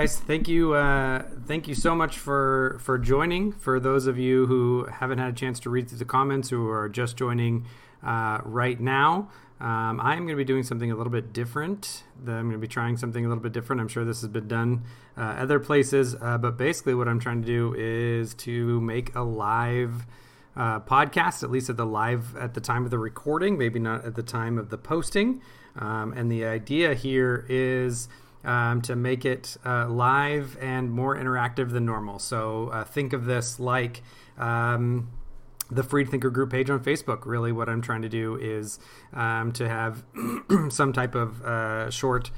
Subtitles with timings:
[0.00, 0.18] guys.
[0.18, 0.72] Thank you.
[0.72, 3.52] Uh, thank you so much for for joining.
[3.52, 6.70] For those of you who haven't had a chance to read through the comments, who
[6.70, 7.66] are just joining
[8.02, 9.28] uh, right now,
[9.60, 12.04] um, I'm going to be doing something a little bit different.
[12.20, 13.82] I'm going to be trying something a little bit different.
[13.82, 14.84] I'm sure this has been done
[15.18, 19.22] uh, other places, uh, but basically, what I'm trying to do is to make a
[19.22, 20.06] live.
[20.56, 24.04] Uh, podcast, at least at the live at the time of the recording, maybe not
[24.04, 25.40] at the time of the posting.
[25.76, 28.08] Um, and the idea here is
[28.44, 32.18] um, to make it uh, live and more interactive than normal.
[32.18, 34.02] So uh, think of this like
[34.38, 35.10] um,
[35.70, 37.26] the Freed Thinker group page on Facebook.
[37.26, 38.78] Really, what I'm trying to do is
[39.12, 40.04] um, to have
[40.70, 42.30] some type of uh, short.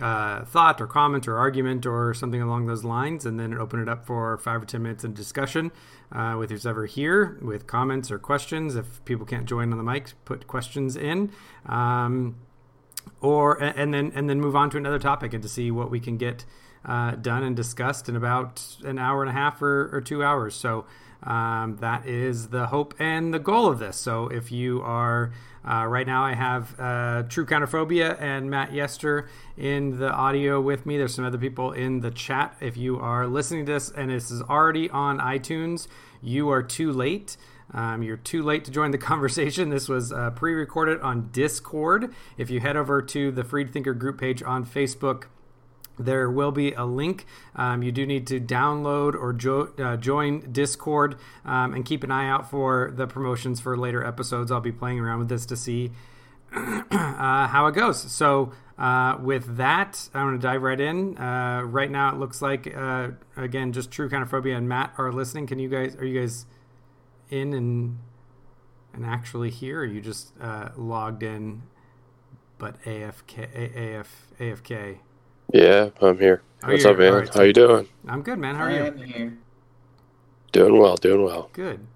[0.00, 3.88] Uh, thought or comment or argument or something along those lines, and then open it
[3.88, 5.72] up for five or ten minutes of discussion
[6.12, 8.76] uh, with who's ever here with comments or questions.
[8.76, 11.32] If people can't join on the mic, put questions in.
[11.66, 12.36] Um,
[13.20, 16.00] or and then and then move on to another topic and to see what we
[16.00, 16.44] can get
[16.84, 20.54] uh, done and discussed in about an hour and a half or, or two hours.
[20.54, 20.86] So
[21.22, 23.96] um, that is the hope and the goal of this.
[23.96, 25.32] So if you are
[25.68, 30.86] uh, right now, I have uh, True Counterphobia and Matt Yester in the audio with
[30.86, 30.96] me.
[30.96, 32.56] There's some other people in the chat.
[32.60, 35.86] If you are listening to this and this is already on iTunes,
[36.22, 37.36] you are too late.
[37.72, 39.70] Um, you're too late to join the conversation.
[39.70, 42.14] This was uh, pre recorded on Discord.
[42.36, 45.24] If you head over to the Freed Thinker group page on Facebook,
[45.98, 47.26] there will be a link.
[47.54, 52.10] Um, you do need to download or jo- uh, join Discord um, and keep an
[52.10, 54.50] eye out for the promotions for later episodes.
[54.50, 55.92] I'll be playing around with this to see
[56.52, 58.00] uh, how it goes.
[58.00, 61.18] So, uh, with that, I'm going to dive right in.
[61.18, 65.46] Uh, right now, it looks like, uh, again, just True Counterphobia and Matt are listening.
[65.46, 66.46] Can you guys, are you guys
[67.30, 67.98] in and
[68.92, 69.80] and actually here?
[69.80, 71.62] Or you just uh, logged in,
[72.58, 74.98] but AFK AF AFK?
[75.52, 76.42] Yeah, I'm here.
[76.62, 77.12] Oh, What's up, man?
[77.12, 77.88] All right, How you doing?
[78.06, 78.54] I'm good, man.
[78.54, 78.84] How are I you?
[78.84, 79.38] am here.
[80.52, 81.48] Doing well, doing well.
[81.52, 81.86] Good,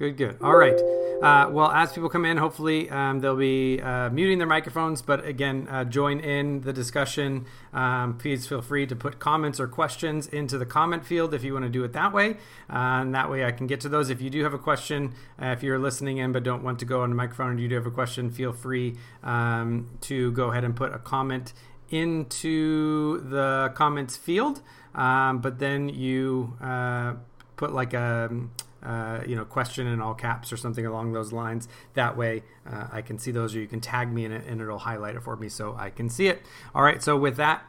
[0.00, 0.36] good, good.
[0.40, 0.80] All right.
[1.22, 5.02] Uh, well, as people come in, hopefully um, they'll be uh, muting their microphones.
[5.02, 7.44] But again, uh, join in the discussion.
[7.74, 11.52] Um, please feel free to put comments or questions into the comment field if you
[11.52, 12.38] want to do it that way.
[12.70, 14.08] Uh, and that way I can get to those.
[14.08, 16.86] If you do have a question, uh, if you're listening in but don't want to
[16.86, 20.50] go on the microphone and you do have a question, feel free um, to go
[20.50, 21.52] ahead and put a comment
[21.90, 24.62] into the comments field.
[24.94, 27.14] Um, but then you uh,
[27.56, 28.30] put like a
[28.82, 31.68] uh, you know question in all caps or something along those lines.
[31.94, 34.60] That way uh, I can see those, or you can tag me in it, and
[34.60, 36.42] it'll highlight it for me so I can see it.
[36.74, 37.02] All right.
[37.02, 37.64] So with that.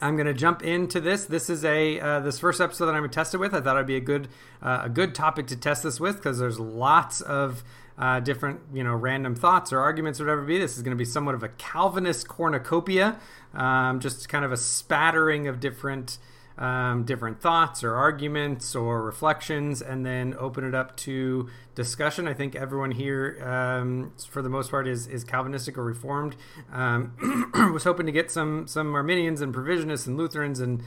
[0.00, 1.26] I'm going to jump into this.
[1.26, 3.52] This is a uh, this first episode that I'm going to test it with.
[3.52, 4.28] I thought it'd be a good
[4.62, 7.62] uh, a good topic to test this with because there's lots of
[7.98, 10.58] uh, different you know random thoughts or arguments or whatever be.
[10.58, 13.18] This is going to be somewhat of a Calvinist cornucopia,
[13.54, 16.18] um, just kind of a spattering of different
[16.58, 22.28] um, different thoughts or arguments or reflections, and then open it up to discussion.
[22.28, 26.36] I think everyone here, um, for the most part, is is Calvinistic or Reformed.
[26.72, 30.82] Um, was hoping to get some some Arminians and Provisionists and Lutherans and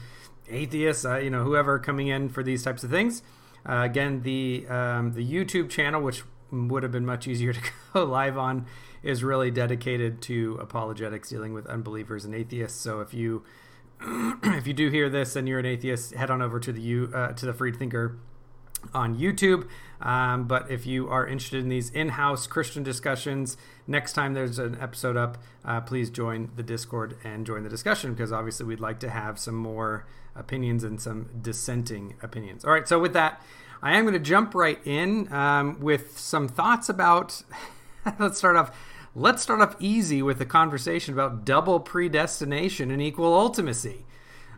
[0.48, 3.22] atheists, uh, you know, whoever coming in for these types of things.
[3.68, 6.22] Uh, again, the um, the YouTube channel, which
[6.52, 7.60] would have been much easier to
[7.92, 8.66] go live on,
[9.02, 12.80] is really dedicated to apologetics, dealing with unbelievers and atheists.
[12.80, 13.44] So if you
[14.44, 17.10] if you do hear this and you're an atheist, head on over to the you
[17.14, 18.18] uh, to the Freed Thinker
[18.94, 19.68] on YouTube.
[20.00, 24.76] Um, but if you are interested in these in-house Christian discussions, next time there's an
[24.80, 29.00] episode up, uh, please join the Discord and join the discussion because obviously we'd like
[29.00, 32.64] to have some more opinions and some dissenting opinions.
[32.64, 33.40] All right, so with that,
[33.82, 37.42] I am going to jump right in um, with some thoughts about.
[38.18, 38.76] let's start off.
[39.18, 44.02] Let's start off easy with a conversation about double predestination and equal ultimacy.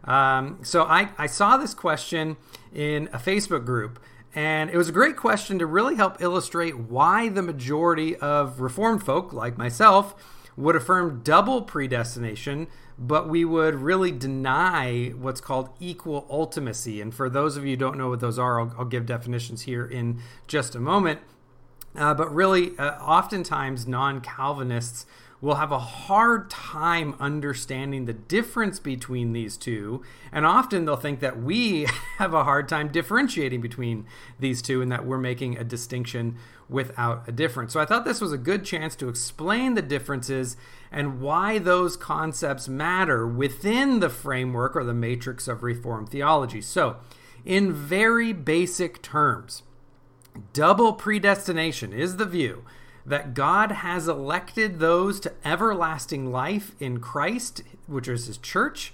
[0.02, 2.36] Um, so I, I saw this question
[2.74, 4.00] in a Facebook group,
[4.34, 9.04] and it was a great question to really help illustrate why the majority of Reformed
[9.04, 10.16] folk, like myself,
[10.56, 12.66] would affirm double predestination,
[12.98, 17.00] but we would really deny what's called equal ultimacy.
[17.00, 19.62] And for those of you who don't know what those are, I'll, I'll give definitions
[19.62, 21.20] here in just a moment.
[21.98, 25.04] Uh, but really, uh, oftentimes non Calvinists
[25.40, 30.02] will have a hard time understanding the difference between these two.
[30.32, 31.86] And often they'll think that we
[32.18, 34.06] have a hard time differentiating between
[34.38, 36.36] these two and that we're making a distinction
[36.68, 37.72] without a difference.
[37.72, 40.56] So I thought this was a good chance to explain the differences
[40.90, 46.60] and why those concepts matter within the framework or the matrix of Reformed theology.
[46.60, 46.96] So,
[47.44, 49.62] in very basic terms,
[50.52, 52.64] double predestination is the view
[53.08, 58.92] that God has elected those to everlasting life in Christ, which is his church,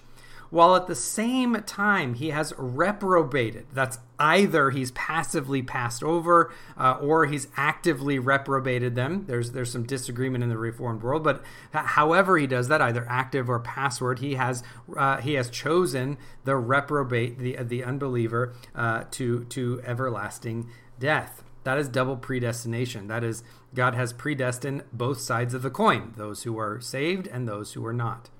[0.50, 3.66] while at the same time he has reprobated.
[3.72, 9.24] That's either he's passively passed over uh, or he's actively reprobated them.
[9.26, 11.42] There's there's some disagreement in the Reformed world, but
[11.72, 14.62] however he does that, either active or passive, he has
[14.96, 20.70] uh, he has chosen the reprobate, the the unbeliever, uh, to to everlasting
[21.04, 21.44] death.
[21.64, 23.08] That is double predestination.
[23.08, 27.46] That is God has predestined both sides of the coin, those who are saved and
[27.46, 28.30] those who are not.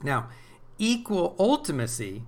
[0.00, 0.28] Now,
[0.78, 2.22] equal ultimacy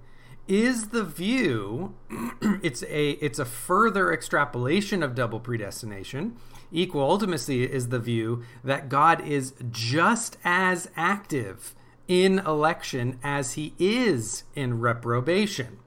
[0.49, 1.95] is the view
[2.62, 6.37] it's a it's a further extrapolation of double predestination
[6.71, 11.75] equal ultimacy is the view that god is just as active
[12.09, 15.79] in election as he is in reprobation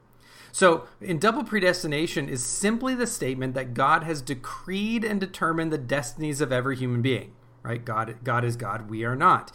[0.58, 5.78] so in double predestination is simply the statement that god has decreed and determined the
[5.78, 7.34] destinies of every human being
[7.68, 7.84] right?
[7.84, 9.52] God god is god we are not.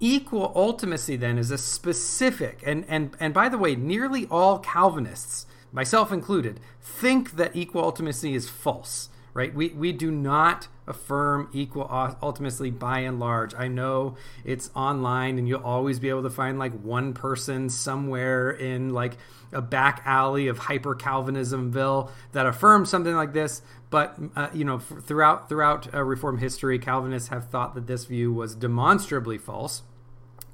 [0.00, 5.46] Equal ultimacy then is a specific and and and by the way nearly all calvinists
[5.72, 9.08] myself included think that equal ultimacy is false
[9.38, 9.54] right?
[9.54, 13.54] We we do not affirm equal ultimacy by and large.
[13.54, 18.50] I know it's online and you'll always be able to find like one person somewhere
[18.50, 19.16] in like
[19.52, 23.62] a back alley of hyper calvinismville that affirms something like this.
[23.90, 28.32] But uh, you know throughout throughout uh, reform history calvinists have thought that this view
[28.32, 29.82] was demonstrably false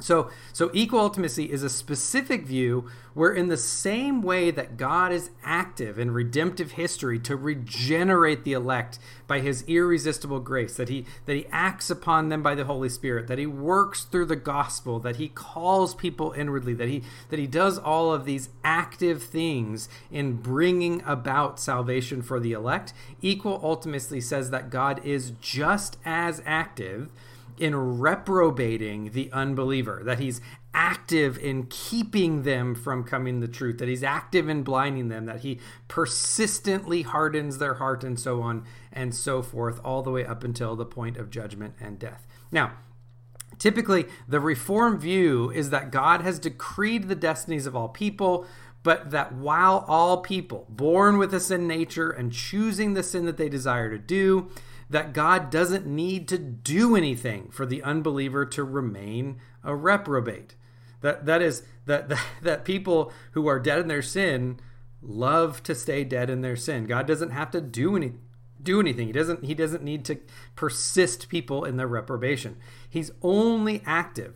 [0.00, 5.12] so, so equal ultimacy is a specific view where, in the same way that God
[5.12, 8.98] is active in redemptive history to regenerate the elect
[9.28, 13.28] by His irresistible grace, that He that He acts upon them by the Holy Spirit,
[13.28, 17.46] that He works through the gospel, that He calls people inwardly, that He that He
[17.46, 22.92] does all of these active things in bringing about salvation for the elect.
[23.22, 27.10] Equal ultimacy says that God is just as active
[27.58, 30.40] in reprobating the unbeliever, that he's
[30.72, 35.40] active in keeping them from coming the truth, that he's active in blinding them, that
[35.40, 40.42] he persistently hardens their heart, and so on and so forth, all the way up
[40.42, 42.26] until the point of judgment and death.
[42.50, 42.72] Now,
[43.58, 48.46] typically, the reform view is that God has decreed the destinies of all people,
[48.82, 53.36] but that while all people, born with a sin nature and choosing the sin that
[53.36, 54.50] they desire to do,
[54.94, 60.54] that God doesn't need to do anything for the unbeliever to remain a reprobate.
[61.00, 64.60] That that is that that, that people who are dead in their sin
[65.02, 66.86] love to stay dead in their sin.
[66.86, 68.12] God doesn't have to do any
[68.62, 69.08] do anything.
[69.08, 70.20] He doesn't he doesn't need to
[70.54, 72.56] persist people in their reprobation.
[72.88, 74.34] He's only active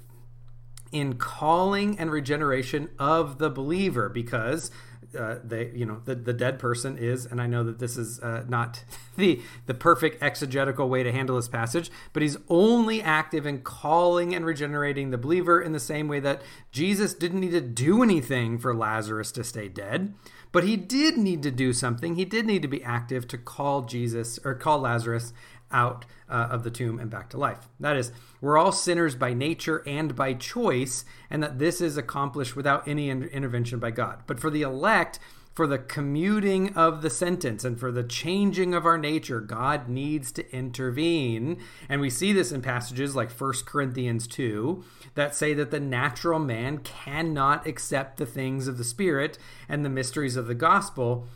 [0.90, 4.72] in calling and regeneration of the believer because
[5.16, 8.20] uh, they you know the, the dead person is and i know that this is
[8.20, 8.84] uh, not
[9.16, 14.34] the the perfect exegetical way to handle this passage but he's only active in calling
[14.34, 16.42] and regenerating the believer in the same way that
[16.73, 20.12] jesus didn't need to do anything for lazarus to stay dead
[20.50, 23.83] but he did need to do something he did need to be active to call
[23.83, 25.33] jesus or call lazarus
[25.71, 27.68] out uh, of the tomb and back to life.
[27.80, 32.57] That is, we're all sinners by nature and by choice, and that this is accomplished
[32.57, 34.21] without any intervention by God.
[34.26, 35.18] But for the elect,
[35.59, 40.30] for the commuting of the sentence and for the changing of our nature, God needs
[40.33, 41.61] to intervene.
[41.88, 44.85] And we see this in passages like 1 Corinthians 2
[45.16, 49.37] that say that the natural man cannot accept the things of the Spirit
[49.68, 51.26] and the mysteries of the gospel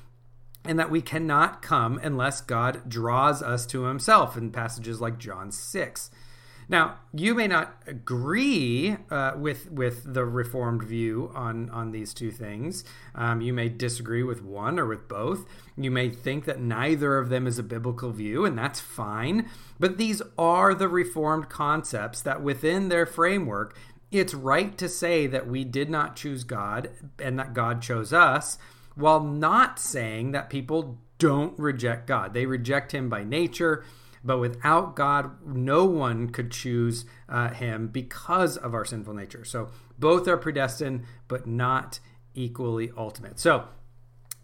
[0.64, 5.50] and that we cannot come unless God draws us to himself in passages like John
[5.50, 6.10] 6.
[6.72, 12.30] Now, you may not agree uh, with with the Reformed view on on these two
[12.30, 12.82] things.
[13.14, 15.44] Um, you may disagree with one or with both.
[15.76, 19.50] You may think that neither of them is a biblical view, and that's fine.
[19.78, 23.76] But these are the Reformed concepts that, within their framework,
[24.10, 26.88] it's right to say that we did not choose God
[27.18, 28.56] and that God chose us
[28.94, 32.32] while not saying that people don't reject God.
[32.32, 33.84] They reject him by nature,
[34.24, 39.44] but without God, no one could choose uh, him because of our sinful nature.
[39.44, 41.98] So both are predestined, but not
[42.34, 43.38] equally ultimate.
[43.38, 43.66] So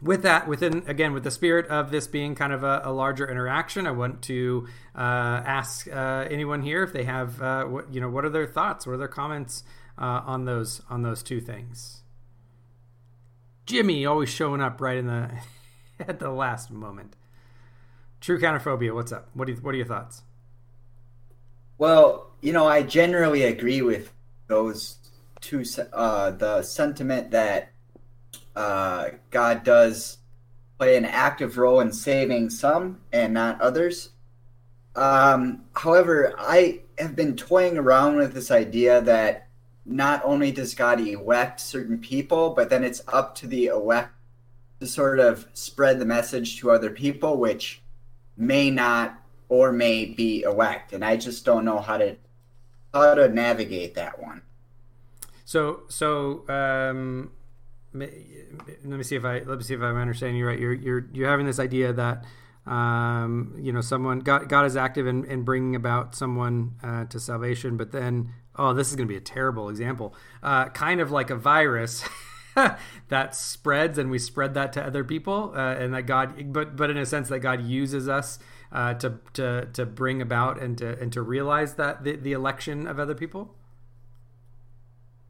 [0.00, 3.28] with that, within again, with the spirit of this being kind of a, a larger
[3.28, 8.00] interaction, I want to uh, ask uh, anyone here if they have, uh, what you
[8.00, 9.64] know, what are their thoughts, what are their comments
[9.96, 12.02] uh, on those on those two things.
[13.66, 15.30] Jimmy always showing up right in the
[16.00, 17.16] at the last moment.
[18.20, 18.94] True counterphobia.
[18.94, 19.28] What's up?
[19.34, 20.22] What do you, what are your thoughts?
[21.78, 24.12] Well, you know, I generally agree with
[24.48, 24.96] those
[25.40, 25.64] two.
[25.92, 27.70] Uh, the sentiment that
[28.56, 30.18] uh, God does
[30.78, 34.10] play an active role in saving some and not others.
[34.96, 39.48] Um, however, I have been toying around with this idea that
[39.86, 44.10] not only does God elect certain people, but then it's up to the elect
[44.80, 47.80] to sort of spread the message to other people, which
[48.38, 50.92] may not or may be elect.
[50.92, 52.16] And I just don't know how to
[52.94, 54.42] how to navigate that one.
[55.44, 57.32] So so um,
[57.92, 58.10] let
[58.84, 60.58] me see if I let me see if I'm understanding you right.
[60.58, 62.24] You're you're you're having this idea that
[62.66, 67.18] um, you know someone God God is active in, in bringing about someone uh, to
[67.18, 71.10] salvation, but then oh this is going to be a terrible example, uh, kind of
[71.10, 72.04] like a virus.
[73.08, 76.90] that spreads and we spread that to other people uh, and that god but but
[76.90, 78.38] in a sense that god uses us
[78.72, 82.86] uh, to to to bring about and to and to realize that the, the election
[82.86, 83.54] of other people?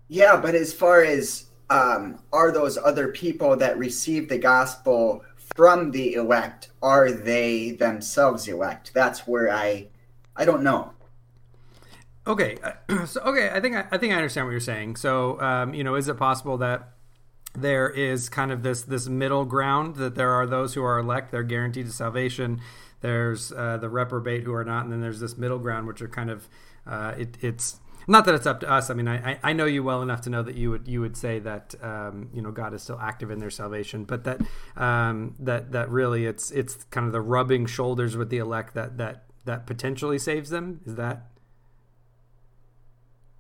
[0.08, 5.22] Yeah but as far as um, are those other people that receive the gospel
[5.54, 8.92] from the elect are they themselves elect?
[8.94, 9.86] That's where i
[10.36, 10.92] i don't know.
[12.26, 12.58] Okay
[13.06, 14.96] so okay i think I, I think i understand what you're saying.
[14.96, 16.94] So um, you know is it possible that
[17.54, 21.32] there is kind of this this middle ground that there are those who are elect
[21.32, 22.60] they're guaranteed to salvation
[23.00, 26.08] there's uh, the reprobate who are not and then there's this middle ground which are
[26.08, 26.48] kind of
[26.86, 28.88] uh, it, it's not that it's up to us.
[28.88, 31.14] I mean, I, I know you well enough to know that you would you would
[31.14, 34.40] say that um, you know God is still active in their salvation, but that
[34.76, 38.96] um, that that really it's it's kind of the rubbing shoulders with the elect that
[38.96, 40.80] that that potentially saves them.
[40.86, 41.26] Is that?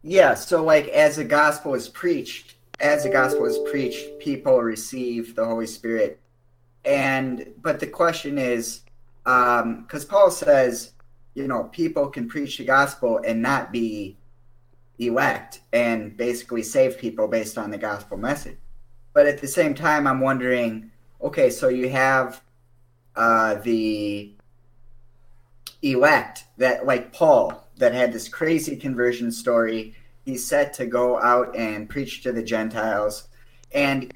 [0.02, 0.34] Yeah.
[0.34, 5.44] So like as the gospel is preached, as the gospel is preached, people receive the
[5.44, 6.20] Holy Spirit,
[6.84, 8.82] and but the question is,
[9.24, 10.92] because um, Paul says,
[11.34, 14.16] you know, people can preach the gospel and not be
[14.98, 18.56] elect and basically save people based on the gospel message.
[19.12, 22.40] But at the same time, I'm wondering okay, so you have
[23.16, 24.32] uh, the
[25.82, 29.94] elect that, like Paul, that had this crazy conversion story.
[30.28, 33.28] He's set to go out and preach to the Gentiles.
[33.72, 34.12] And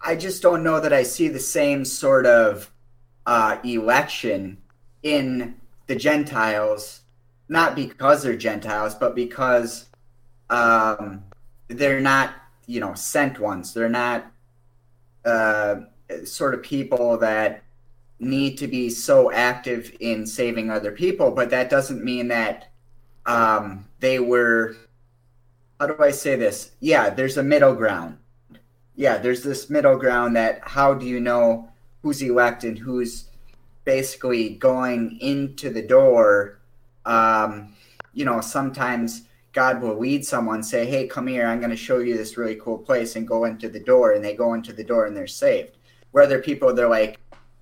[0.00, 2.72] I just don't know that I see the same sort of
[3.26, 4.56] uh, election
[5.02, 5.56] in
[5.86, 7.02] the Gentiles
[7.50, 9.90] not because they're Gentiles, but because
[10.48, 11.24] um,
[11.68, 12.32] they're not,
[12.66, 13.74] you know, sent ones.
[13.74, 14.32] They're not
[15.26, 15.80] uh,
[16.24, 17.64] sort of people that
[18.18, 21.32] need to be so active in saving other people.
[21.32, 22.69] But that doesn't mean that
[23.30, 24.76] um, they were.
[25.78, 26.72] How do I say this?
[26.80, 28.18] Yeah, there's a middle ground.
[28.94, 31.70] Yeah, there's this middle ground that how do you know
[32.02, 33.30] who's elect and who's
[33.84, 36.60] basically going into the door
[37.06, 37.74] um,
[38.12, 39.22] you know, sometimes
[39.52, 42.56] God will lead someone, say, Hey, come here, I'm going to show you this really
[42.56, 45.26] cool place, and go into the door, and they go into the door and they're
[45.26, 45.76] saved.
[46.10, 47.18] Where other people, they're like,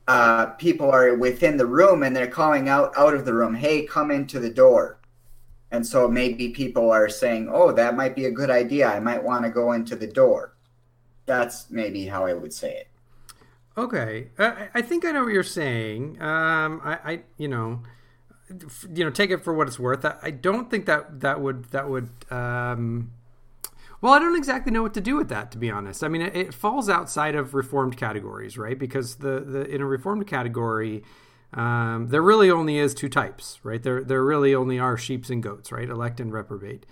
[0.06, 3.84] uh, people are within the room and they're calling out out of the room, Hey,
[3.84, 4.97] come into the door.
[5.70, 8.88] And so maybe people are saying, Oh, that might be a good idea.
[8.88, 10.54] I might want to go into the door.
[11.26, 12.88] That's maybe how I would say it.
[13.76, 14.28] Okay.
[14.38, 16.20] I, I think I know what you're saying.
[16.20, 17.82] Um, I, I you know,
[18.92, 20.04] you know, take it for what it's worth.
[20.04, 22.08] I don't think that that would that would.
[22.30, 23.12] Um,
[24.00, 26.04] well, I don't exactly know what to do with that, to be honest.
[26.04, 28.78] I mean, it, it falls outside of reformed categories, right?
[28.78, 31.02] Because the, the in a reformed category,
[31.54, 33.82] um, there really only is two types, right?
[33.82, 35.88] There there really only are sheep's and goats, right?
[35.88, 36.84] Elect and reprobate.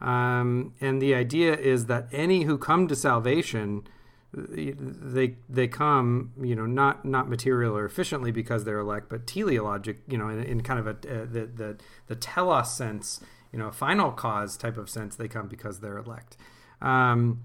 [0.00, 3.86] Um, and the idea is that any who come to salvation
[4.32, 9.96] they they come you know not not material or efficiently because they're elect but teleologic
[10.06, 11.76] you know in, in kind of a uh, the the
[12.06, 13.20] the telos sense
[13.52, 16.36] you know a final cause type of sense they come because they're elect
[16.80, 17.42] um,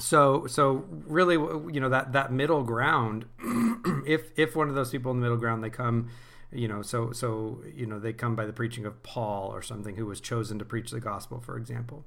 [0.00, 1.34] so so really
[1.72, 3.26] you know that that middle ground
[4.06, 6.08] if if one of those people in the middle ground they come
[6.50, 9.96] you know so so you know they come by the preaching of paul or something
[9.96, 12.04] who was chosen to preach the gospel for example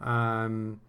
[0.00, 0.80] um,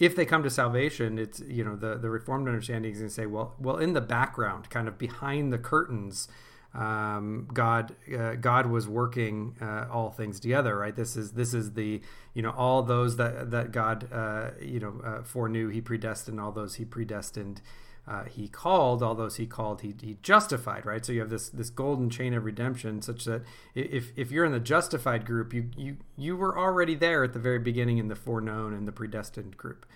[0.00, 3.14] if they come to salvation, it's you know the the reformed understanding is going to
[3.14, 6.26] say, well, well, in the background, kind of behind the curtains,
[6.72, 10.94] um, God uh, God was working uh, all things together, right?
[10.94, 12.00] This is this is the
[12.32, 16.40] you know all those that that God uh, you know uh, foreknew, He predestined.
[16.40, 17.60] All those He predestined,
[18.06, 19.02] uh, He called.
[19.02, 21.04] All those He called, He, he justified, right?
[21.04, 23.42] So you have this this golden chain of redemption, such that
[23.74, 27.40] if if you're in the justified group, you you you were already there at the
[27.40, 29.86] very beginning in the foreknown and the predestined group.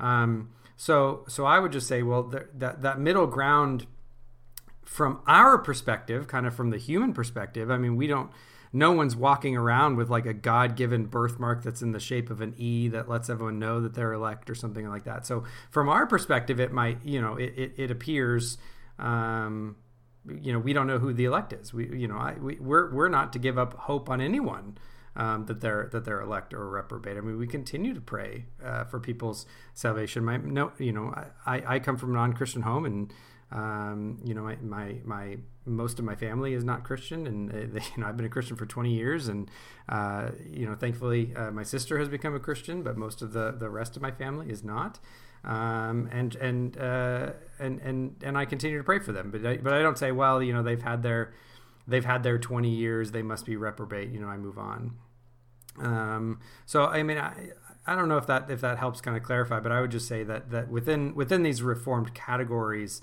[0.00, 3.86] Um, so so I would just say, well, that that middle ground
[4.84, 8.30] from our perspective, kind of from the human perspective, I mean, we don't.
[8.72, 12.54] No one's walking around with like a God-given birthmark that's in the shape of an
[12.58, 15.24] E that lets everyone know that they're elect or something like that.
[15.24, 18.58] So from our perspective, it might, you know, it, it, it appears
[18.98, 19.76] um,
[20.40, 22.90] you know we don't know who the elect is we you know I, we, we're
[22.94, 24.78] we're not to give up hope on anyone
[25.16, 27.16] um, that they're that they're elect or reprobate.
[27.16, 30.24] I mean, we continue to pray uh, for people's salvation.
[30.24, 31.14] My no, you know,
[31.46, 33.12] I, I come from a non-Christian home, and
[33.52, 35.36] um, you know, my, my, my
[35.66, 38.30] most of my family is not Christian, and uh, they, you know, I've been a
[38.30, 39.50] Christian for 20 years, and
[39.88, 43.52] uh, you know, thankfully, uh, my sister has become a Christian, but most of the
[43.52, 44.98] the rest of my family is not.
[45.44, 49.56] Um, and and uh, and and and I continue to pray for them, but I,
[49.58, 51.34] but I don't say, well, you know, they've had their
[51.86, 54.10] they've had their 20 years, they must be reprobate.
[54.10, 54.92] You know, I move on.
[55.78, 57.50] Um, so I mean, I,
[57.86, 60.08] I don't know if that if that helps kind of clarify, but I would just
[60.08, 63.02] say that that within within these reformed categories,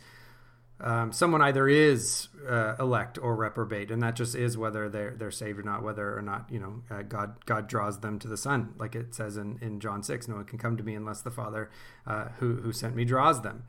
[0.81, 5.31] um, someone either is uh, elect or reprobate, and that just is whether they're they're
[5.31, 8.37] saved or not, whether or not you know uh, God God draws them to the
[8.37, 10.27] Son, like it says in, in John six.
[10.27, 11.69] No one can come to me unless the Father
[12.07, 13.63] uh, who who sent me draws them.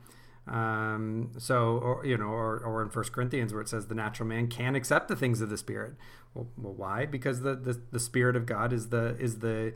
[0.45, 4.27] Um, so, or, you know, or, or in First Corinthians where it says the natural
[4.27, 5.93] man can accept the things of the Spirit.
[6.33, 7.05] Well, well why?
[7.05, 9.73] Because the, the the Spirit of God is the is the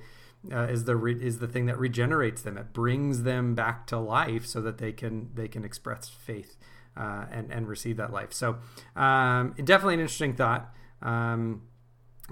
[0.52, 2.58] uh, is the re- is the thing that regenerates them.
[2.58, 6.58] It brings them back to life so that they can they can express faith
[6.98, 8.34] uh, and and receive that life.
[8.34, 8.58] So
[8.96, 11.64] um, definitely an interesting thought, um,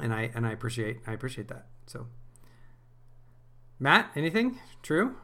[0.02, 1.68] and I and I appreciate I appreciate that.
[1.88, 2.08] So
[3.80, 5.16] Matt, anything true?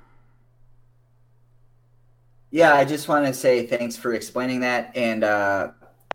[2.51, 5.71] Yeah, I just want to say thanks for explaining that, and uh,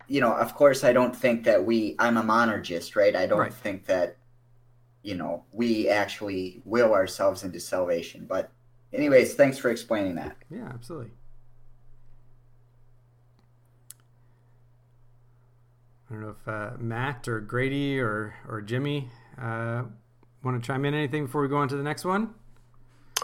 [0.06, 1.97] you know, of course, I don't think that we.
[1.99, 3.16] I'm a monergist, right?
[3.16, 3.54] I don't right.
[3.54, 4.18] think that
[5.02, 8.26] you know we actually will ourselves into salvation.
[8.28, 8.52] But
[8.92, 10.36] anyways, thanks for explaining that.
[10.50, 11.12] Yeah, absolutely.
[16.08, 19.08] I don't know if uh, Matt or Grady or or Jimmy
[19.40, 19.82] uh,
[20.45, 22.34] want to chime in anything before we go on to the next one.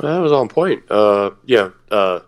[0.01, 0.91] That was on point.
[0.91, 2.21] Uh, yeah, uh,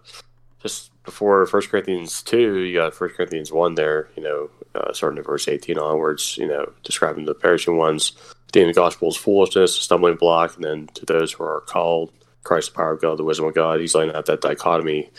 [0.62, 4.10] just before First Corinthians two, you got First Corinthians one there.
[4.16, 6.38] You know, uh, starting at verse eighteen onwards.
[6.38, 8.12] You know, describing the perishing ones,
[8.52, 12.12] the gospel is foolishness, a stumbling block, and then to those who are called,
[12.44, 13.80] Christ, the power of God, the wisdom of God.
[13.80, 15.10] He's laying out that dichotomy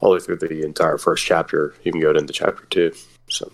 [0.00, 1.74] all the way through the entire first chapter.
[1.84, 2.92] You can go into chapter two.
[3.28, 3.52] So.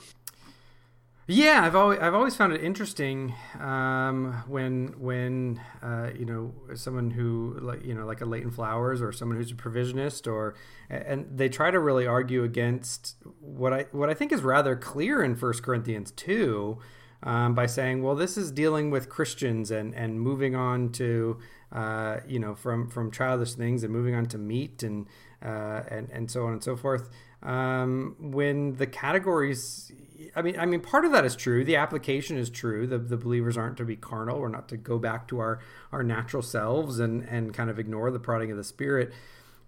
[1.29, 7.11] Yeah, I've always I've always found it interesting um, when when uh, you know someone
[7.11, 10.55] who like you know like a Leighton Flowers or someone who's a provisionist or
[10.89, 15.21] and they try to really argue against what I what I think is rather clear
[15.21, 16.79] in First Corinthians two
[17.25, 21.41] um, by saying well this is dealing with Christians and and moving on to
[21.73, 25.09] uh, you know from from childish things and moving on to meat and
[25.45, 27.11] uh, and and so on and so forth
[27.43, 29.93] um, when the categories
[30.35, 31.65] I mean, I mean, part of that is true.
[31.65, 32.87] The application is true.
[32.87, 34.39] The, the believers aren't to be carnal.
[34.39, 35.61] We're not to go back to our,
[35.93, 39.13] our natural selves and, and kind of ignore the prodding of the Spirit.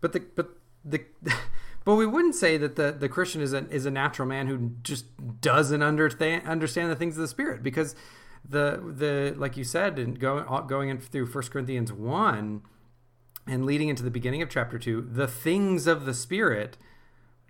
[0.00, 0.50] But the but
[0.84, 1.04] the
[1.84, 4.72] but we wouldn't say that the, the Christian is a is a natural man who
[4.82, 5.06] just
[5.40, 7.94] doesn't understand understand the things of the Spirit because
[8.48, 12.62] the the like you said and going going in through First Corinthians one
[13.46, 16.76] and leading into the beginning of chapter two, the things of the Spirit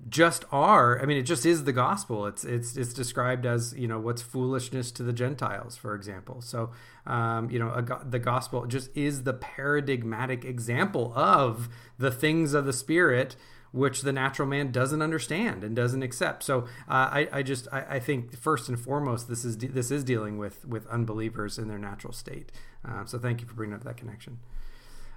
[0.09, 2.27] just are i mean it just is the gospel.
[2.27, 6.41] It's it's it's described as you know what's foolishness to the gentiles for example.
[6.41, 6.71] So
[7.07, 12.65] um, you know a, the gospel just is the paradigmatic example of the things of
[12.65, 13.37] the spirit
[13.71, 16.43] which the natural man doesn't understand and doesn't accept.
[16.43, 19.91] So uh, I, I just I, I, think first and foremost this is de- this
[19.91, 22.51] is dealing with with unbelievers in their natural state.
[22.87, 24.39] Uh, so thank you for bringing up that connection.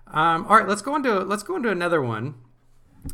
[0.07, 2.35] Um, all right let's go into let's go into another one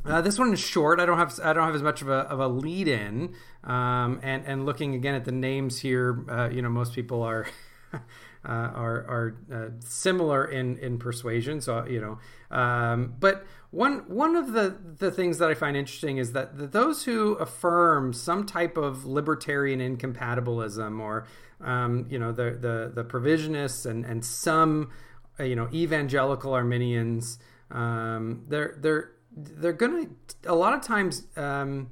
[0.06, 1.00] uh, this one is short.
[1.00, 4.20] I don't have I don't have as much of a, of a lead in, um,
[4.22, 7.48] and and looking again at the names here, uh, you know, most people are
[7.94, 7.98] uh,
[8.44, 11.62] are are uh, similar in in persuasion.
[11.62, 12.20] So you know,
[12.56, 16.72] um, but one one of the the things that I find interesting is that, that
[16.72, 21.28] those who affirm some type of libertarian incompatibilism, or
[21.62, 24.92] um, you know, the the the provisionists and and some
[25.40, 27.40] uh, you know evangelical Arminians,
[27.72, 31.92] um, they're they're they're going to a lot of times um,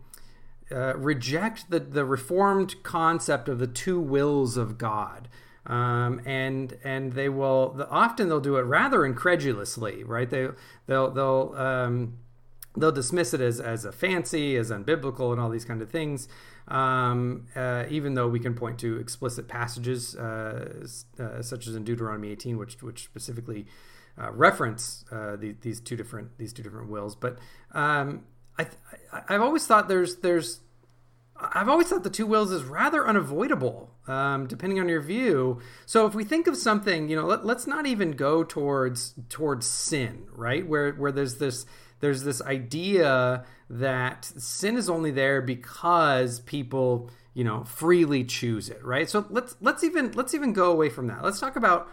[0.71, 5.29] uh, reject the the reformed concept of the two wills of God.
[5.67, 10.29] Um, and and they will often they'll do it rather incredulously, right?
[10.29, 10.49] They
[10.85, 12.17] they'll they'll um,
[12.77, 16.27] they'll dismiss it as, as a fancy, as unbiblical, and all these kind of things.
[16.67, 20.87] Um, uh, even though we can point to explicit passages, uh,
[21.19, 23.65] uh, such as in Deuteronomy 18, which which specifically
[24.21, 27.15] uh, reference uh, the, these two different these two different wills.
[27.15, 27.39] But
[27.71, 28.23] um,
[28.57, 28.67] I,
[29.27, 30.61] have always thought there's there's
[31.37, 35.59] I've always thought the two wills is rather unavoidable, um, depending on your view.
[35.85, 39.65] So if we think of something, you know, let, us not even go towards towards
[39.67, 40.65] sin, right?
[40.65, 41.65] Where where there's this
[41.99, 48.83] there's this idea that sin is only there because people you know freely choose it
[48.85, 51.89] right so let's let's even let's even go away from that let's talk about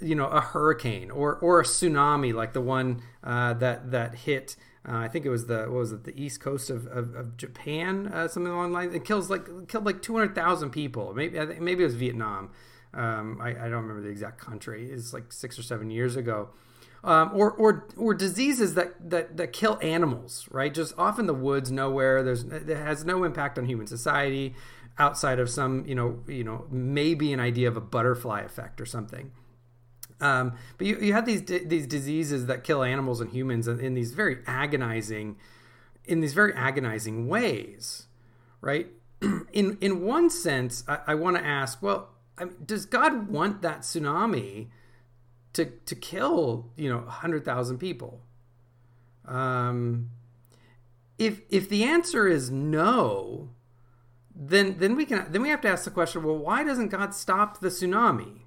[0.00, 4.56] you know a hurricane or or a tsunami like the one uh, that that hit
[4.86, 7.36] uh, I think it was the what was it the east coast of, of, of
[7.36, 8.94] Japan uh, something along the lines.
[8.94, 11.14] It kills like killed like two hundred thousand people.
[11.14, 12.50] Maybe maybe it was Vietnam.
[12.92, 14.88] Um, I, I, don't remember the exact country.
[14.88, 16.50] It's like six or seven years ago.
[17.02, 20.72] Um, or or or diseases that, that that kill animals right?
[20.72, 22.22] Just off in the woods nowhere.
[22.22, 24.54] There's it has no impact on human society
[24.98, 28.86] outside of some you know you know maybe an idea of a butterfly effect or
[28.86, 29.32] something
[30.24, 33.92] um, but you, you have these these diseases that kill animals and humans in, in
[33.92, 35.36] these very agonizing
[36.06, 38.06] in these very agonizing ways,
[38.62, 38.86] right?
[39.52, 42.08] in in one sense, I, I want to ask, well,
[42.38, 44.68] I mean, does God want that tsunami
[45.52, 48.22] to to kill you know hundred thousand people?
[49.26, 50.08] Um,
[51.18, 53.50] if if the answer is no,
[54.34, 57.14] then then we can then we have to ask the question, well, why doesn't God
[57.14, 58.43] stop the tsunami?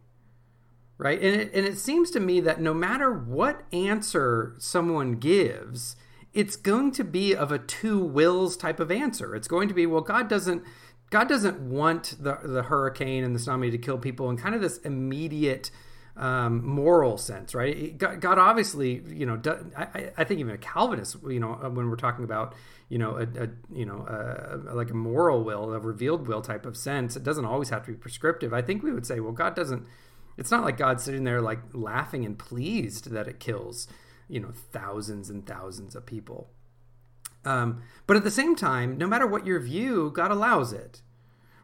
[0.97, 1.21] Right?
[1.21, 5.95] And it, and it seems to me that no matter what answer someone gives,
[6.33, 9.35] it's going to be of a two wills type of answer.
[9.35, 10.63] It's going to be, well, God doesn't
[11.09, 14.61] God doesn't want the the hurricane and the tsunami to kill people in kind of
[14.61, 15.71] this immediate
[16.17, 17.95] um, moral sense, right?
[17.97, 19.39] God, God, obviously, you know,
[19.77, 22.55] I, I, think even a Calvinist, you know, when we're talking about,
[22.89, 26.65] you know, a, a you know, a, like a moral will, a revealed will type
[26.65, 28.51] of sense, it doesn't always have to be prescriptive.
[28.51, 29.85] I think we would say, well, God doesn't
[30.37, 33.87] it's not like God's sitting there like laughing and pleased that it kills,
[34.29, 36.51] you know, thousands and thousands of people.
[37.43, 41.01] Um, but at the same time, no matter what your view, God allows it,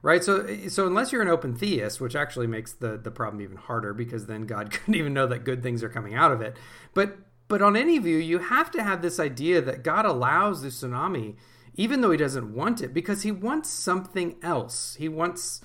[0.02, 0.24] right?
[0.24, 3.94] So, so unless you're an open theist, which actually makes the the problem even harder
[3.94, 6.58] because then God couldn't even know that good things are coming out of it.
[6.94, 10.70] But but on any view, you have to have this idea that God allows the
[10.70, 11.36] tsunami,
[11.76, 14.96] even though He doesn't want it, because He wants something else.
[14.98, 15.62] He wants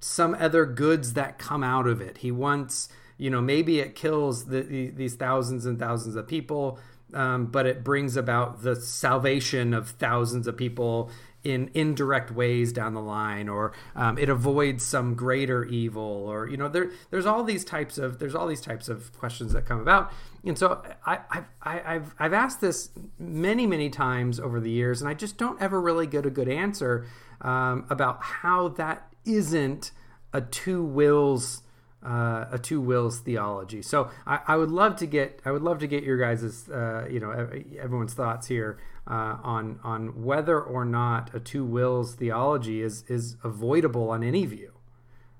[0.00, 2.18] some other goods that come out of it.
[2.18, 6.78] He wants, you know, maybe it kills the, the, these thousands and thousands of people,
[7.14, 11.10] um, but it brings about the salvation of thousands of people
[11.44, 16.56] in indirect ways down the line, or um, it avoids some greater evil, or you
[16.56, 19.78] know, there there's all these types of there's all these types of questions that come
[19.78, 20.10] about,
[20.44, 25.08] and so I, I've I've I've asked this many many times over the years, and
[25.08, 27.06] I just don't ever really get a good answer
[27.42, 29.92] um, about how that isn't
[30.32, 31.62] a two wills
[32.04, 33.80] uh, a two wills theology.
[33.80, 37.06] So I, I, would love to get I would love to get your guys' uh,
[37.10, 37.30] you know
[37.80, 43.36] everyone's thoughts here uh, on on whether or not a two wills theology is is
[43.42, 44.72] avoidable on any view.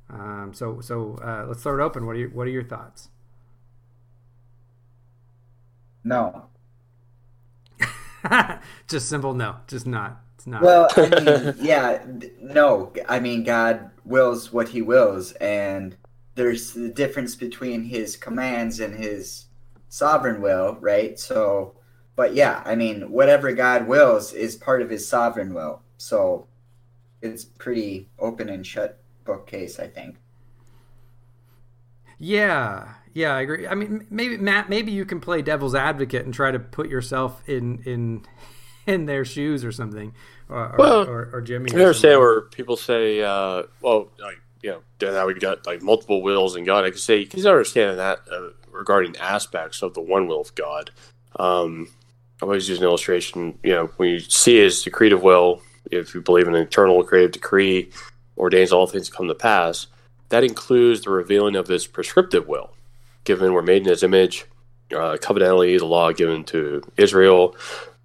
[0.08, 2.06] Um, so so uh, let's throw it open.
[2.06, 3.10] What are your, what are your thoughts?
[6.02, 6.46] No.
[8.88, 9.56] just simple no.
[9.66, 10.23] Just not.
[10.44, 10.62] It's not.
[10.62, 12.04] Well, I mean, yeah,
[12.40, 12.92] no.
[13.08, 15.96] I mean, God wills what He wills, and
[16.34, 19.46] there's the difference between His commands and His
[19.88, 21.18] sovereign will, right?
[21.18, 21.76] So,
[22.14, 25.80] but yeah, I mean, whatever God wills is part of His sovereign will.
[25.96, 26.46] So,
[27.22, 30.16] it's pretty open and shut bookcase, I think.
[32.18, 33.66] Yeah, yeah, I agree.
[33.66, 37.42] I mean, maybe Matt, maybe you can play devil's advocate and try to put yourself
[37.48, 38.26] in in
[38.86, 40.12] in their shoes or something,
[40.48, 41.70] or well, or, or, Jimmy.
[41.72, 46.22] I understand where people say, uh, "Well, like you know, now we got like multiple
[46.22, 50.00] wills in God." I can say you can understand that uh, regarding aspects of the
[50.00, 50.90] one will of God.
[51.36, 51.88] Um,
[52.42, 53.58] I always use an illustration.
[53.62, 57.32] You know, when you see His decretive will, if you believe in an eternal creative
[57.32, 57.90] decree,
[58.36, 59.86] ordains all things to come to pass.
[60.30, 62.74] That includes the revealing of His prescriptive will,
[63.24, 64.46] given we're made in His image.
[64.92, 67.56] Uh, covenantally, the law given to Israel,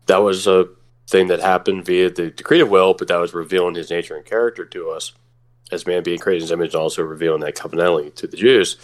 [0.06, 0.68] that was a
[1.10, 4.66] thing that happened via the decretive will, but that was revealing his nature and character
[4.66, 5.14] to us
[5.72, 8.78] as man being created in his image, and also revealing that covenantally to the Jews.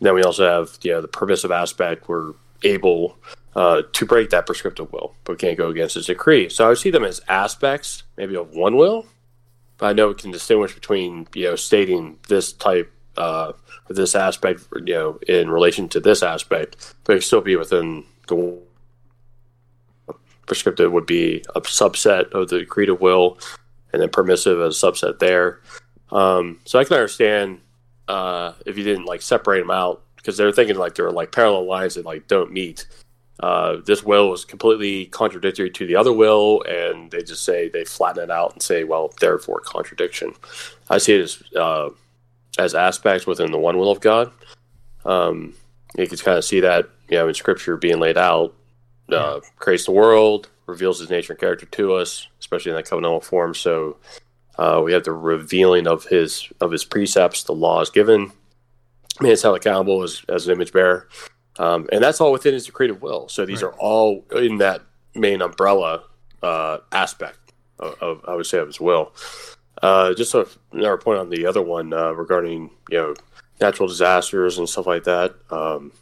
[0.00, 2.08] Then we also have the permissive aspect.
[2.08, 3.18] We're able
[3.54, 6.48] uh, to break that prescriptive will, but can't go against his decree.
[6.48, 9.06] So I would see them as aspects, maybe of one will.
[9.78, 13.52] But I know it can distinguish between you know stating this type, uh,
[13.88, 18.58] this aspect, you know, in relation to this aspect, but it still be within the
[20.46, 23.38] prescriptive would be a subset of the decretive will,
[23.92, 25.60] and then permissive as a subset there.
[26.10, 27.60] Um, so I can understand
[28.08, 31.32] uh, if you didn't like separate them out because they're thinking like there are like
[31.32, 32.86] parallel lines that like don't meet.
[33.40, 37.84] Uh, this will is completely contradictory to the other will, and they just say they
[37.84, 40.32] flatten it out and say, well, therefore contradiction.
[40.88, 41.90] I see it as uh,
[42.58, 44.30] as aspects within the one will of God.
[45.04, 45.54] Um,
[45.98, 48.54] you can kind of see that you know in Scripture being laid out
[49.10, 53.22] uh, creates the world, reveals his nature and character to us, especially in that covenantal
[53.22, 53.54] form.
[53.54, 53.96] So
[54.58, 58.32] uh, we have the revealing of his of his precepts, the laws given,
[59.20, 61.08] man is held accountable as, as an image bearer.
[61.58, 63.28] Um, and that's all within his decretive will.
[63.28, 63.72] So these right.
[63.72, 64.82] are all in that
[65.14, 66.04] main umbrella
[66.42, 67.38] uh, aspect
[67.78, 69.12] of, of, I would say, of his will.
[69.82, 73.14] Uh, just a, another point on the other one uh, regarding you know
[73.60, 75.34] natural disasters and stuff like that.
[75.50, 75.92] Um,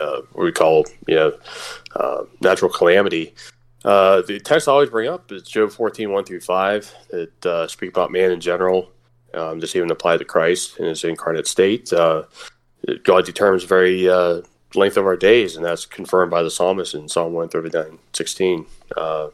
[0.00, 1.32] uh, what we call you know
[1.96, 3.34] uh, natural calamity.
[3.84, 7.68] Uh, the text I always bring up is Job 14, 1 through 5, that uh,
[7.68, 8.90] speak about man in general,
[9.34, 11.92] um, just even apply to Christ in his incarnate state.
[11.92, 12.24] Uh,
[13.04, 14.42] God determines very uh,
[14.74, 18.66] length of our days, and that's confirmed by the psalmist in Psalm 139, 16.
[18.96, 19.28] Uh,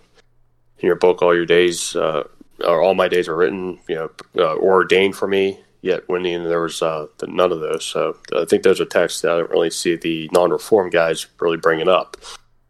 [0.79, 2.29] in your book, all your days, or
[2.61, 4.11] all my days are written, you know,
[4.57, 7.85] or ordained for me, yet when there was none of those.
[7.85, 11.59] So I think those are texts that I don't really see the non-reform guys really
[11.59, 12.17] bringing up.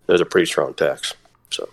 [0.07, 1.15] Those are pretty strong texts.
[1.51, 1.69] So,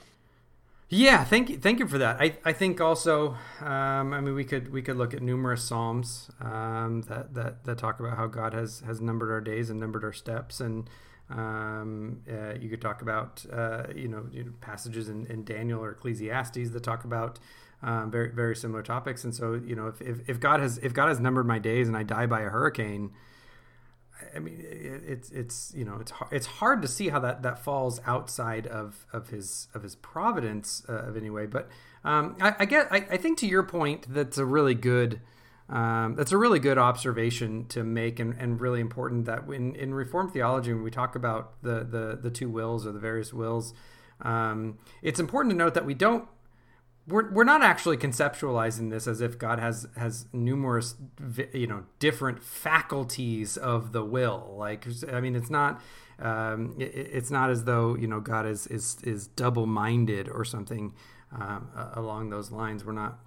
[0.87, 2.21] yeah, thank you, thank you for that.
[2.21, 6.29] I, I think also, um, I mean, we could we could look at numerous psalms
[6.39, 10.03] um, that, that that talk about how God has has numbered our days and numbered
[10.03, 10.87] our steps, and
[11.31, 15.81] um, uh, you could talk about uh, you, know, you, know, passages in, in, Daniel
[15.81, 17.39] or Ecclesiastes that talk about
[17.83, 19.23] um, very very similar topics.
[19.23, 21.87] And so, you know, if, if, if God has if God has numbered my days
[21.87, 23.11] and I die by a hurricane,
[24.35, 27.63] I mean, it's it's you know it's hard, it's hard to see how that, that
[27.63, 31.45] falls outside of, of his of his providence uh, of any way.
[31.45, 31.69] But
[32.03, 35.21] um, I, I, get I, I, think to your point that's a really good
[35.69, 39.93] um, that's a really good observation to make and, and really important that in, in
[39.93, 43.73] Reformed theology when we talk about the, the the two wills or the various wills,
[44.21, 46.27] um, it's important to note that we don't
[47.07, 50.95] we're, we're not actually conceptualizing this as if God has has numerous
[51.53, 54.55] you know different faculties of the will.
[54.57, 55.81] Like I mean, it's not
[56.19, 60.45] um, it, it's not as though you know God is is is double minded or
[60.45, 60.93] something
[61.31, 62.85] um, along those lines.
[62.85, 63.19] We're not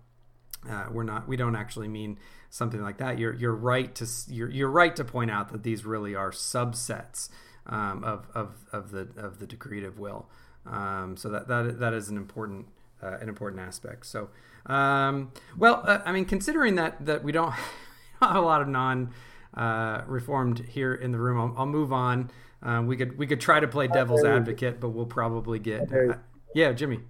[0.69, 2.19] uh, we're not we don't actually mean
[2.51, 3.19] something like that.
[3.19, 7.29] You're you're right to you're you're right to point out that these really are subsets
[7.67, 10.29] um, of of of the of the decretive will.
[10.65, 12.67] Um, so that that that is an important
[13.05, 14.07] uh, an important aspect.
[14.07, 14.31] So,
[14.67, 17.53] um, well, uh, I mean, considering that that we don't
[18.21, 19.11] have a lot of non
[19.55, 22.31] uh, reformed here in the room, I'll, I'll move on.
[22.63, 26.17] Uh, we could we could try to play devil's advocate, but we'll probably get uh,
[26.55, 27.01] yeah, Jimmy.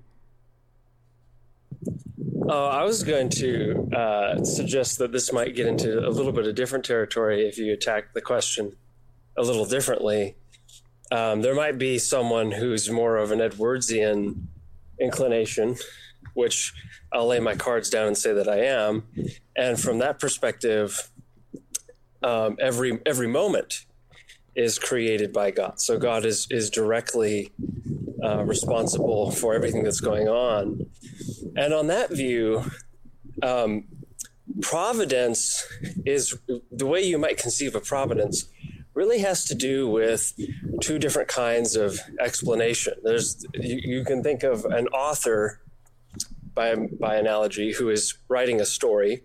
[2.46, 6.46] Oh, I was going to uh, suggest that this might get into a little bit
[6.46, 8.76] of different territory if you attack the question
[9.37, 10.37] a little differently.
[11.11, 14.48] Um, there might be someone who's more of an Edwardsian
[15.00, 15.76] inclination,
[16.35, 16.72] which
[17.12, 19.04] I'll lay my cards down and say that I am.
[19.57, 21.11] And from that perspective,
[22.22, 23.85] um, every every moment
[24.57, 25.80] is created by God.
[25.80, 27.52] So God is is directly
[28.22, 30.87] uh, responsible for everything that's going on.
[31.57, 32.64] And on that view,
[33.42, 33.85] um,
[34.62, 35.66] providence
[36.07, 36.37] is
[36.70, 38.46] the way you might conceive of providence
[38.94, 40.33] really has to do with
[40.80, 42.94] two different kinds of explanation.
[43.02, 45.61] There's you, you can think of an author
[46.54, 49.22] by by analogy who is writing a story.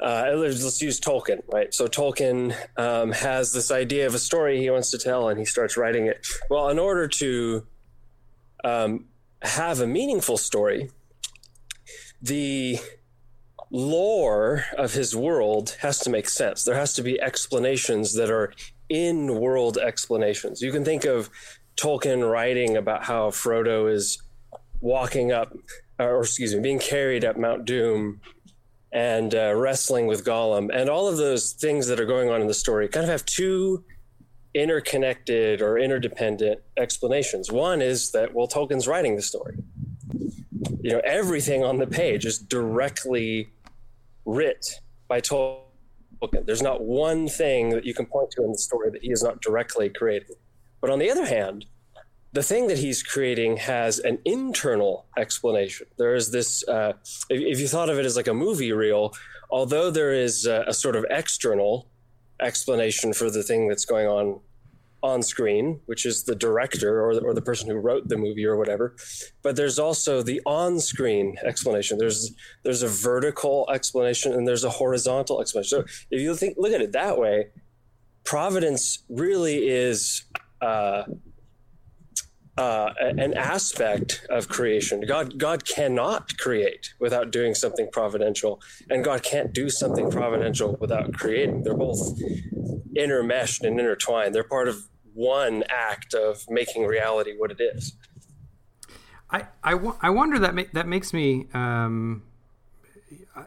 [0.00, 1.74] Uh, let's, use Tolkien, right?
[1.74, 5.44] So Tolkien um, has this idea of a story he wants to tell, and he
[5.44, 6.24] starts writing it.
[6.48, 7.66] Well, in order to
[8.62, 9.06] um,
[9.42, 10.90] have a meaningful story,
[12.22, 12.78] the
[13.70, 16.64] lore of his world has to make sense.
[16.64, 18.52] There has to be explanations that are
[18.88, 20.62] in world explanations.
[20.62, 21.30] You can think of
[21.76, 24.22] Tolkien writing about how Frodo is
[24.80, 25.56] walking up,
[25.98, 28.20] or excuse me, being carried up Mount Doom
[28.90, 32.46] and uh, wrestling with Gollum, and all of those things that are going on in
[32.46, 33.84] the story kind of have two
[34.54, 37.52] interconnected or interdependent explanations.
[37.52, 39.58] One is that, well, Tolkien's writing the story.
[40.80, 43.50] You know, everything on the page is directly
[44.28, 46.44] writ by Tolkien.
[46.44, 49.22] There's not one thing that you can point to in the story that he is
[49.22, 50.36] not directly creating.
[50.80, 51.64] But on the other hand,
[52.32, 55.86] the thing that he's creating has an internal explanation.
[55.96, 56.92] There is this, uh,
[57.30, 59.14] if, if, you thought of it as like a movie reel,
[59.50, 61.88] although there is a, a sort of external
[62.40, 64.40] explanation for the thing that's going on
[65.02, 68.44] on screen, which is the director or the, or the person who wrote the movie
[68.44, 68.96] or whatever.
[69.42, 71.98] But there's also the on-screen explanation.
[71.98, 72.34] There's
[72.64, 75.68] there's a vertical explanation and there's a horizontal explanation.
[75.68, 77.48] So if you think look at it that way,
[78.24, 80.24] providence really is
[80.60, 81.04] uh,
[82.58, 85.00] uh, an aspect of creation.
[85.06, 91.12] God God cannot create without doing something providential, and God can't do something providential without
[91.14, 91.62] creating.
[91.62, 92.18] They're both
[92.96, 94.34] intermeshed and intertwined.
[94.34, 97.94] They're part of one act of making reality what it is.
[99.30, 102.22] I, I, I wonder that ma- that makes me um,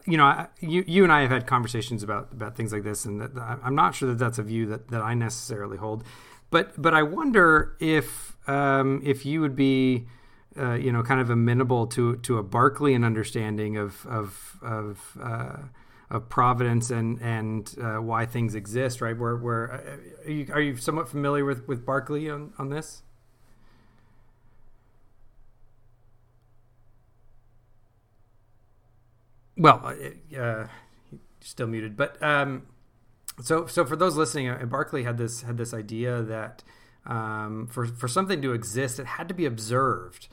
[0.06, 3.21] you know, you you and I have had conversations about about things like this, and
[3.21, 6.04] that, I'm not sure that that's a view that, that I necessarily hold.
[6.50, 10.06] But but I wonder if um, if you would be
[10.58, 15.58] uh, you know kind of amenable to to a Berkeleyan understanding of of of uh,
[16.10, 19.17] of providence and and uh, why things exist, right?
[19.17, 23.04] Where where uh, are you, are you somewhat familiar with with Berkeley on on this?
[29.58, 30.67] Well, uh, uh
[31.39, 32.67] still muted, but um,
[33.41, 36.63] so so for those listening, Berkeley had this had this idea that
[37.05, 40.27] um, for for something to exist, it had to be observed.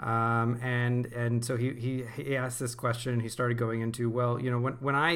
[0.00, 3.20] Um, and and so he, he he asked this question.
[3.20, 5.12] He started going into well, you know, when when I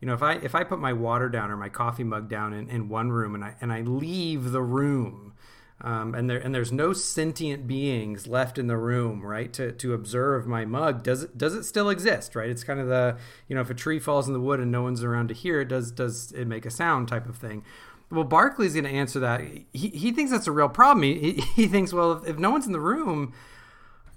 [0.00, 2.52] you know if I if I put my water down or my coffee mug down
[2.52, 5.34] in, in one room and I and I leave the room,
[5.82, 9.52] um, and there and there's no sentient beings left in the room, right?
[9.54, 11.02] To, to observe my mug.
[11.02, 12.34] Does it does it still exist?
[12.34, 12.48] Right?
[12.48, 14.82] It's kind of the you know if a tree falls in the wood and no
[14.82, 17.62] one's around to hear it, does does it make a sound type of thing?
[18.10, 19.40] Well, Berkeley's going to answer that.
[19.40, 21.02] He, he thinks that's a real problem.
[21.04, 23.32] He, he thinks, well, if, if no one's in the room,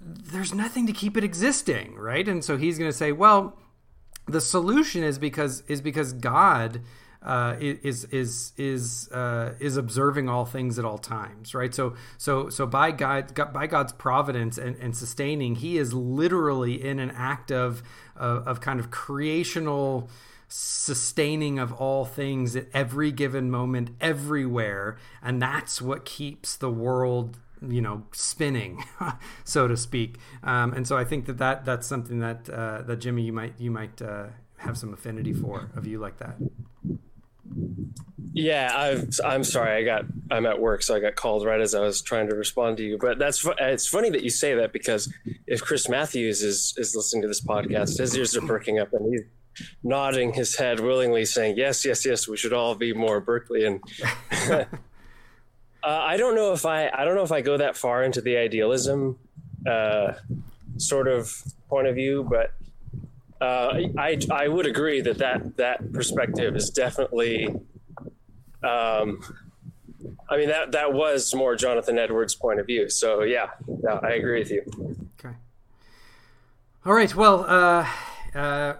[0.00, 2.26] there's nothing to keep it existing, right?
[2.28, 3.58] And so he's going to say, well,
[4.26, 6.80] the solution is because is because God
[7.22, 11.74] uh, is is is uh, is observing all things at all times, right?
[11.74, 16.98] So so so by God, by God's providence and, and sustaining, He is literally in
[16.98, 17.82] an act of
[18.16, 20.10] of, of kind of creational
[20.56, 27.38] sustaining of all things at every given moment, everywhere, and that's what keeps the world
[27.66, 28.84] you know spinning
[29.44, 32.96] so to speak um, and so i think that, that that's something that uh, that
[32.96, 34.26] jimmy you might you might uh,
[34.58, 36.36] have some affinity for of you like that
[38.34, 38.72] yeah,
[39.24, 39.80] i am sorry.
[39.80, 42.34] I got I'm at work, so I got called right as I was trying to
[42.34, 42.98] respond to you.
[42.98, 45.12] But that's it's funny that you say that because
[45.46, 49.08] if Chris Matthews is is listening to this podcast, his ears are perking up and
[49.08, 49.22] he's
[49.82, 52.28] nodding his head willingly, saying yes, yes, yes.
[52.28, 53.80] We should all be more Berkeleyan.
[54.50, 54.64] uh,
[55.82, 58.36] I don't know if I I don't know if I go that far into the
[58.36, 59.18] idealism
[59.66, 60.14] uh,
[60.76, 62.52] sort of point of view, but
[63.40, 67.54] uh, I I would agree that that that perspective is definitely.
[68.62, 69.22] Um,
[70.28, 72.88] I mean that that was more Jonathan Edwards' point of view.
[72.88, 73.50] So yeah,
[73.82, 74.62] yeah I agree with you.
[75.18, 75.34] Okay.
[76.86, 77.14] All right.
[77.14, 77.86] Well, uh,
[78.34, 78.74] uh,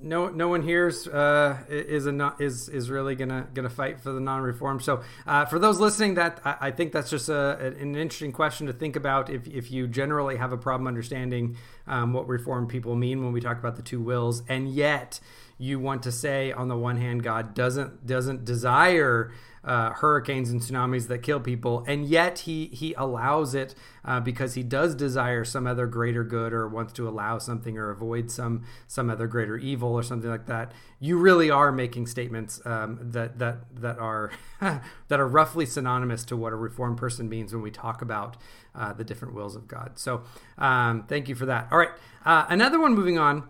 [0.00, 4.20] no no one here's uh, is a is is really gonna gonna fight for the
[4.20, 4.80] non-reform.
[4.80, 8.66] So uh, for those listening, that I, I think that's just a, an interesting question
[8.66, 9.30] to think about.
[9.30, 13.40] If if you generally have a problem understanding um, what reformed people mean when we
[13.40, 15.20] talk about the two wills, and yet
[15.58, 19.32] you want to say on the one hand, God doesn't doesn't desire
[19.64, 24.54] uh, hurricanes and tsunamis that kill people, and yet he he allows it uh, because
[24.54, 28.64] he does desire some other greater good or wants to allow something or avoid some
[28.88, 30.72] some other greater evil or something like that.
[30.98, 36.36] You really are making statements um, that that that are that are roughly synonymous to
[36.36, 38.36] what a reformed person means when we talk about
[38.74, 39.92] uh, the different wills of God.
[39.98, 40.22] So
[40.58, 41.68] um, thank you for that.
[41.70, 41.90] All right,
[42.24, 42.94] uh, another one.
[42.94, 43.48] Moving on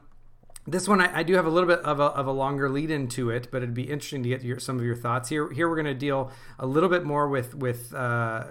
[0.66, 2.90] this one I, I, do have a little bit of a, of a longer lead
[2.90, 5.50] into it, but it'd be interesting to get your, some of your thoughts here.
[5.50, 8.44] Here we're going to deal a little bit more with with uh,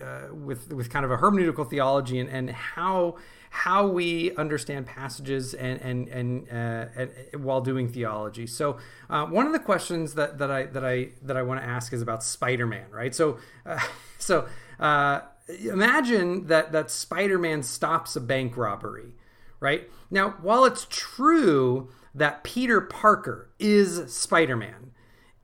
[0.00, 3.16] uh, with with kind of a hermeneutical theology and, and how
[3.48, 7.10] how we understand passages and and and, uh, and
[7.42, 8.46] while doing theology.
[8.46, 8.76] So
[9.08, 11.94] uh, one of the questions that, that I that I that I want to ask
[11.94, 13.14] is about Spider-Man, right?
[13.14, 13.78] So uh,
[14.18, 14.46] so
[14.78, 19.14] uh, imagine that that Spider-Man stops a bank robbery
[19.60, 19.88] right?
[20.10, 24.92] Now, while it's true that Peter Parker is Spider Man,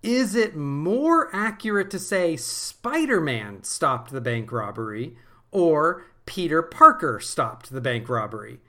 [0.03, 5.17] is it more accurate to say Spider Man stopped the bank robbery
[5.51, 8.61] or Peter Parker stopped the bank robbery?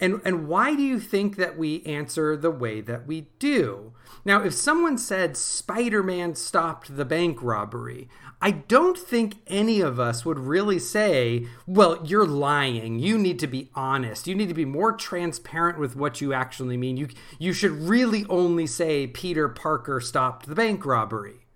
[0.00, 3.92] And, and why do you think that we answer the way that we do?
[4.24, 8.08] Now, if someone said Spider Man stopped the bank robbery,
[8.40, 12.98] I don't think any of us would really say, well, you're lying.
[12.98, 14.26] You need to be honest.
[14.26, 16.96] You need to be more transparent with what you actually mean.
[16.96, 21.46] You, you should really only say Peter Parker stopped the bank robbery,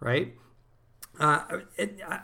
[0.00, 0.34] right?
[1.18, 1.60] Uh,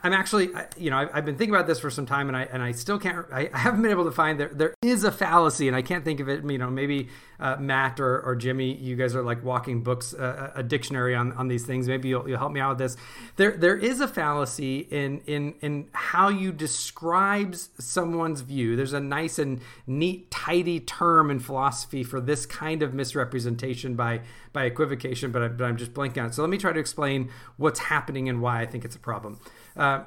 [0.03, 2.43] I'm actually, you know, I've, I've, been thinking about this for some time, and I
[2.43, 3.25] and I still can't.
[3.31, 4.49] I, I haven't been able to find there.
[4.53, 6.43] There is a fallacy, and I can't think of it.
[6.43, 7.07] You know, maybe
[7.41, 11.33] uh, Matt or, or Jimmy, you guys are like walking books, uh, a dictionary on,
[11.33, 11.87] on these things.
[11.87, 12.97] Maybe you'll, you'll help me out with this.
[13.35, 18.75] There there is a fallacy in in in how you describes someone's view.
[18.75, 24.21] There's a nice and neat, tidy term in philosophy for this kind of misrepresentation by
[24.53, 26.33] by equivocation, but, I, but I'm just blanking on it.
[26.33, 29.39] So let me try to explain what's happening and why I think it's a problem.
[29.75, 30.03] Uh,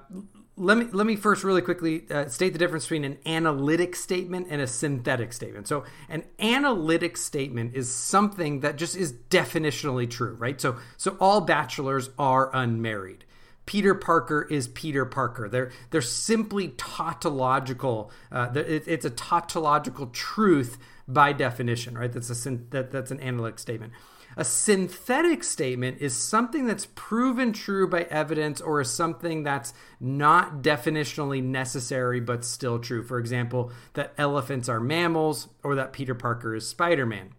[0.56, 4.46] let me let me first really quickly uh, state the difference between an analytic statement
[4.50, 5.66] and a synthetic statement.
[5.66, 10.60] So, an analytic statement is something that just is definitionally true, right?
[10.60, 13.24] So, so all bachelors are unmarried.
[13.66, 15.48] Peter Parker is Peter Parker.
[15.48, 18.12] They're they're simply tautological.
[18.30, 20.78] Uh, it, it's a tautological truth
[21.08, 22.12] by definition, right?
[22.12, 23.92] That's a that, that's an analytic statement.
[24.36, 30.62] A synthetic statement is something that's proven true by evidence or is something that's not
[30.62, 33.02] definitionally necessary but still true.
[33.02, 37.34] For example, that elephants are mammals or that Peter Parker is Spider Man.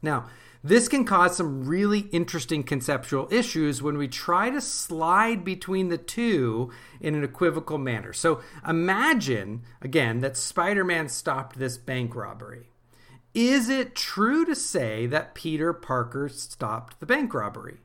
[0.00, 0.26] Now,
[0.64, 5.98] this can cause some really interesting conceptual issues when we try to slide between the
[5.98, 6.70] two
[7.00, 8.12] in an equivocal manner.
[8.12, 12.71] So imagine, again, that Spider Man stopped this bank robbery.
[13.34, 17.78] Is it true to say that Peter Parker stopped the bank robbery?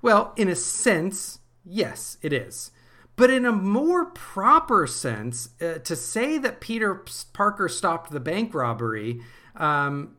[0.00, 2.70] Well, in a sense, yes, it is.
[3.16, 8.54] But in a more proper sense, uh, to say that Peter Parker stopped the bank
[8.54, 9.22] robbery,
[9.56, 10.16] um,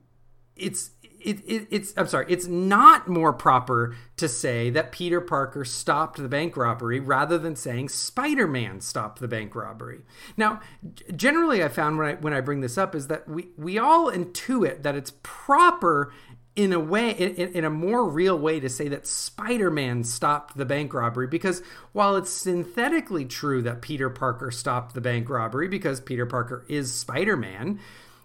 [0.56, 5.66] it's it, it, it's I'm sorry, it's not more proper to say that Peter Parker
[5.66, 10.02] stopped the bank robbery rather than saying Spider-Man stopped the bank robbery.
[10.36, 10.62] Now,
[11.16, 14.12] generally, I found when I when I bring this up is that we we all
[14.12, 16.12] intuit that it's proper
[16.58, 20.66] in a way in, in, a more real way to say that spider-man stopped the
[20.66, 21.62] bank robbery because
[21.92, 26.92] while it's synthetically true that peter parker stopped the bank robbery because peter parker is
[26.92, 27.80] spider-man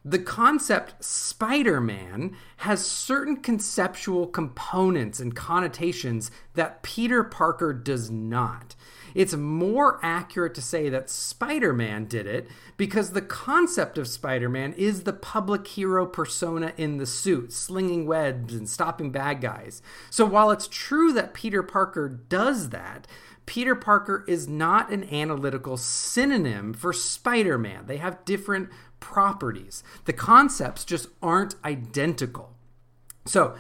[0.05, 8.75] the concept Spider Man has certain conceptual components and connotations that Peter Parker does not.
[9.15, 14.49] It's more accurate to say that Spider Man did it because the concept of Spider
[14.49, 19.83] Man is the public hero persona in the suit, slinging webs and stopping bad guys.
[20.11, 23.07] So while it's true that Peter Parker does that,
[23.45, 27.87] Peter Parker is not an analytical synonym for Spider Man.
[27.87, 28.71] They have different
[29.03, 29.83] properties.
[30.07, 32.55] The concepts just aren't identical.
[33.27, 33.55] So,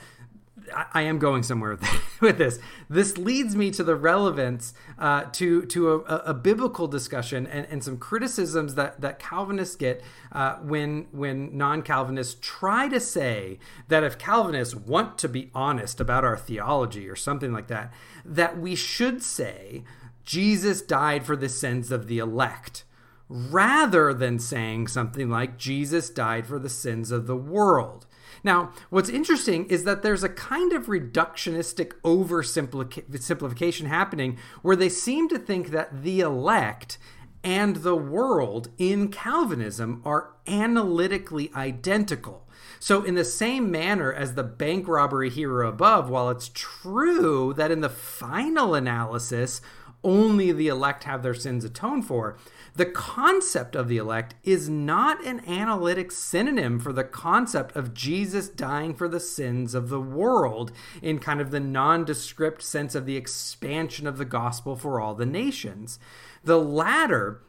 [0.92, 1.78] I am going somewhere
[2.20, 2.58] with this.
[2.88, 7.82] This leads me to the relevance uh, to to a, a, biblical discussion and, and
[7.82, 14.04] some criticisms that, that Calvinists get uh, when when non Calvinists try to say that
[14.04, 17.92] if Calvinists want to be honest about our theology or something like that,
[18.24, 19.82] that we should say
[20.24, 22.84] Jesus died for the sins of the elect
[23.32, 28.06] rather than saying something like Jesus died for the sins of the world.
[28.44, 35.30] Now, what's interesting is that there's a kind of reductionistic oversimplification happening where they seem
[35.30, 36.98] to think that the elect
[37.42, 42.46] and the world in Calvinism are analytically identical.
[42.78, 47.70] So, in the same manner as the bank robbery hero above, while it's true that
[47.70, 49.62] in the final analysis,
[50.04, 52.36] only the elect have their sins atoned for,
[52.74, 58.48] the concept of the elect is not an analytic synonym for the concept of Jesus
[58.48, 63.16] dying for the sins of the world in kind of the nondescript sense of the
[63.16, 65.98] expansion of the gospel for all the nations.
[66.44, 67.42] The latter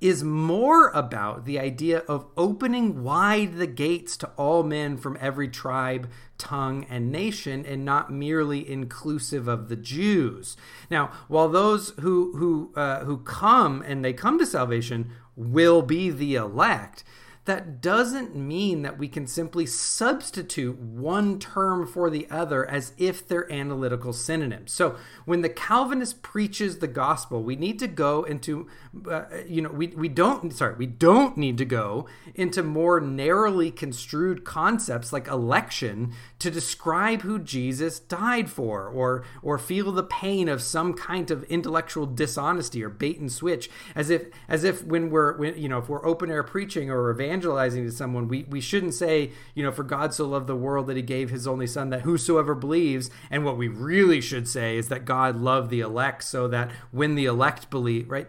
[0.00, 5.48] is more about the idea of opening wide the gates to all men from every
[5.48, 10.56] tribe, tongue, and nation, and not merely inclusive of the Jews.
[10.90, 16.10] Now, while those who who uh, who come and they come to salvation will be
[16.10, 17.02] the elect,
[17.46, 23.26] that doesn't mean that we can simply substitute one term for the other as if
[23.26, 24.72] they're analytical synonyms.
[24.72, 28.66] So when the Calvinist preaches the gospel, we need to go into,
[29.08, 33.70] uh, you know, we, we don't, sorry, we don't need to go into more narrowly
[33.70, 40.48] construed concepts like election to describe who Jesus died for or, or feel the pain
[40.48, 45.10] of some kind of intellectual dishonesty or bait and switch as if, as if when
[45.10, 48.60] we're, when, you know, if we're open air preaching or evangelizing, to someone, we, we
[48.60, 51.66] shouldn't say, you know, for God so loved the world that he gave his only
[51.66, 53.10] son that whosoever believes.
[53.30, 57.14] And what we really should say is that God loved the elect so that when
[57.14, 58.28] the elect believe, right?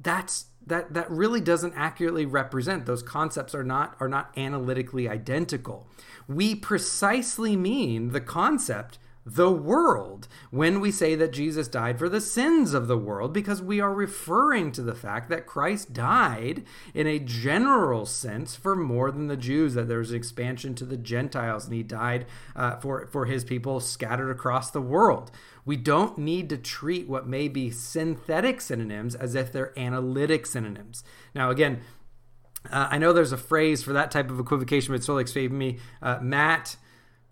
[0.00, 5.88] That's that that really doesn't accurately represent those concepts are not are not analytically identical.
[6.26, 12.20] We precisely mean the concept the world when we say that Jesus died for the
[12.20, 17.06] sins of the world because we are referring to the fact that Christ died in
[17.06, 21.66] a general sense for more than the Jews, that there's an expansion to the Gentiles,
[21.66, 22.24] and he died
[22.56, 25.30] uh, for, for his people scattered across the world.
[25.68, 31.04] We don't need to treat what may be synthetic synonyms as if they're analytic synonyms.
[31.34, 31.82] Now, again,
[32.72, 35.58] uh, I know there's a phrase for that type of equivocation, but it's totally escaping
[35.58, 35.78] me.
[36.00, 36.76] Uh, Matt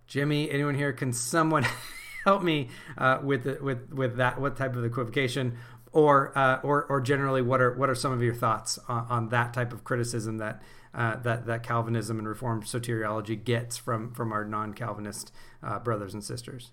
[0.06, 0.92] Jimmy, anyone here?
[0.92, 1.64] Can someone
[2.24, 2.68] help me
[2.98, 4.38] uh, with with with that?
[4.38, 5.56] What type of equivocation?
[5.92, 9.28] or uh, or or generally, what are what are some of your thoughts on, on
[9.30, 10.60] that type of criticism that
[10.92, 15.32] uh, that that Calvinism and Reformed soteriology gets from from our non-Calvinist
[15.62, 16.72] uh, brothers and sisters?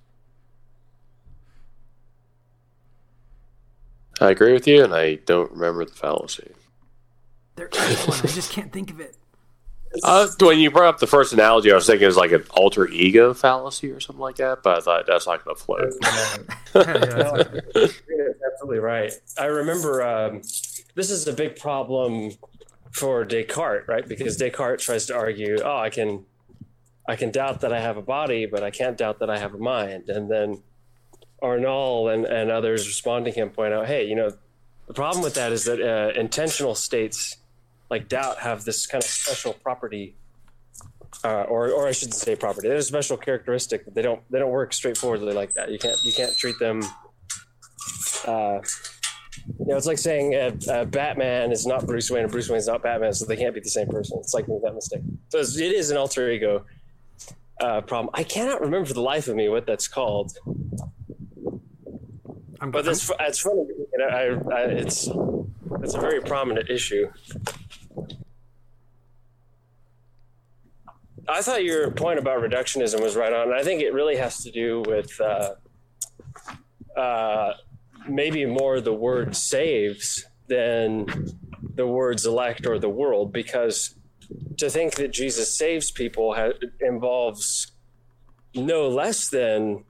[4.23, 6.51] I agree with you, and I don't remember the fallacy.
[7.55, 8.17] There is one.
[8.19, 9.15] I just can't think of it.
[10.03, 12.43] Uh, when you brought up the first analogy, I was thinking it was like an
[12.49, 15.93] alter ego fallacy or something like that, but I thought that's not going to float.
[16.73, 19.13] Yeah, absolutely right.
[19.37, 20.41] I remember um,
[20.95, 22.31] this is a big problem
[22.89, 24.07] for Descartes, right?
[24.07, 26.25] Because Descartes tries to argue, oh, I can,
[27.07, 29.53] I can doubt that I have a body, but I can't doubt that I have
[29.53, 30.09] a mind.
[30.09, 30.63] And then
[31.43, 34.31] Arnauld and, and others responding to him point out, hey, you know,
[34.87, 37.37] the problem with that is that uh, intentional states
[37.89, 40.15] like doubt have this kind of special property,
[41.23, 42.67] uh, or or I shouldn't say property.
[42.67, 45.71] There's a special characteristic they don't they don't work straightforwardly like that.
[45.71, 46.81] You can't you can't treat them.
[48.25, 48.59] Uh,
[49.59, 52.59] you know, it's like saying uh, uh, Batman is not Bruce Wayne and Bruce Wayne
[52.59, 54.17] is not Batman, so they can't be the same person.
[54.19, 55.01] It's like that mistake.
[55.29, 56.65] So it is an alter ego
[57.61, 58.09] uh, problem.
[58.13, 60.37] I cannot remember for the life of me what that's called.
[62.63, 63.65] I'm, But that's it's funny.
[63.99, 65.09] I, I, it's
[65.81, 67.11] it's a very prominent issue.
[71.27, 73.53] I thought your point about reductionism was right on.
[73.53, 75.55] I think it really has to do with uh,
[76.97, 77.53] uh,
[78.07, 81.05] maybe more the word saves than
[81.75, 83.95] the words elect or the world, because
[84.57, 87.73] to think that Jesus saves people ha- involves
[88.55, 89.83] no less than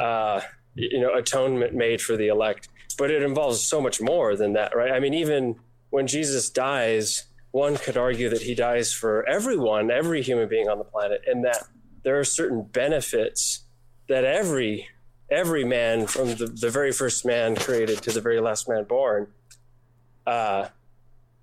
[0.00, 0.40] uh,
[0.74, 2.68] you know atonement made for the elect,
[2.98, 4.92] but it involves so much more than that, right?
[4.92, 5.56] I mean, even
[5.90, 10.78] when Jesus dies one could argue that he dies for everyone, every human being on
[10.78, 11.62] the planet, and that
[12.02, 13.60] there are certain benefits
[14.08, 14.88] that every
[15.30, 19.26] every man from the, the very first man created to the very last man born
[20.26, 20.68] uh,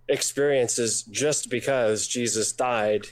[0.07, 3.07] experiences just because Jesus died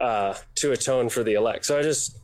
[0.00, 1.66] uh, to atone for the elect.
[1.66, 2.16] So I just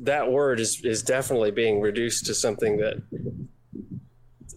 [0.00, 3.02] that word is is definitely being reduced to something that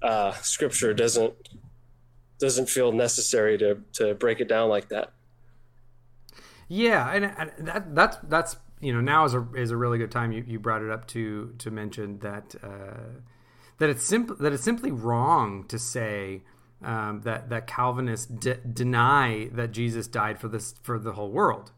[0.01, 1.34] uh, Scripture doesn't
[2.39, 5.13] doesn't feel necessary to to break it down like that.
[6.67, 10.11] Yeah, and, and that that's that's you know now is a is a really good
[10.11, 13.21] time you, you brought it up to to mention that uh,
[13.78, 16.43] that it's simple that it's simply wrong to say
[16.84, 21.71] um, that that Calvinists de- deny that Jesus died for this for the whole world,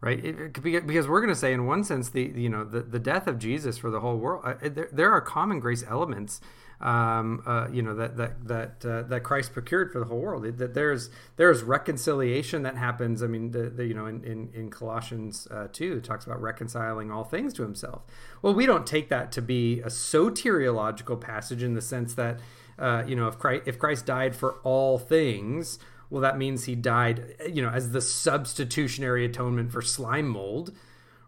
[0.00, 0.24] right?
[0.24, 2.98] It, it, because we're going to say in one sense the you know the, the
[2.98, 4.42] death of Jesus for the whole world.
[4.44, 6.40] Uh, there, there are common grace elements
[6.80, 10.44] um, uh, you know that that that uh, that Christ procured for the whole world.
[10.58, 13.22] That there's there's reconciliation that happens.
[13.22, 16.40] I mean, the, the you know in in, in Colossians uh, two it talks about
[16.40, 18.02] reconciling all things to Himself.
[18.42, 22.38] Well, we don't take that to be a soteriological passage in the sense that
[22.78, 25.78] uh, you know if Christ if Christ died for all things.
[26.10, 30.72] Well, that means he died, you know, as the substitutionary atonement for slime mold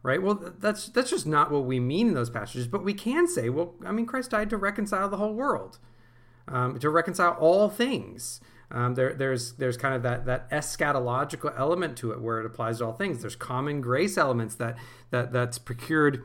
[0.03, 0.23] right?
[0.23, 2.67] Well, that's that's just not what we mean in those passages.
[2.67, 5.79] But we can say, well, I mean, Christ died to reconcile the whole world,
[6.49, 8.41] um, to reconcile all things.
[8.71, 12.79] Um, there, there's there's kind of that that eschatological element to it where it applies
[12.79, 13.21] to all things.
[13.21, 14.79] There's common grace elements that
[15.11, 16.23] that that's procured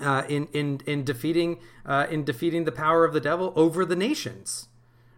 [0.00, 3.96] uh, in in in defeating uh, in defeating the power of the devil over the
[3.96, 4.68] nations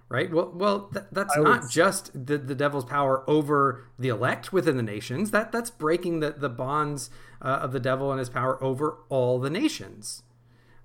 [0.08, 0.30] right?
[0.32, 4.82] Well, well, th- that's not just the, the devil's power over the elect within the
[4.82, 5.30] nations.
[5.30, 7.10] That that's breaking the the bonds
[7.42, 10.22] uh, of the devil and his power over all the nations.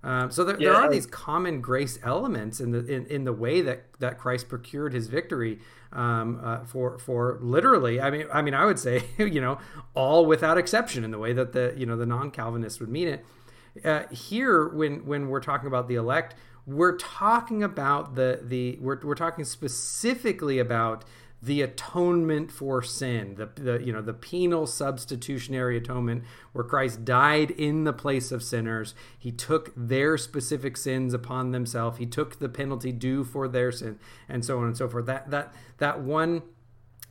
[0.01, 3.33] Um, so there, yeah, there are these common grace elements in the in, in the
[3.33, 5.59] way that, that Christ procured his victory
[5.91, 7.99] um, uh, for for literally.
[7.99, 9.59] I mean, I mean, I would say you know
[9.93, 13.09] all without exception in the way that the you know the non Calvinists would mean
[13.09, 13.25] it.
[13.83, 16.33] Uh, here, when when we're talking about the elect,
[16.69, 21.03] we're talking about the the we're, we're talking specifically about
[21.41, 27.51] the atonement for sin the, the you know the penal substitutionary atonement where Christ died
[27.51, 28.93] in the place of sinners.
[29.17, 33.97] He took their specific sins upon himself he took the penalty due for their sin
[34.27, 35.07] and so on and so forth.
[35.07, 36.43] That that that one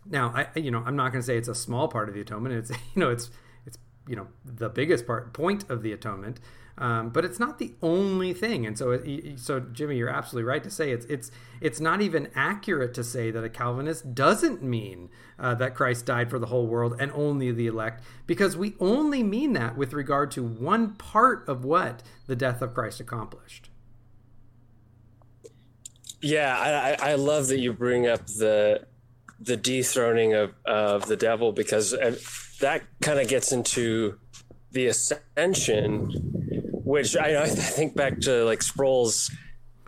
[0.06, 2.20] now I you know I'm not going to say it's a small part of the
[2.20, 2.54] atonement.
[2.54, 3.30] It's you know it's
[3.66, 6.38] it's you know the biggest part point of the atonement
[6.78, 9.00] um, but it's not the only thing, and so
[9.36, 13.30] so Jimmy, you're absolutely right to say it's it's it's not even accurate to say
[13.32, 17.50] that a Calvinist doesn't mean uh, that Christ died for the whole world and only
[17.50, 22.36] the elect, because we only mean that with regard to one part of what the
[22.36, 23.70] death of Christ accomplished.
[26.20, 28.86] Yeah, I, I love that you bring up the
[29.40, 32.16] the dethroning of, of the devil because uh,
[32.60, 34.18] that kind of gets into
[34.72, 36.47] the ascension
[36.88, 39.30] which I, I think back to like Sproul's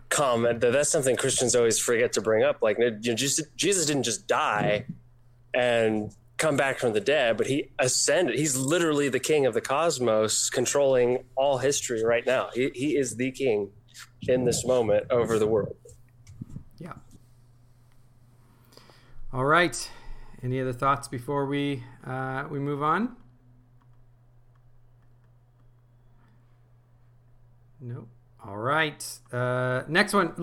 [0.09, 2.61] comment that that's something Christians always forget to bring up.
[2.61, 4.85] Like you know, Jesus didn't just die
[5.51, 8.37] and come back from the dead, but he ascended.
[8.37, 12.49] He's literally the king of the cosmos, controlling all history right now.
[12.53, 13.71] He, he is the king
[14.27, 15.75] in this moment over the world.
[16.77, 16.93] Yeah.
[19.33, 19.89] All right.
[20.43, 23.15] Any other thoughts before we uh, we move on?
[27.81, 28.07] Nope.
[28.45, 29.03] All right.
[29.31, 30.33] Uh, next one.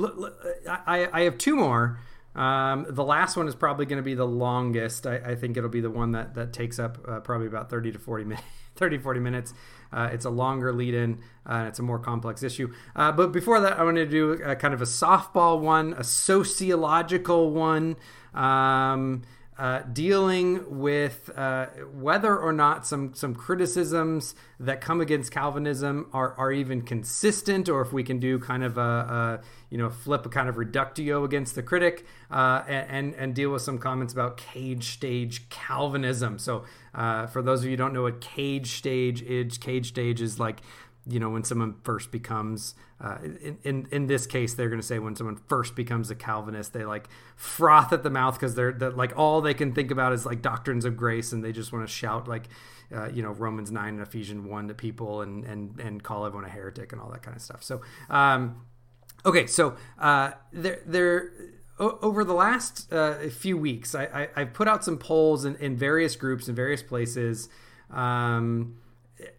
[0.68, 2.00] I, I have two more.
[2.34, 5.06] Um, the last one is probably going to be the longest.
[5.06, 7.92] I, I, think it'll be the one that, that takes up uh, probably about 30
[7.92, 8.46] to 40 minutes.
[8.76, 9.54] 30 40 minutes.
[9.92, 12.72] Uh, it's a longer lead in, uh, it's a more complex issue.
[12.94, 16.04] Uh, but before that, I want to do a, kind of a softball one, a
[16.04, 17.96] sociological one.
[18.34, 19.22] Um,
[19.58, 26.32] uh, dealing with uh, whether or not some some criticisms that come against Calvinism are,
[26.34, 30.24] are even consistent, or if we can do kind of a, a you know flip
[30.24, 34.36] a kind of reductio against the critic, uh, and and deal with some comments about
[34.36, 36.38] cage stage Calvinism.
[36.38, 40.20] So uh, for those of you who don't know what cage stage is, cage stage
[40.20, 40.60] is like
[41.04, 44.86] you know when someone first becomes uh, in, in, in this case they're going to
[44.86, 48.72] say when someone first becomes a calvinist they like froth at the mouth because they're,
[48.72, 51.86] like all they can think about is like doctrines of grace and they just want
[51.86, 52.48] to shout like
[52.94, 56.44] uh, you know romans 9 and ephesians 1 to people and and and call everyone
[56.44, 57.62] a heretic and all that kind of stuff.
[57.62, 58.66] So um,
[59.24, 61.32] okay so uh, there there
[61.78, 65.76] over the last uh, few weeks I, I, have put out some polls in, in
[65.76, 67.48] various groups in various places
[67.90, 68.78] um,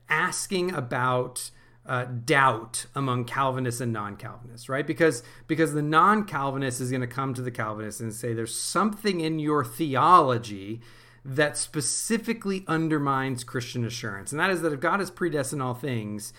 [0.09, 1.51] asking about
[1.89, 4.85] uh, doubt among Calvinists and non-Calvinists, right?
[4.85, 9.21] Because because the non-Calvinist is going to come to the Calvinist and say there's something
[9.21, 10.81] in your theology
[11.25, 16.31] that specifically undermines Christian assurance, and that is that if God has predestined all things,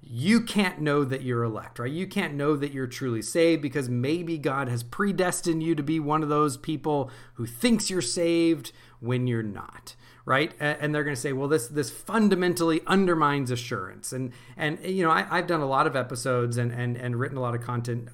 [0.00, 1.92] you can't know that you're elect, right?
[1.92, 6.00] You can't know that you're truly saved because maybe God has predestined you to be
[6.00, 9.96] one of those people who thinks you're saved when you're not
[10.26, 10.54] right?
[10.58, 14.12] And they're going to say, well, this this fundamentally undermines assurance.
[14.12, 17.36] And and you know, I, have done a lot of episodes and and and written
[17.36, 18.08] a lot of content,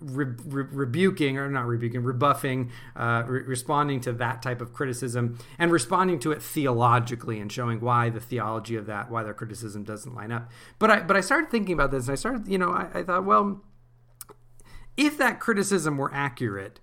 [0.00, 5.38] re, re, rebuking or not rebuking, rebuffing, uh, re- responding to that type of criticism
[5.58, 9.82] and responding to it theologically and showing why the theology of that, why their criticism
[9.82, 10.50] doesn't line up.
[10.78, 13.02] But I but I started thinking about this, and I started, you know, I, I
[13.02, 13.62] thought, well,
[14.98, 16.80] if that criticism were accurate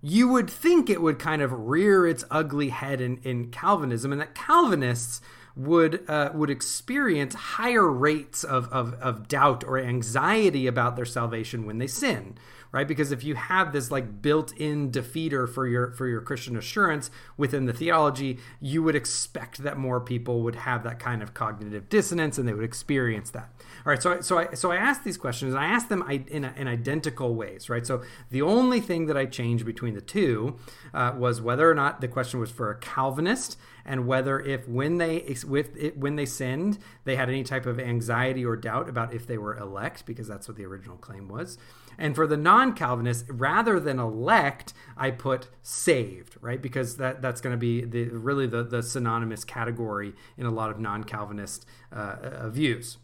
[0.00, 4.20] you would think it would kind of rear its ugly head in, in Calvinism, and
[4.20, 5.20] that Calvinists
[5.56, 11.66] would uh, would experience higher rates of, of, of doubt or anxiety about their salvation
[11.66, 12.38] when they sin
[12.72, 17.10] right because if you have this like built-in defeater for your for your christian assurance
[17.36, 21.88] within the theology you would expect that more people would have that kind of cognitive
[21.88, 23.50] dissonance and they would experience that
[23.86, 25.54] all right, so I, so I so I asked these questions.
[25.54, 27.86] and I asked them in, a, in identical ways, right?
[27.86, 30.56] So the only thing that I changed between the two
[30.92, 33.56] uh, was whether or not the question was for a Calvinist
[33.86, 37.80] and whether if when they with it, when they sinned they had any type of
[37.80, 41.56] anxiety or doubt about if they were elect because that's what the original claim was.
[41.98, 46.62] And for the non-Calvinist, rather than elect, I put saved, right?
[46.62, 50.70] Because that that's going to be the really the the synonymous category in a lot
[50.70, 52.98] of non-Calvinist uh, uh, views.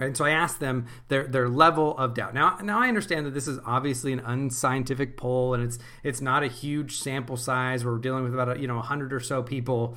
[0.00, 2.34] And so I asked them their their level of doubt.
[2.34, 6.42] Now, now I understand that this is obviously an unscientific poll, and it's it's not
[6.42, 7.84] a huge sample size.
[7.84, 9.96] We're dealing with about a, you know hundred or so people,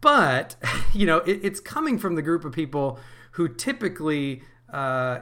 [0.00, 0.56] but
[0.92, 2.98] you know it, it's coming from the group of people
[3.32, 4.42] who typically.
[4.70, 5.20] Uh,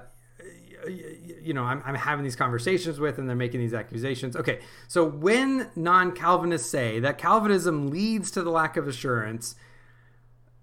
[0.88, 4.36] you know, I'm, I'm having these conversations with, and they're making these accusations.
[4.36, 9.54] Okay, so when non Calvinists say that Calvinism leads to the lack of assurance,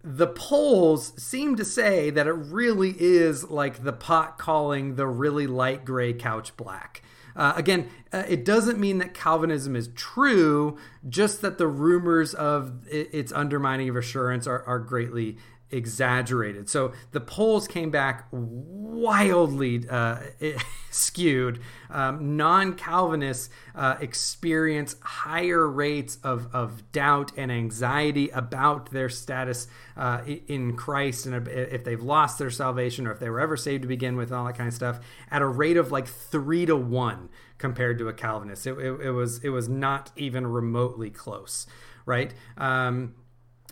[0.04, 5.48] the polls seem to say that it really is like the pot calling the really
[5.48, 7.02] light gray couch black.
[7.36, 12.86] Uh, again, uh, it doesn't mean that Calvinism is true, just that the rumors of
[12.88, 15.38] its undermining of assurance are, are greatly
[15.72, 16.70] exaggerated.
[16.70, 20.20] So the polls came back wildly uh,
[20.92, 21.60] skewed.
[21.90, 29.68] Um, non Calvinists uh, experience higher rates of, of doubt and anxiety about their status
[29.98, 33.84] uh, in Christ and if they've lost their salvation or if they were ever saved
[33.84, 35.00] to begin with, and all that kind of stuff,
[35.32, 38.66] at a rate of like three to one compared to a Calvinist.
[38.66, 41.68] It, it, it was it was not even remotely close,
[42.06, 42.34] right?
[42.58, 43.14] Um,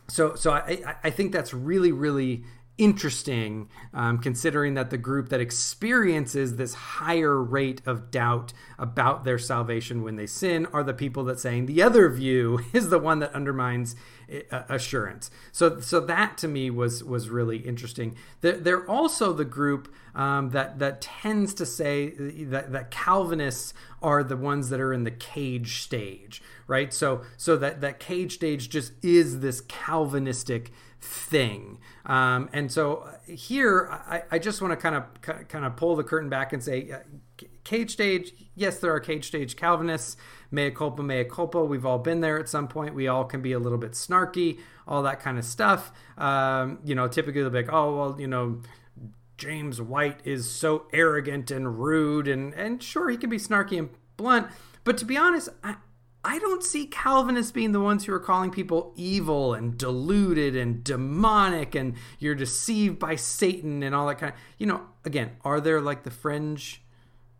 [0.08, 2.44] so so I, I think that's really really
[2.78, 9.40] interesting, um, considering that the group that experiences this higher rate of doubt about their
[9.40, 13.20] salvation when they sin are the people that saying the other view is the one
[13.20, 13.96] that undermines
[14.52, 15.32] uh, assurance.
[15.52, 18.16] So, so that to me was was really interesting.
[18.42, 24.24] They're, they're also the group um, that that tends to say that, that Calvinists are
[24.24, 26.94] the ones that are in the cage stage, right?
[26.94, 30.72] So, so that that cage stage just is this Calvinistic
[31.02, 31.80] thing.
[32.06, 35.96] Um, and so uh, here, I, I just want to kind of kind of pull
[35.96, 38.34] the curtain back and say, uh, cage stage.
[38.56, 40.18] Yes, there are cage stage Calvinists.
[40.50, 41.64] Mea culpa, mea culpa.
[41.64, 42.96] We've all been there at some point.
[42.96, 45.92] We all can be a little bit snarky, all that kind of stuff.
[46.18, 48.62] Um, you know, typically they'll be like, oh well, you know.
[49.38, 53.90] James White is so arrogant and rude, and and sure he can be snarky and
[54.18, 54.48] blunt,
[54.84, 55.76] but to be honest, I,
[56.28, 60.84] I don't see Calvinists being the ones who are calling people evil and deluded and
[60.84, 64.40] demonic and you're deceived by Satan and all that kind of.
[64.58, 66.84] You know, again, are there like the fringe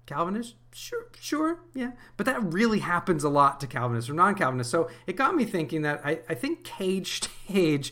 [0.06, 0.56] Calvinists?
[0.72, 1.92] Sure, sure, yeah.
[2.16, 4.72] But that really happens a lot to Calvinists or non Calvinists.
[4.72, 7.20] So it got me thinking that I, I think Cage
[7.50, 7.92] Stage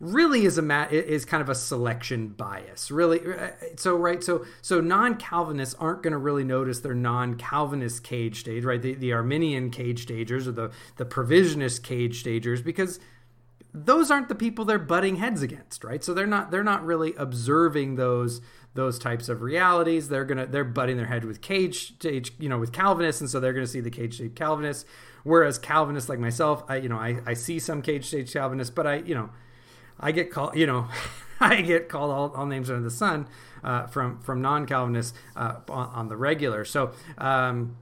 [0.00, 2.90] really is a mat is kind of a selection bias.
[2.90, 8.40] Really uh, so right so so non-calvinists aren't going to really notice their non-calvinist cage
[8.40, 8.80] stage right?
[8.80, 12.98] The, the arminian cage stagers or the the provisionist cage stagers because
[13.72, 16.02] those aren't the people they're butting heads against right?
[16.02, 18.40] So they're not they're not really observing those
[18.74, 20.08] those types of realities.
[20.08, 23.38] They're gonna they're butting their head with cage stage you know with calvinists and so
[23.38, 24.84] they're gonna see the cage stage calvinists.
[25.22, 28.86] Whereas calvinists like myself i you know i, I see some cage stage calvinists but
[28.86, 29.30] i you know
[29.98, 30.88] I get called, you know,
[31.40, 33.26] I get called all, all names under the sun
[33.62, 36.64] uh, from from non Calvinists uh, on, on, the regular.
[36.64, 36.92] So.
[37.18, 37.76] Um,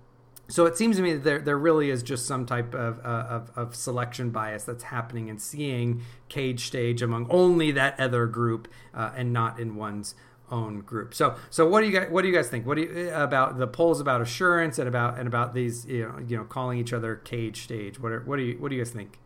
[0.49, 3.09] so it seems to me that there, there really is just some type of, uh,
[3.09, 8.69] of, of, selection bias that's happening and seeing cage stage among only that other group
[8.93, 10.15] uh, and not in one's
[10.51, 11.15] own group.
[11.15, 12.67] So so what do you guys what do you guys think?
[12.67, 16.19] What do you about the polls about assurance and about and about these you know
[16.27, 17.99] you know calling each other cage stage?
[17.99, 19.19] What are, what do you what do you guys think?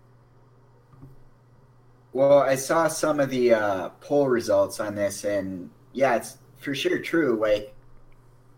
[2.17, 6.75] Well, I saw some of the uh, poll results on this, and yeah, it's for
[6.75, 7.39] sure true.
[7.39, 7.75] Like,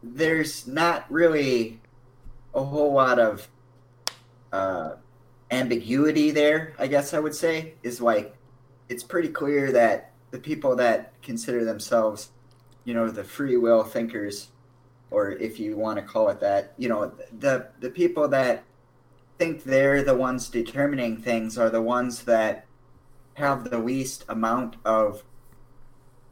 [0.00, 1.80] there's not really
[2.54, 3.48] a whole lot of
[4.52, 4.92] uh,
[5.50, 6.72] ambiguity there.
[6.78, 8.36] I guess I would say is like
[8.88, 12.30] it's pretty clear that the people that consider themselves,
[12.84, 14.50] you know, the free will thinkers,
[15.10, 18.62] or if you want to call it that, you know, the the people that
[19.36, 22.67] think they're the ones determining things are the ones that
[23.38, 25.24] have the least amount of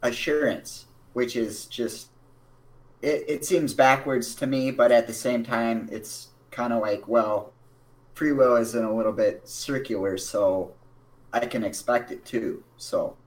[0.01, 2.09] assurance, which is just
[3.01, 7.07] it, it seems backwards to me, but at the same time it's kind of like,
[7.07, 7.53] well,
[8.13, 10.73] free will isn't a little bit circular, so
[11.33, 12.63] I can expect it too.
[12.77, 13.17] So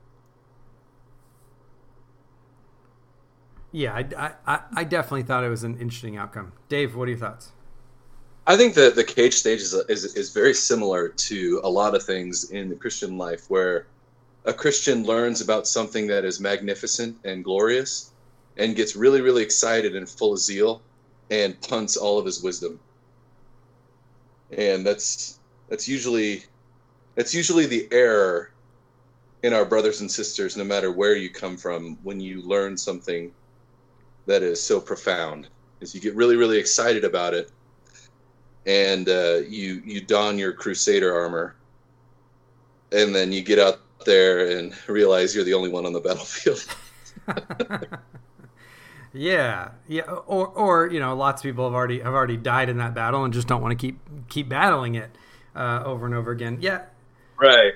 [3.71, 6.51] Yeah, I, I, I definitely thought it was an interesting outcome.
[6.67, 7.53] Dave, what are your thoughts?
[8.47, 12.03] I think that the cage stage is, is is very similar to a lot of
[12.03, 13.85] things in the Christian life, where
[14.45, 18.11] a Christian learns about something that is magnificent and glorious,
[18.57, 20.81] and gets really really excited and full of zeal,
[21.29, 22.79] and punts all of his wisdom.
[24.51, 25.39] And that's
[25.69, 26.43] that's usually
[27.13, 28.51] that's usually the error
[29.43, 33.31] in our brothers and sisters, no matter where you come from, when you learn something
[34.25, 35.47] that is so profound,
[35.79, 37.51] is you get really really excited about it
[38.65, 41.55] and uh, you you don your crusader armor,
[42.91, 46.63] and then you get out there and realize you're the only one on the battlefield.
[49.13, 52.77] yeah, yeah, or or you know, lots of people have already have already died in
[52.77, 53.99] that battle and just don't want to keep
[54.29, 55.09] keep battling it
[55.55, 56.57] uh, over and over again.
[56.61, 56.83] Yeah,
[57.39, 57.73] right.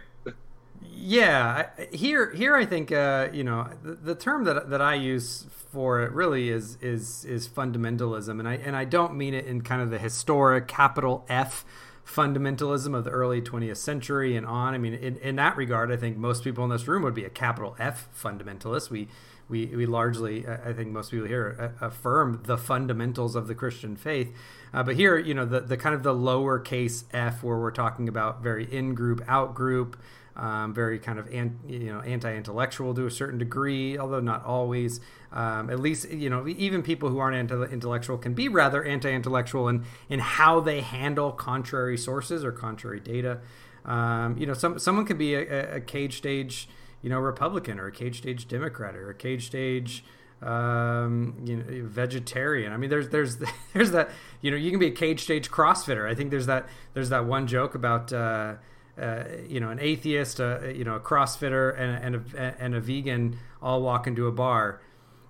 [0.98, 5.46] Yeah, here here I think uh, you know the, the term that that I use
[5.76, 9.62] for it really is is is fundamentalism, and I and I don't mean it in
[9.62, 11.66] kind of the historic capital F
[12.08, 14.74] fundamentalism of the early 20th century and on.
[14.74, 17.26] I mean, in, in that regard, I think most people in this room would be
[17.26, 18.90] a capital F fundamentalist.
[18.90, 19.10] We
[19.50, 24.34] we, we largely, I think most people here affirm the fundamentals of the Christian faith.
[24.74, 28.10] Uh, but here, you know, the, the kind of the lowercase f where we're talking
[28.10, 29.98] about very in group, out group,
[30.36, 35.00] um, very kind of an, you know anti-intellectual to a certain degree, although not always.
[35.32, 39.86] Um, at least you know even people who aren't anti-intellectual can be rather anti-intellectual in
[40.10, 43.40] in how they handle contrary sources or contrary data.
[43.86, 46.68] Um, you know, some someone could be a, a, cage stage
[47.02, 50.04] you know Republican or a cage stage Democrat or a cage stage
[50.42, 52.74] um, you know, vegetarian.
[52.74, 53.38] I mean, there's there's
[53.74, 54.10] there's that
[54.42, 56.10] you know you can be a cage stage CrossFitter.
[56.10, 58.12] I think there's that there's that one joke about.
[58.12, 58.56] Uh,
[59.00, 62.80] uh, you know an atheist, a, you know a CrossFitter, and, and a, and a
[62.82, 64.82] vegan all walk into a bar,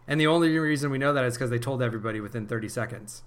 [0.08, 3.24] and the only reason we know that is because they told everybody within 30 seconds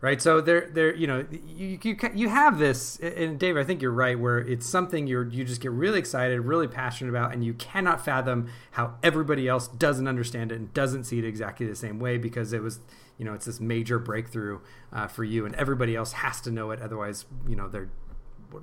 [0.00, 0.20] right?
[0.20, 3.92] So there, there, you know, you, you you have this, and Dave, I think you're
[3.92, 7.54] right, where it's something you're you just get really excited, really passionate about, and you
[7.54, 11.98] cannot fathom how everybody else doesn't understand it and doesn't see it exactly the same
[11.98, 12.80] way because it was,
[13.18, 14.60] you know, it's this major breakthrough
[14.92, 17.90] uh, for you, and everybody else has to know it, otherwise, you know, they're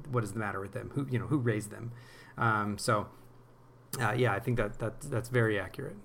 [0.09, 0.91] what is the matter with them?
[0.93, 1.91] Who you know who raised them?
[2.37, 3.07] Um, so,
[3.99, 5.95] uh, yeah, I think that that that's very accurate.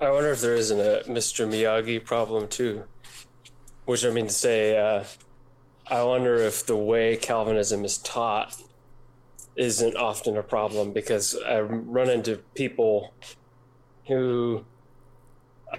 [0.00, 1.46] I wonder if there isn't a Mr.
[1.48, 2.84] Miyagi problem too.
[3.84, 5.04] Which I mean to say, uh,
[5.88, 8.56] I wonder if the way Calvinism is taught
[9.56, 13.12] isn't often a problem because I run into people
[14.06, 14.64] who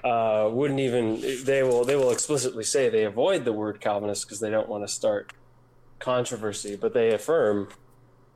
[0.03, 4.39] uh, wouldn't even they will they will explicitly say they avoid the word Calvinist because
[4.39, 5.33] they don't want to start
[6.03, 7.69] controversy, but they affirm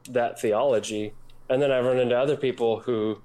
[0.09, 1.13] that theology.
[1.49, 3.22] And then I've run into other people who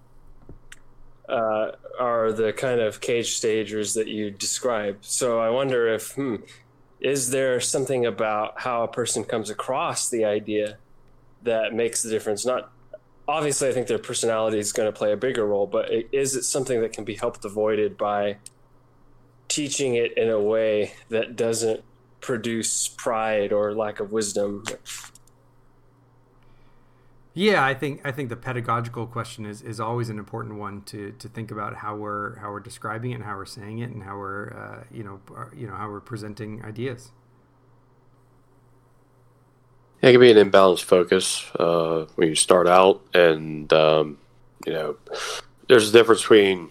[1.28, 4.98] uh, are the kind of cage stagers that you describe.
[5.00, 6.36] So I wonder if, hmm,
[7.00, 10.76] is there something about how a person comes across the idea
[11.42, 12.44] that makes the difference?
[12.44, 12.70] Not
[13.26, 16.42] obviously, I think their personality is going to play a bigger role, but is it
[16.42, 18.38] something that can be helped avoided by
[19.48, 21.84] teaching it in a way that doesn't
[22.22, 24.64] produce pride or lack of wisdom?
[27.34, 31.12] Yeah, I think I think the pedagogical question is, is always an important one to,
[31.12, 34.02] to think about how we're how we're describing it and how we're saying it and
[34.02, 35.20] how we're uh, you know
[35.54, 37.10] you know how we're presenting ideas.
[40.02, 44.18] Yeah, it can be an imbalanced focus uh, when you start out, and um,
[44.66, 44.96] you know,
[45.68, 46.70] there's a difference between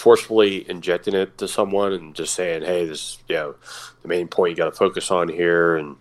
[0.00, 3.54] forcefully injecting it to someone and just saying, "Hey, this, you know,
[4.00, 5.96] the main point you got to focus on here and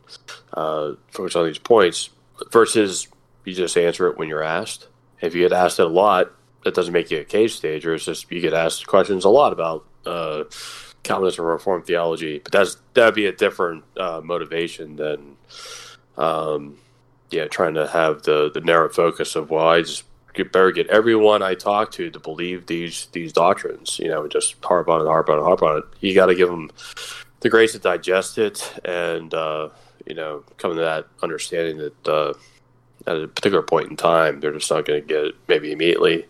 [0.53, 2.09] uh, focus on these points,"
[2.51, 3.07] versus
[3.43, 4.87] you just answer it when you're asked.
[5.21, 6.31] If you get asked it a lot,
[6.63, 7.93] that doesn't make you a cage stager.
[7.93, 10.45] It's just you get asked questions a lot about uh,
[11.03, 15.35] Calvinism or Reformed theology, but that's that'd be a different uh, motivation than,
[16.17, 16.77] um,
[17.31, 20.05] yeah, trying to have the the narrow focus of well, I just
[20.45, 23.99] better get everyone I talk to to believe these these doctrines.
[23.99, 25.83] You know, just harp on it, harp on it, harp on it.
[25.99, 26.71] You got to give them
[27.41, 29.69] the grace to digest it and uh,
[30.05, 32.33] you know come to that understanding that uh,
[33.07, 36.25] at a particular point in time, they're just not going to get it maybe immediately.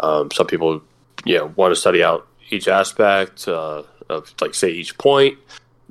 [0.00, 0.82] Um, some people,
[1.24, 5.38] you know, want to study out each aspect uh, of, like, say, each point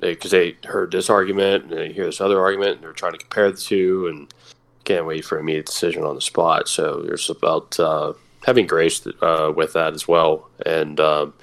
[0.00, 3.12] because they, they, heard this argument and they hear this other argument and they're trying
[3.12, 4.32] to compare the two and
[4.84, 6.68] can't wait for immediate decision on the spot.
[6.68, 8.12] So there's about uh,
[8.44, 10.48] having grace uh, with that as well.
[10.64, 11.34] And, um,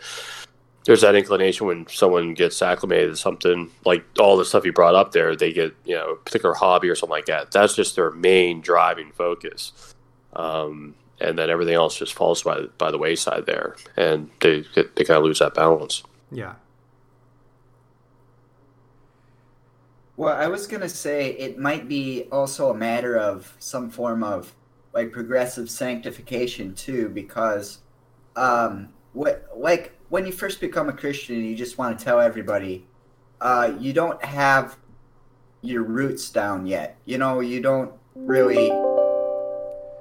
[0.85, 4.95] there's that inclination when someone gets acclimated to something like all the stuff you brought
[4.95, 7.51] up there they get you know a particular hobby or something like that.
[7.51, 9.93] That's just their main driving focus.
[10.33, 13.75] Um, and then everything else just falls by, by the wayside there.
[13.97, 16.01] And they they kind of lose that balance.
[16.31, 16.55] Yeah
[20.19, 24.23] well i was going to say it might be also a matter of some form
[24.23, 24.53] of
[24.93, 27.79] like progressive sanctification too because
[28.35, 32.85] um what like when you first become a Christian you just want to tell everybody,
[33.39, 34.77] uh, you don't have
[35.61, 36.97] your roots down yet.
[37.05, 38.69] You know, you don't really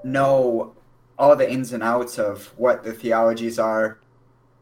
[0.05, 0.75] know
[1.19, 3.99] all the ins and outs of what the theologies are.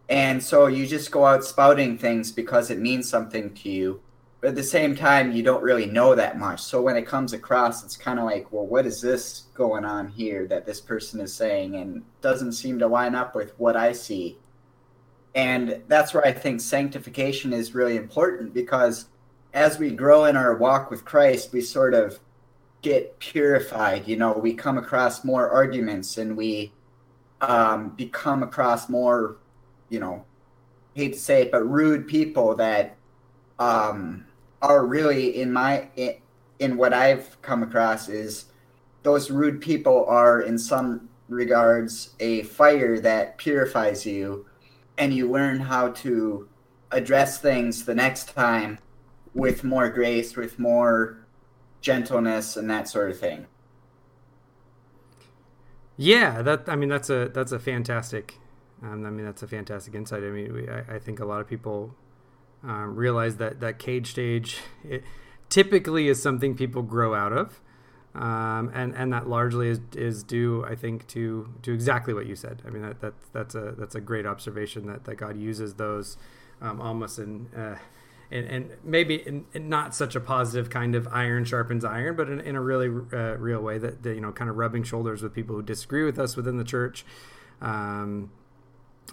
[0.09, 4.01] And so you just go out spouting things because it means something to you.
[4.47, 6.63] But at the same time, you don't really know that much.
[6.63, 10.07] So when it comes across, it's kind of like, well, what is this going on
[10.07, 13.91] here that this person is saying and doesn't seem to line up with what I
[13.91, 14.39] see?
[15.35, 19.07] And that's where I think sanctification is really important because
[19.53, 22.21] as we grow in our walk with Christ, we sort of
[22.83, 24.07] get purified.
[24.07, 26.73] You know, we come across more arguments and we
[27.41, 29.39] um, become across more,
[29.89, 30.25] you know,
[30.95, 32.97] hate to say it, but rude people that
[33.59, 34.26] um,
[34.63, 35.89] are really in my
[36.59, 38.47] in, what I've come across is
[39.03, 44.47] those rude people are in some regards a fire that purifies you
[44.99, 46.49] and you learn how to
[46.91, 48.79] address things the next time
[49.35, 51.27] with more grace, with more
[51.81, 53.47] gentleness, and that sort of thing.
[55.97, 58.39] Yeah, that I mean that's a that's a fantastic.
[58.83, 60.23] Um, I mean that's a fantastic insight.
[60.23, 61.95] I mean we, I, I, think a lot of people
[62.63, 65.05] um, realize that that cage stage it
[65.49, 67.61] typically is something people grow out of
[68.17, 72.35] um, and and that largely is, is due, I think, to to exactly what you
[72.35, 72.63] said.
[72.67, 76.17] I mean, that, that that's a that's a great observation that, that God uses those
[76.63, 77.77] um, almost in uh,
[78.31, 82.29] and, and maybe in, in not such a positive kind of iron sharpens iron, but
[82.29, 85.23] in, in a really uh, real way that, that, you know, kind of rubbing shoulders
[85.23, 87.05] with people who disagree with us within the church.
[87.61, 88.33] Um,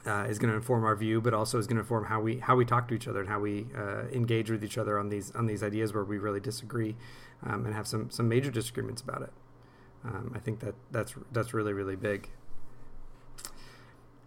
[0.06, 2.38] uh, is going to inform our view, but also is going to inform how we
[2.40, 5.10] how we talk to each other and how we uh, engage with each other on
[5.10, 6.96] these on these ideas where we really disagree
[7.46, 9.32] um, and have some some major disagreements about it.
[10.04, 12.30] Um, I think that that's that's really really big.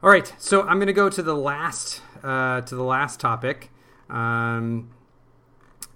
[0.02, 3.70] All right, so I'm going to go to the last uh, to the last topic.
[4.08, 4.90] Um,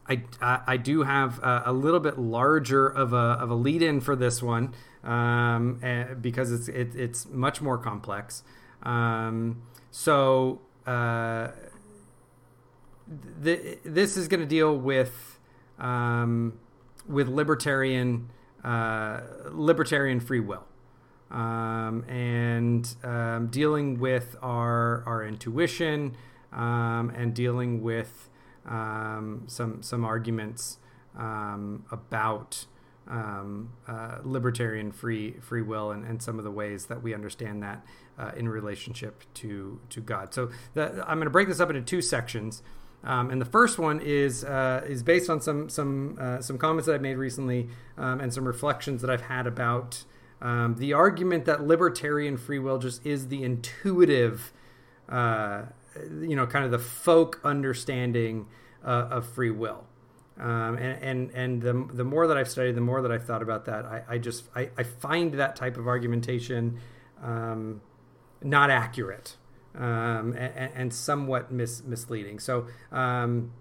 [0.09, 0.23] I,
[0.67, 4.17] I, do have a, a, little bit larger of a, of a lead in for
[4.17, 4.75] this one
[5.05, 5.79] um,
[6.21, 8.43] because it's it, it's much more complex.
[8.83, 11.49] Um, so uh,
[13.43, 15.39] th- this is going to deal with
[15.79, 16.59] um,
[17.09, 18.31] with libertarian
[18.65, 19.21] uh,
[19.51, 20.65] libertarian free will.
[21.31, 26.17] Um, and um, dealing with our our intuition
[26.53, 28.29] um, and dealing with
[28.67, 30.79] um, some some arguments
[31.17, 32.67] um, about
[33.07, 37.63] um, uh, libertarian free free will and, and some of the ways that we understand
[37.63, 37.85] that
[38.21, 40.35] uh, in relationship to to God.
[40.35, 42.63] So the, I'm going to break this up into two sections.
[43.03, 46.87] Um, and the first one is uh, is based on some some uh, some comments
[46.87, 50.05] that I've made recently um, and some reflections that I've had about
[50.43, 54.53] um, the argument that libertarian free will just is the intuitive,
[55.09, 55.63] uh,
[56.21, 58.47] you know, kind of the folk understanding
[58.85, 59.87] uh, of free will.
[60.39, 63.43] Um, and and, and the, the more that I've studied, the more that I've thought
[63.43, 66.79] about that, I, I just I, I find that type of argumentation
[67.23, 67.83] um,
[68.43, 69.37] not accurate
[69.75, 72.39] um, and, and, somewhat mis- misleading.
[72.39, 73.53] So, um,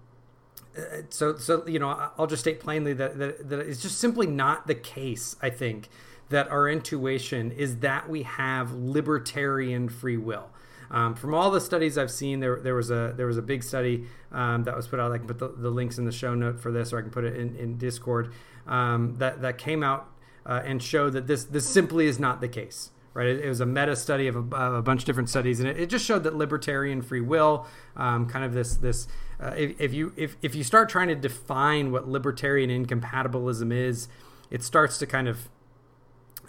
[0.76, 4.26] uh, so, so you know, I'll just state plainly that, that that it's just simply
[4.26, 5.36] not the case.
[5.40, 5.88] I think
[6.30, 10.50] that our intuition is that we have libertarian free will.
[10.92, 13.62] Um, from all the studies I've seen, there, there was a there was a big
[13.62, 15.12] study um, that was put out.
[15.12, 17.10] I can put the, the, links in the show note for this, or I can
[17.10, 18.32] put it in, in Discord.
[18.66, 20.08] Um, that that came out
[20.44, 23.26] uh, and showed that this this simply is not the case right?
[23.26, 25.68] It, it, was a meta study of a, of a, bunch of different studies, and
[25.68, 29.08] it, it just showed that libertarian free will, um, kind of this this,
[29.40, 34.08] uh, if, if, you if, if you start trying to define what libertarian incompatibilism is,
[34.50, 35.48] it starts to kind of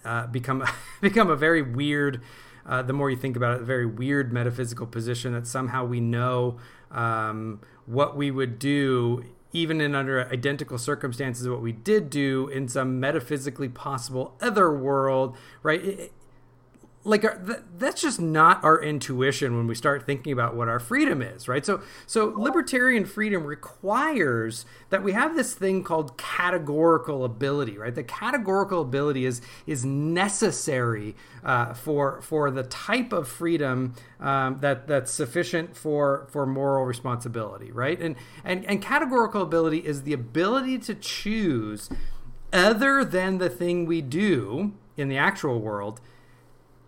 [0.06, 0.64] uh, become
[1.02, 2.22] become a very weird.
[2.64, 6.00] Uh, the more you think about it, a very weird metaphysical position that somehow we
[6.00, 6.60] know
[6.92, 12.68] um, what we would do even in under identical circumstances what we did do in
[12.68, 16.14] some metaphysically possible other world right it,
[17.04, 20.80] like our, th- that's just not our intuition when we start thinking about what our
[20.80, 21.66] freedom is right?
[21.66, 27.94] So so libertarian freedom requires that we have this thing called categorical ability right?
[27.94, 34.88] The categorical ability is is necessary uh, for for the type of freedom um, that
[34.88, 38.00] that's sufficient for for moral responsibility right?
[38.00, 41.90] And and and categorical ability is the ability to choose
[42.54, 46.02] other than the thing we do in the actual world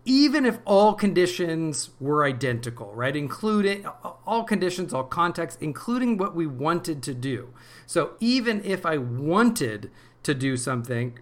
[0.06, 3.16] even if all conditions were identical, right?
[3.16, 3.86] Including
[4.26, 7.54] all conditions, all contexts, including what we wanted to do.
[7.86, 9.92] So even if I wanted
[10.24, 11.20] to do something,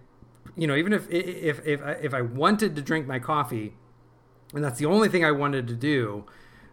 [0.56, 3.74] you know, even if if if if I wanted to drink my coffee,
[4.52, 6.24] and that's the only thing I wanted to do,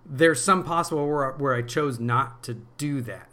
[0.05, 3.28] there's some possible where where I chose not to do that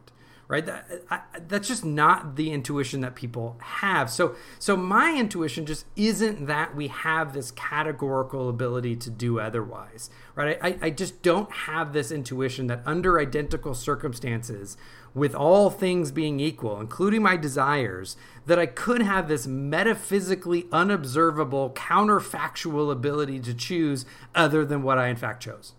[0.49, 0.64] right?
[0.66, 4.11] That, I, that's just not the intuition that people have.
[4.11, 10.11] So so my intuition just isn't that we have this categorical ability to do otherwise
[10.34, 10.59] right?
[10.62, 14.76] I, I just don't have this intuition that under identical circumstances
[15.14, 21.70] with all things being equal including my desires that i could have this metaphysically unobservable
[21.70, 25.72] counterfactual ability to choose other than what i in fact chose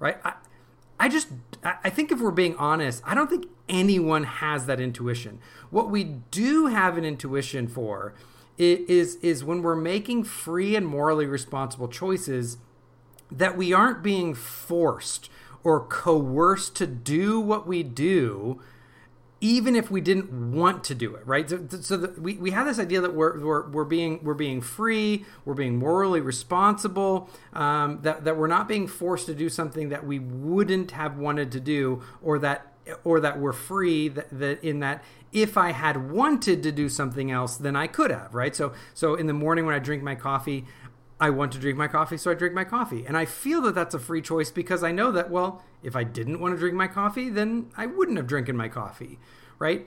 [0.00, 0.16] right?
[0.24, 0.32] I,
[0.98, 1.28] I just
[1.62, 5.38] I think if we're being honest, I don't think anyone has that intuition.
[5.70, 8.14] What we do have an intuition for
[8.58, 12.58] is is when we're making free and morally responsible choices
[13.30, 15.30] that we aren't being forced
[15.64, 18.60] or coerced to do what we do
[19.40, 21.48] even if we didn't want to do it, right?
[21.48, 24.60] So, so the, we, we have this idea that we're, we're, we're being we're being
[24.60, 29.88] free, we're being morally responsible, um, that that we're not being forced to do something
[29.88, 32.69] that we wouldn't have wanted to do, or that
[33.04, 37.30] or that we're free that, that in that if I had wanted to do something
[37.30, 38.54] else, then I could have, right?
[38.54, 40.66] So so in the morning when I drink my coffee,
[41.20, 43.04] I want to drink my coffee, so I drink my coffee.
[43.06, 46.02] And I feel that that's a free choice because I know that, well, if I
[46.02, 49.18] didn't want to drink my coffee, then I wouldn't have drinking my coffee,
[49.58, 49.86] right?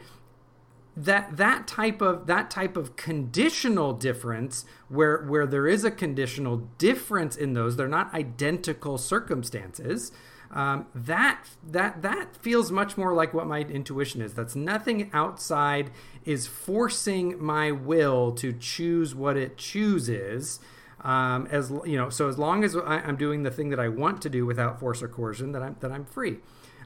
[0.96, 6.58] That that type of that type of conditional difference where where there is a conditional
[6.78, 10.12] difference in those, they're not identical circumstances.
[10.54, 14.34] Um, that that that feels much more like what my intuition is.
[14.34, 15.90] That's nothing outside
[16.26, 20.60] is forcing my will to choose what it chooses.
[21.02, 23.90] Um, as you know, so as long as I, am doing the thing that I
[23.90, 26.38] want to do without force or coercion, that I'm that I'm free,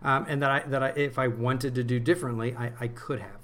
[0.01, 3.20] um, and that I that I, if I wanted to do differently, I, I could
[3.20, 3.38] have.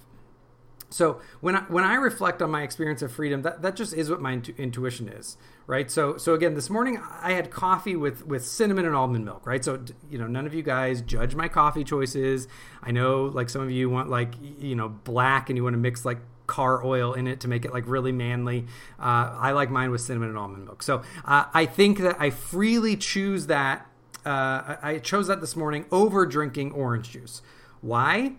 [0.89, 4.11] So when I, when I reflect on my experience of freedom, that, that just is
[4.11, 5.38] what my intu- intuition is,
[5.68, 5.89] right?
[5.89, 9.64] So so again, this morning I had coffee with with cinnamon and almond milk, right?
[9.64, 12.47] So you know, none of you guys judge my coffee choices.
[12.82, 15.80] I know like some of you want like you know black and you want to
[15.80, 18.66] mix like car oil in it to make it like really manly.
[18.99, 20.84] Uh, I like mine with cinnamon and almond milk.
[20.84, 23.88] So uh, I think that I freely choose that.
[24.26, 27.41] Uh, I chose that this morning over drinking orange juice.
[27.82, 28.34] Why?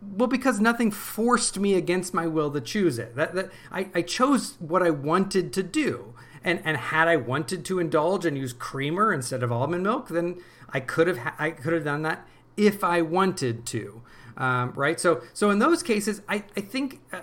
[0.00, 3.16] Well, because nothing forced me against my will to choose it.
[3.16, 6.13] That, that I, I chose what I wanted to do.
[6.44, 10.36] And, and had I wanted to indulge and use creamer instead of almond milk, then
[10.68, 12.26] I could have ha- I could have done that
[12.56, 14.02] if I wanted to,
[14.36, 15.00] um, right?
[15.00, 17.22] So so in those cases, I I think uh,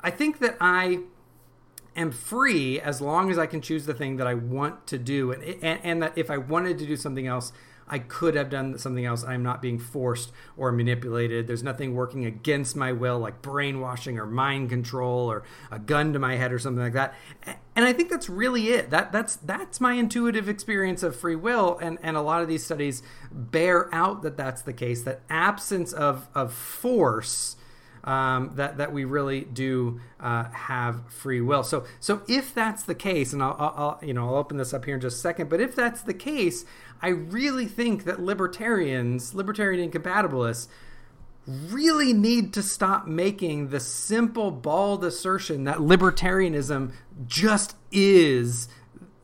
[0.00, 1.00] I think that I
[1.96, 5.32] am free as long as I can choose the thing that I want to do,
[5.32, 7.52] and, and, and that if I wanted to do something else,
[7.88, 9.24] I could have done something else.
[9.24, 11.46] I'm not being forced or manipulated.
[11.46, 16.18] There's nothing working against my will, like brainwashing or mind control or a gun to
[16.18, 17.14] my head or something like that.
[17.78, 18.90] And I think that's really it.
[18.90, 22.64] That that's that's my intuitive experience of free will, and and a lot of these
[22.64, 25.04] studies bear out that that's the case.
[25.04, 27.54] That absence of of force
[28.02, 31.62] um, that that we really do uh, have free will.
[31.62, 34.84] So so if that's the case, and I'll, I'll, you know I'll open this up
[34.84, 36.64] here in just a second, but if that's the case,
[37.00, 40.66] I really think that libertarians, libertarian incompatibilists,
[41.48, 46.92] really need to stop making the simple bald assertion that libertarianism
[47.26, 48.68] just is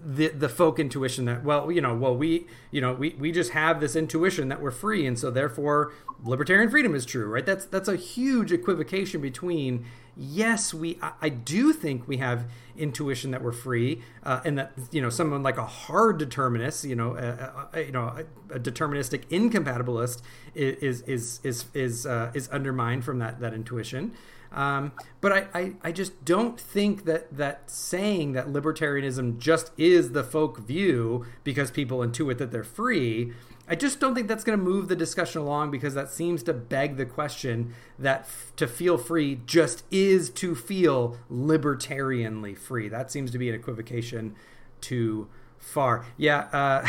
[0.00, 3.52] the the folk intuition that well you know well we you know we we just
[3.52, 7.46] have this intuition that we're free and so therefore libertarian freedom is true right?
[7.46, 9.84] That's that's a huge equivocation between
[10.16, 12.44] yes we I, I do think we have
[12.76, 16.96] intuition that we're free uh, and that you know someone like a hard determinist you
[16.96, 18.04] know a, a you know
[18.50, 20.22] a, a, deterministic incompatibilist
[20.54, 24.12] is is is is uh, is undermined from that that intuition
[24.54, 30.12] um, but I, I, I, just don't think that that saying that libertarianism just is
[30.12, 33.32] the folk view because people intuit that they're free.
[33.68, 36.52] I just don't think that's going to move the discussion along because that seems to
[36.52, 42.88] beg the question that f- to feel free just is to feel libertarianly free.
[42.88, 44.34] That seems to be an equivocation
[44.80, 46.04] too far.
[46.18, 46.84] Yeah,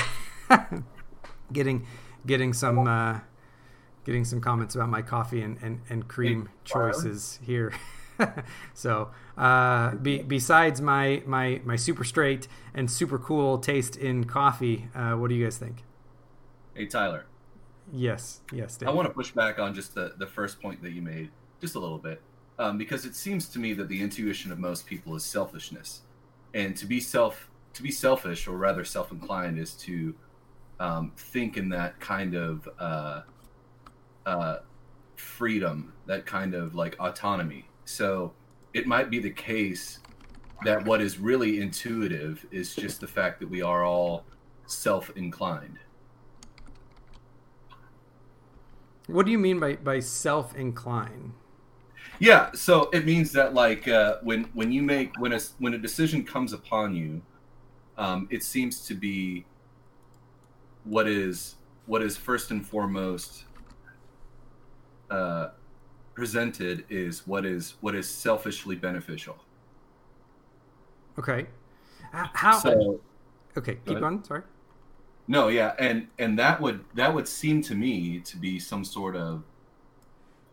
[0.50, 0.60] uh,
[1.54, 1.88] getting
[2.26, 2.88] getting some.
[2.88, 3.20] Uh,
[4.06, 7.74] getting some comments about my coffee and, and, and cream choices here.
[8.74, 14.88] so, uh, be, besides my, my, my super straight and super cool taste in coffee,
[14.96, 15.84] uh, what do you guys think?
[16.76, 17.26] Hey, Tyler.
[17.94, 18.76] Yes, yes.
[18.76, 18.90] Dave.
[18.90, 21.76] I want to push back on just the, the first point that you made, just
[21.76, 22.22] a little bit,
[22.60, 26.02] um, because it seems to me that the intuition of most people is selfishness,
[26.54, 30.14] and to be self to be selfish, or rather self-inclined, is to
[30.80, 33.22] um, think in that kind of uh,
[34.26, 34.58] uh,
[35.16, 37.66] freedom, that kind of like autonomy.
[37.86, 38.34] So
[38.74, 40.00] it might be the case
[40.64, 44.26] that what is really intuitive is just the fact that we are all
[44.66, 45.80] self inclined.
[49.08, 51.34] What do you mean by, by self incline?
[52.20, 55.78] Yeah, so it means that like uh, when when you make when a when a
[55.78, 57.22] decision comes upon you,
[57.98, 59.46] um, it seems to be
[60.86, 61.56] what is
[61.88, 63.46] what is first and foremost
[65.10, 65.50] uh,
[66.14, 69.38] presented is what is what is selfishly beneficial.
[71.20, 71.48] Okay.
[72.12, 72.60] How?
[72.60, 73.02] So,
[73.58, 74.24] okay, keep on.
[74.24, 74.42] Sorry.
[75.28, 79.16] No, yeah, and and that would that would seem to me to be some sort
[79.16, 79.44] of.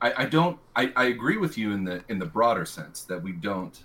[0.00, 0.58] I, I don't.
[0.74, 3.82] I, I agree with you in the in the broader sense that we don't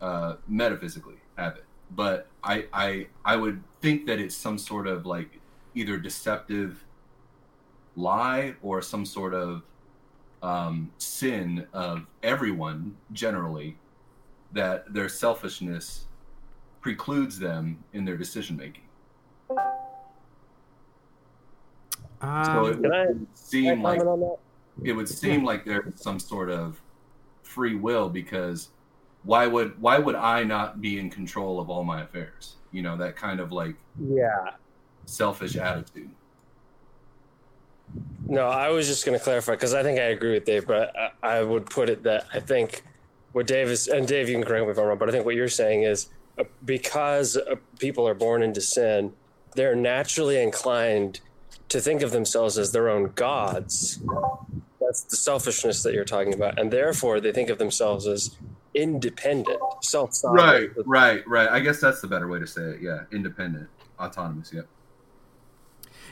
[0.00, 5.04] uh, metaphysically have it, but I I I would think that it's some sort of
[5.04, 5.40] like
[5.74, 6.84] either deceptive
[7.96, 9.62] lie or some sort of
[10.42, 13.76] um, sin of everyone generally
[14.52, 16.06] that their selfishness
[16.80, 18.84] precludes them in their decision making.
[22.20, 24.00] Um, so it would I, seem like
[24.82, 26.80] it would seem like there's some sort of
[27.42, 28.68] free will because
[29.22, 32.56] why would why would I not be in control of all my affairs?
[32.72, 34.50] You know that kind of like yeah
[35.06, 36.10] selfish attitude.
[38.26, 40.94] No, I was just going to clarify because I think I agree with Dave, but
[40.96, 42.82] I, I, would put it that I think
[43.32, 45.24] what Dave is, and Dave, you can correct me if I'm wrong, but I think
[45.24, 46.08] what you're saying is
[46.38, 49.14] uh, because uh, people are born into sin,
[49.58, 51.18] they're naturally inclined
[51.68, 54.00] to think of themselves as their own gods.
[54.80, 58.36] That's the selfishness that you're talking about, and therefore they think of themselves as
[58.72, 61.48] independent, self Right, right, right.
[61.48, 62.80] I guess that's the better way to say it.
[62.80, 63.68] Yeah, independent,
[63.98, 64.52] autonomous.
[64.54, 64.62] Yeah.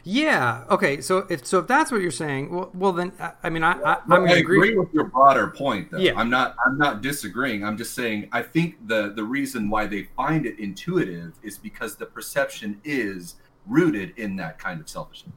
[0.09, 0.63] Yeah.
[0.71, 1.01] Okay.
[1.01, 3.73] So if so, if that's what you're saying, well, well then I, I mean, I,
[3.73, 4.59] I I'm I agree.
[4.59, 4.79] agree.
[4.79, 5.99] with your broader point, though.
[5.99, 6.13] Yeah.
[6.17, 6.55] I'm not.
[6.65, 7.65] I'm not disagreeing.
[7.65, 8.29] I'm just saying.
[8.31, 13.35] I think the the reason why they find it intuitive is because the perception is
[13.67, 15.35] rooted in that kind of selfishness.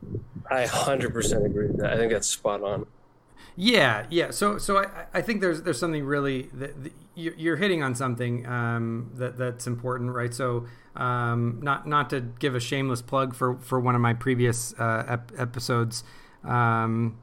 [0.52, 1.94] I 100% agree with that.
[1.94, 2.86] I think that's spot on.
[3.56, 4.30] Yeah, yeah.
[4.30, 7.96] So, so I, I think there's there's something really that, that you- you're hitting on
[7.96, 10.34] something um, that that's important, right?
[10.34, 10.66] So,
[10.96, 15.06] um, not not to give a shameless plug for for one of my previous uh,
[15.08, 16.04] ep- episodes
[16.44, 17.18] um,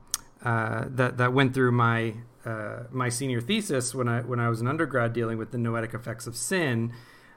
[0.44, 2.14] uh, that that went through my
[2.44, 5.94] uh, my senior thesis when I when I was an undergrad dealing with the noetic
[5.94, 6.92] effects of sin.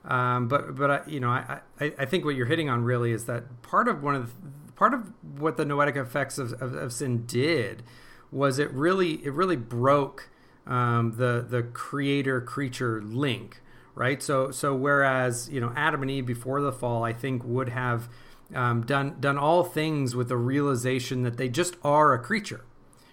[0.05, 3.11] Um, but but I, you know I, I I think what you're hitting on really
[3.11, 6.73] is that part of one of the, part of what the noetic effects of, of,
[6.73, 7.83] of sin did
[8.31, 10.29] was it really it really broke
[10.69, 13.61] um, the the creator creature link
[13.95, 14.23] right?
[14.23, 18.07] So so whereas you know Adam and Eve before the fall I think would have
[18.55, 22.63] um, done done all things with the realization that they just are a creature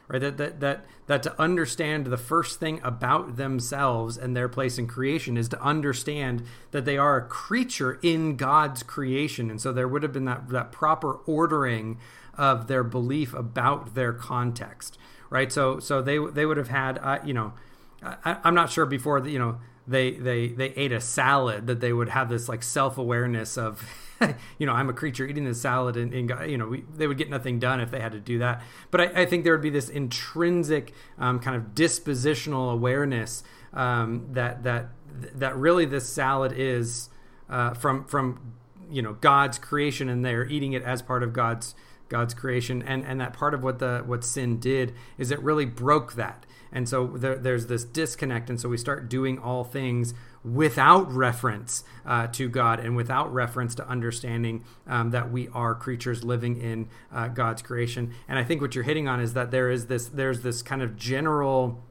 [0.08, 0.20] right?
[0.20, 4.86] That, that that that to understand the first thing about themselves and their place in
[4.86, 9.50] creation is to understand that they are a creature in God's creation.
[9.50, 11.98] And so there would have been that that proper ordering
[12.34, 14.98] of their belief about their context
[15.30, 15.52] right?
[15.52, 17.52] So so they they would have had uh, you know
[18.02, 21.80] I, I'm not sure before that you know they they they ate a salad that
[21.80, 23.82] they would have this like self awareness of
[24.58, 27.18] you know I'm a creature eating this salad and, and you know we, they would
[27.18, 28.62] get nothing done if they had to do that.
[28.90, 33.42] But I, I think there would be this intrinsic um, kind of dispositional awareness
[33.72, 34.88] um, that that
[35.34, 37.08] that really this salad is
[37.48, 38.54] uh, from from
[38.90, 41.74] you know God's creation and they're eating it as part of God's
[42.08, 42.82] God's creation.
[42.82, 46.46] And and that part of what the what sin did is it really broke that.
[46.72, 48.50] And so there, there's this disconnect.
[48.50, 50.14] And so we start doing all things
[50.44, 56.22] without reference uh, to God and without reference to understanding um, that we are creatures
[56.22, 58.12] living in uh, God's creation.
[58.28, 60.82] And I think what you're hitting on is that there is this there's this kind
[60.82, 61.82] of general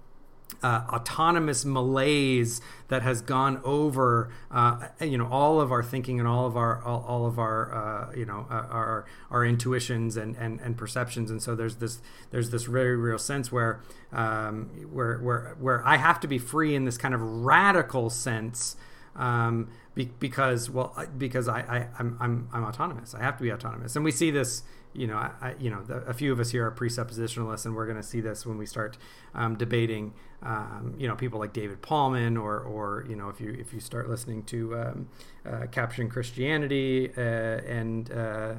[0.64, 6.28] uh, autonomous malaise that has gone over uh, you know all of our thinking and
[6.28, 10.36] all of our all, all of our uh, you know uh, our our intuitions and,
[10.38, 11.32] and and perceptions.
[11.32, 12.02] And so there's this
[12.32, 16.76] there's this very real sense where um, where where where I have to be free
[16.76, 18.76] in this kind of radical sense
[19.16, 23.16] um, be, because well because I, I I'm, I'm I'm autonomous.
[23.16, 23.96] I have to be autonomous.
[23.96, 24.64] And we see this
[24.96, 27.76] you know I, I you know the, a few of us here are presuppositionalists and
[27.76, 28.98] we're going to see this when we start
[29.34, 30.14] um, debating
[30.44, 33.80] um, you know people like David Paulman or or you know if you if you
[33.80, 35.10] start listening to um,
[35.46, 38.54] uh, capturing Christianity uh, and uh,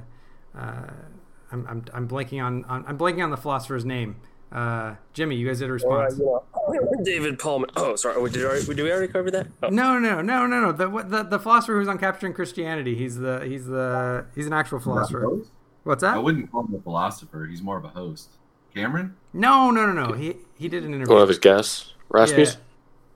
[0.57, 0.91] uh,
[1.53, 4.17] I'm, I'm, I'm blanking on, on I'm blanking on the philosopher's name
[4.53, 6.43] uh, Jimmy you guys did a Or, uh, response you know,
[7.05, 7.71] David Pullman.
[7.77, 8.15] Oh, sorry.
[8.31, 9.49] Did, we already, did we already cover that?
[9.63, 9.69] Oh.
[9.69, 10.73] No, no, no, no, no.
[10.73, 12.95] The, the the philosopher who's on capturing Christianity.
[12.95, 15.41] He's the he's the he's an actual philosopher.
[15.95, 16.01] Host?
[16.03, 16.15] that?
[16.15, 17.47] I wouldn't call him a philosopher.
[17.47, 18.31] He's more of a host.
[18.75, 19.17] Cameron?
[19.33, 20.13] No, no, no, no.
[20.13, 21.15] He he did an interview.
[21.15, 22.61] One of his guests, Rasmus, Yeah.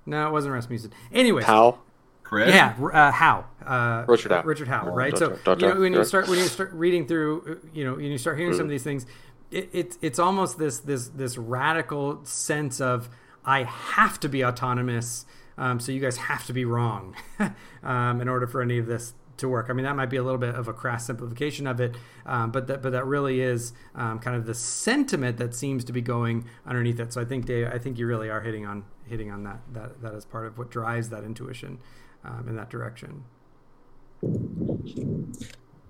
[0.07, 0.93] No, it wasn't Rasmussen.
[1.13, 1.79] Anyways, How?
[2.23, 2.55] Chris?
[2.55, 3.45] yeah, uh, Howe.
[3.65, 4.43] Uh, Richard Howe.
[4.43, 5.13] Richard Howe, Oh, right?
[5.15, 5.37] Dr.
[5.37, 5.67] So Dr.
[5.69, 8.19] you know when you start when you start reading through, uh, you know, when you
[8.19, 8.65] start hearing some Mm.
[8.65, 9.07] of these things,
[9.51, 13.11] it, it's it's almost this this this radical sense of
[13.45, 15.27] I have to be autonomous,
[15.59, 17.15] um, so you guys have to be wrong,
[17.83, 19.67] um, in order for any of this to work.
[19.69, 21.97] I mean, that might be a little bit of a crass simplification of it,
[22.27, 25.93] um, but that but that really is um, kind of the sentiment that seems to
[25.93, 27.13] be going underneath it.
[27.13, 30.03] So I think Dave, I think you really are hitting on hitting on that that
[30.03, 31.79] that is part of what drives that intuition
[32.25, 33.25] um, in that direction.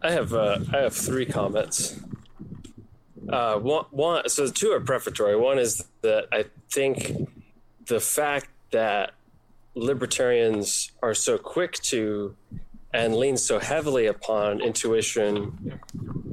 [0.02, 2.00] I have uh, I have three comments.
[3.28, 5.36] Uh, one, one, so two are prefatory.
[5.36, 7.28] One is that I think
[7.86, 9.12] the fact that
[9.74, 12.34] libertarians are so quick to
[12.92, 15.80] and lean so heavily upon intuition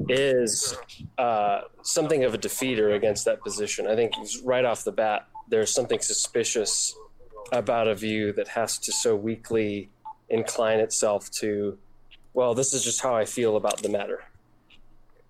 [0.10, 0.76] is
[1.18, 3.88] uh, something of a defeater against that position.
[3.88, 4.14] I think
[4.44, 6.96] right off the bat, there's something suspicious
[7.52, 9.90] about a view that has to so weakly
[10.30, 11.78] incline itself to
[12.34, 14.24] well, this is just how I feel about the matter.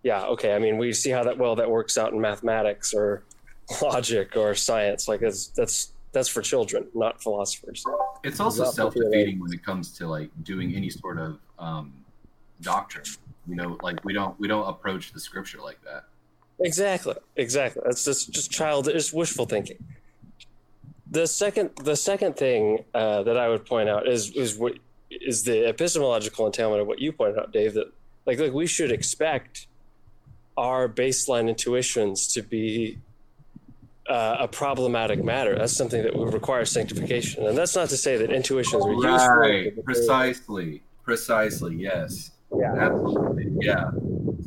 [0.04, 0.54] Yeah, okay.
[0.54, 3.24] I mean, we see how that well that works out in mathematics or
[3.82, 5.08] logic or science.
[5.08, 7.86] Like that's that's that's for children, not philosophers.
[8.24, 11.94] It's also self defeating when it comes to like doing any sort of um,
[12.62, 13.06] doctrine.
[13.48, 16.06] You know, like we don't we don't approach the scripture like that.
[16.60, 17.84] Exactly, exactly.
[17.86, 19.78] That's just just child, it's wishful thinking.
[21.12, 24.74] The second the second thing uh, that I would point out is is what
[25.12, 27.76] is the epistemological entailment of what you pointed out, Dave.
[27.76, 27.94] That
[28.26, 29.68] like like we should expect
[30.58, 32.98] our baseline intuitions to be
[34.10, 35.56] uh, a problematic matter.
[35.58, 39.36] That's something that would require sanctification, and that's not to say that intuitions are useful.
[39.38, 41.76] Right, precisely, precisely.
[41.76, 42.74] Yes, Yeah.
[42.78, 43.48] absolutely.
[43.62, 43.92] Yeah.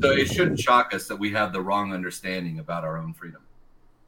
[0.01, 3.43] So it shouldn't shock us that we have the wrong understanding about our own freedom,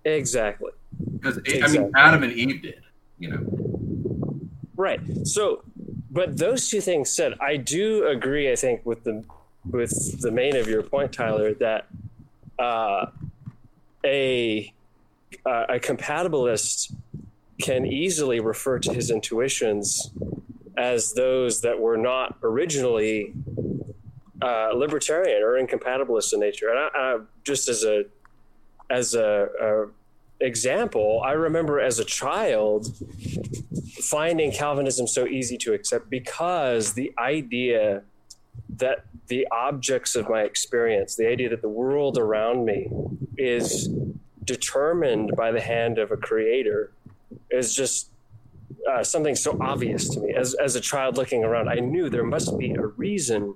[0.05, 0.73] Exactly.
[1.13, 2.83] because I mean, Adam and Eve did.
[3.19, 4.41] You know.
[4.77, 5.01] Right.
[5.25, 5.63] So,
[6.11, 8.51] but those two things said, I do agree.
[8.51, 9.23] I think with the
[9.71, 11.87] with the main of your point, Tyler, that
[12.59, 13.07] uh,
[14.05, 14.73] a
[15.47, 16.95] uh, a compatibilist
[17.61, 20.11] can easily refer to his intuitions
[20.77, 23.33] as those that were not originally
[24.41, 26.69] uh, libertarian or incompatibilist in nature.
[26.71, 28.05] And I, I, just as a
[28.91, 29.87] as a, a
[30.45, 32.89] example, I remember as a child
[34.01, 38.03] finding Calvinism so easy to accept because the idea
[38.77, 42.91] that the objects of my experience, the idea that the world around me
[43.39, 43.89] is
[44.45, 46.93] determined by the hand of a creator,
[47.51, 48.11] is just
[48.91, 50.35] uh, something so obvious to me.
[50.35, 53.55] As, as a child looking around, I knew there must be a reason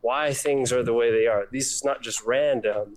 [0.00, 1.46] why things are the way they are.
[1.52, 2.96] This is not just random.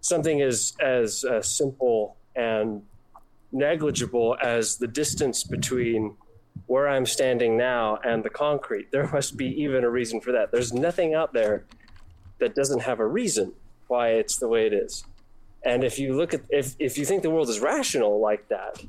[0.00, 2.82] Something as as uh, simple and
[3.52, 6.16] negligible as the distance between
[6.66, 8.90] where I'm standing now and the concrete.
[8.90, 10.50] There must be even a reason for that.
[10.50, 11.64] There's nothing out there
[12.38, 13.52] that doesn't have a reason
[13.88, 15.04] why it's the way it is.
[15.64, 18.82] And if you look at if if you think the world is rational like that,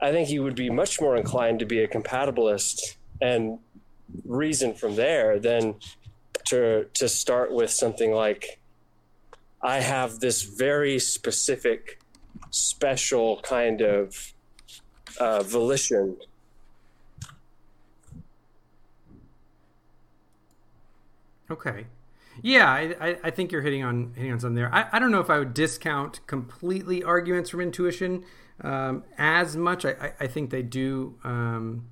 [0.00, 3.58] I think you would be much more inclined to be a compatibilist and
[4.24, 5.74] reason from there than
[6.46, 8.60] to to start with something like
[9.62, 12.00] I have this very specific
[12.50, 14.32] special kind of
[15.18, 16.16] uh, volition
[21.50, 21.84] Okay.
[22.42, 24.74] Yeah, I, I, think you're hitting on hitting on something there.
[24.74, 28.24] I, I don't know if I would discount completely arguments from intuition
[28.62, 29.84] um, as much.
[29.84, 31.18] I, I, I think they do.
[31.24, 31.86] Um,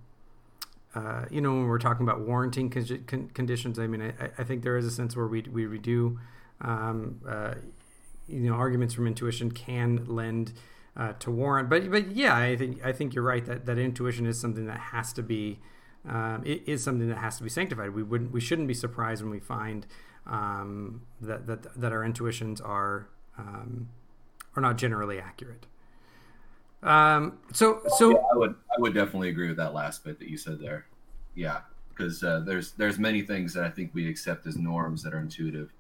[0.95, 4.45] uh, you know, when we're talking about warranting con- con- conditions, I mean, I, I
[4.45, 6.19] think there is a sense where we we, we do,
[6.61, 7.55] um, uh,
[8.27, 10.55] you know, arguments from intuition can lend
[10.97, 11.69] uh, to warrant.
[11.69, 14.79] But but yeah, I think I think you're right that that intuition is something that
[14.79, 15.61] has to be
[16.09, 17.91] um, it is something that has to be sanctified.
[17.91, 19.87] We wouldn't we shouldn't be surprised when we find
[20.29, 23.89] um, that that that our intuitions are um,
[24.57, 25.67] are not generally accurate.
[26.83, 30.29] Um, so so Yeah, I would I would definitely agree with that last bit that
[30.29, 30.87] you said there.
[31.35, 31.61] Yeah,
[31.91, 35.19] because uh, there's there's many things that I think we accept as norms that are
[35.19, 35.73] intuitive,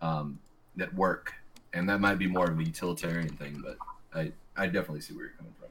[0.00, 0.38] um,
[0.76, 1.34] that work,
[1.72, 3.62] and that might be more of a utilitarian thing.
[3.64, 3.76] But
[4.18, 5.68] I I definitely see where you're coming from.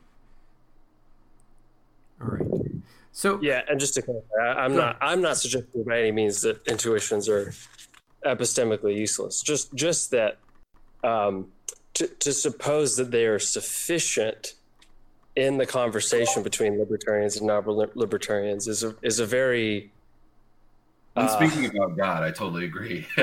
[2.22, 2.72] all right.
[3.12, 6.12] So Yeah, and just to clarify, I- I'm Go not I'm not suggesting by any
[6.12, 7.54] means that intuitions are
[8.26, 9.42] epistemically useless.
[9.42, 10.38] Just just that
[11.04, 11.48] um,
[11.96, 14.54] to to suppose that they are sufficient
[15.36, 19.92] in the conversation between libertarians and non-libertarians is a is a very
[21.16, 23.08] And Uh, speaking about God, I totally agree.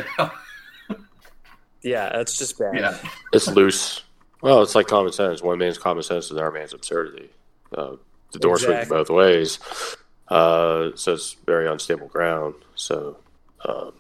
[1.83, 2.75] yeah that's just bad.
[2.77, 2.99] yeah,
[3.33, 4.03] It's loose.
[4.43, 5.43] Well, it's like common sense.
[5.43, 7.31] One man's common sense is another man's absurdity.
[7.77, 7.97] Uh,
[8.33, 9.59] the door swings both ways.
[10.29, 12.55] Uh, so it's very unstable ground.
[12.75, 13.19] So
[13.65, 13.93] um,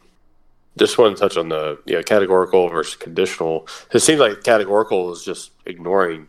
[0.80, 3.68] just want to touch on the you know, categorical versus conditional.
[3.92, 6.26] It seems like categorical is just ignoring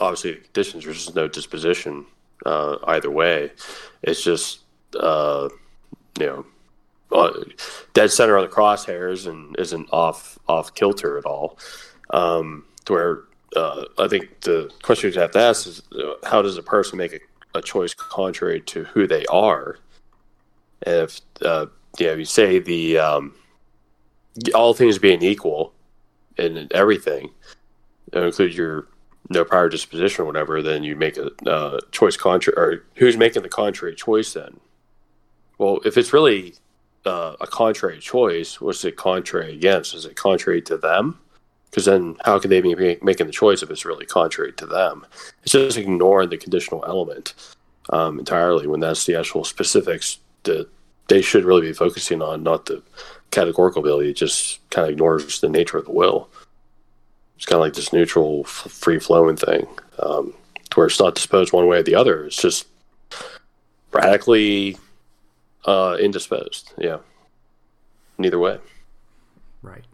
[0.00, 0.84] obviously the conditions.
[0.84, 2.04] There's just no disposition
[2.44, 3.52] uh, either way.
[4.02, 4.60] It's just
[4.98, 5.48] uh,
[6.18, 6.46] you know
[7.12, 7.44] uh,
[7.94, 11.56] dead center on the crosshairs and isn't off off kilter at all.
[12.10, 13.22] Um, to where
[13.54, 16.98] uh, I think the question you have to ask is uh, how does a person
[16.98, 19.78] make a, a choice contrary to who they are?
[20.82, 21.66] And if uh,
[22.00, 23.34] you know, you say the um,
[24.54, 25.72] all things being equal
[26.38, 27.30] and everything,
[28.12, 28.88] include your
[29.28, 32.56] no prior disposition or whatever, then you make a uh, choice contrary.
[32.56, 34.60] Or who's making the contrary choice then?
[35.58, 36.54] Well, if it's really
[37.04, 39.94] uh, a contrary choice, what's it contrary against?
[39.94, 41.18] Is it contrary to them?
[41.70, 45.04] Because then, how can they be making the choice if it's really contrary to them?
[45.42, 47.34] It's just ignoring the conditional element
[47.90, 50.68] um, entirely when that's the actual specifics that
[51.08, 52.82] they should really be focusing on, not the
[53.30, 54.10] categorical ability.
[54.10, 56.28] It just kind of ignores the nature of the will.
[57.36, 59.66] It's kind of like this neutral, f- free flowing thing,
[59.98, 60.32] um,
[60.70, 62.24] to where it's not disposed one way or the other.
[62.24, 62.66] It's just
[63.92, 64.78] radically
[65.66, 66.72] uh, indisposed.
[66.78, 66.98] Yeah.
[68.18, 68.58] Neither way.
[69.62, 69.84] right.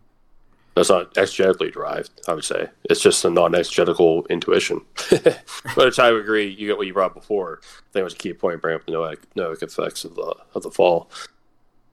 [0.74, 2.70] That's not exegetically derived, I would say.
[2.84, 4.80] It's just a non exegetical intuition.
[5.10, 5.44] but
[5.76, 7.60] which I would agree, you get what you brought before.
[7.62, 8.92] I think it was a key point, bring up the
[9.36, 11.10] noetic effects of the, of the fall.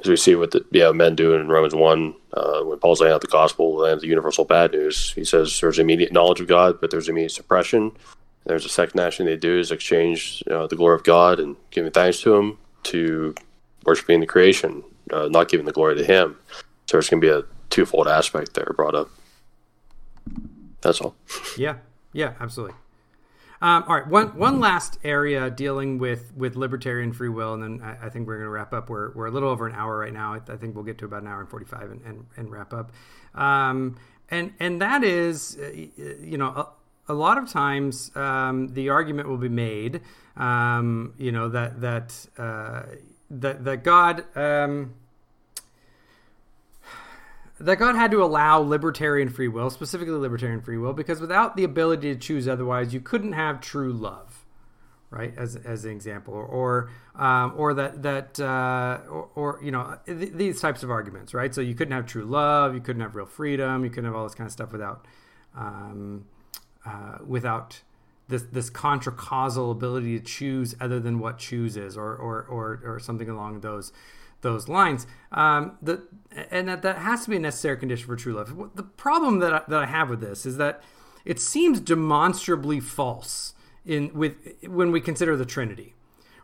[0.02, 3.14] As we see what the yeah men do in Romans one uh, when Paul's laying
[3.14, 5.12] out the gospel and the universal bad news.
[5.14, 7.92] He says there's immediate knowledge of God, but there's immediate suppression.
[8.46, 11.92] There's a second action they do is exchange know, the glory of God and giving
[11.92, 13.36] thanks to Him to
[13.86, 16.38] worshiping the creation, uh, not giving the glory to Him.
[16.88, 19.10] So there's going to be a twofold aspect there brought up.
[20.82, 21.16] That's all.
[21.58, 21.76] Yeah,
[22.14, 22.76] yeah, absolutely.
[23.62, 27.82] Um, all right, one one last area dealing with with libertarian free will, and then
[27.82, 28.90] I, I think we're going to wrap up.
[28.90, 30.34] We're, we're a little over an hour right now.
[30.34, 32.52] I, I think we'll get to about an hour and forty five and, and, and
[32.52, 32.92] wrap up.
[33.36, 33.98] Um,
[34.30, 36.70] and and that is, uh, you know, a,
[37.12, 40.02] a lot of times um, the argument will be made,
[40.38, 42.84] um, you know, that that uh,
[43.30, 44.24] that that God.
[47.60, 51.66] That God had to allow libertarian free will, specifically libertarian free will, because without the
[51.66, 54.46] ability to choose otherwise, you couldn't have true love,
[55.10, 55.34] right?
[55.38, 60.32] As, as an example, or um, or that that uh, or, or, you know th-
[60.34, 61.54] these types of arguments, right?
[61.54, 64.24] So you couldn't have true love, you couldn't have real freedom, you couldn't have all
[64.24, 65.06] this kind of stuff without
[65.58, 66.26] um,
[66.86, 67.82] uh, without
[68.30, 73.00] this this contra causal ability to choose other than what chooses, or or or, or
[73.00, 73.92] something along those
[74.42, 75.08] those lines.
[75.32, 76.04] Um, the,
[76.52, 78.72] and that, that has to be a necessary condition for true love.
[78.76, 80.82] The problem that I, that I have with this is that
[81.26, 83.54] it seems demonstrably false
[83.86, 84.36] in with
[84.66, 85.96] when we consider the Trinity,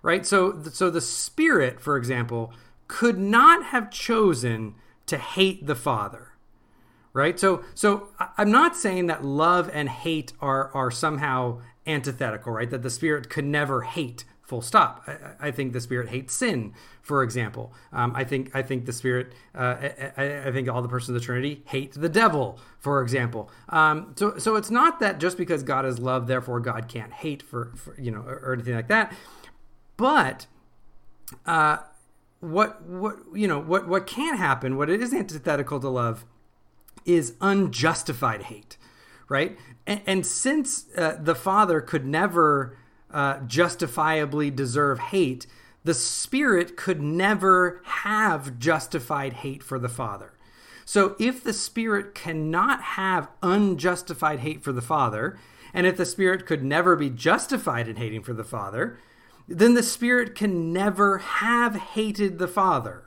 [0.01, 0.25] right?
[0.25, 2.53] So so the Spirit, for example,
[2.87, 4.75] could not have chosen
[5.07, 6.33] to hate the Father,
[7.13, 7.39] right?
[7.39, 12.69] So so I'm not saying that love and hate are are somehow antithetical, right?
[12.69, 15.03] That the Spirit could never hate full stop.
[15.07, 17.73] I, I, think the spirit hates sin, for example.
[17.91, 19.33] Um, I think I think the spirit.
[19.53, 23.49] Uh, I, I, think all the persons of the Trinity hate the devil, for example.
[23.69, 27.41] Um, so so it's not that just because God is love, therefore God can't hate
[27.41, 29.15] for, for you know or, or, anything like that.
[29.97, 30.45] But
[31.45, 31.77] uh,
[32.39, 34.77] what what you know what what can happen?
[34.77, 36.25] What it is antithetical to love
[37.03, 38.77] is unjustified hate,
[39.27, 39.57] right?
[39.87, 42.77] And, and since uh, the Father could never
[43.15, 45.47] uh, justifiably deserve hate,
[45.85, 50.33] the Spirit could never have justified hate for the Father.
[50.83, 55.39] So if the Spirit cannot have unjustified hate for the Father,
[55.73, 58.99] and if the Spirit could never be justified in hating for the Father,
[59.47, 63.05] then the Spirit can never have hated the Father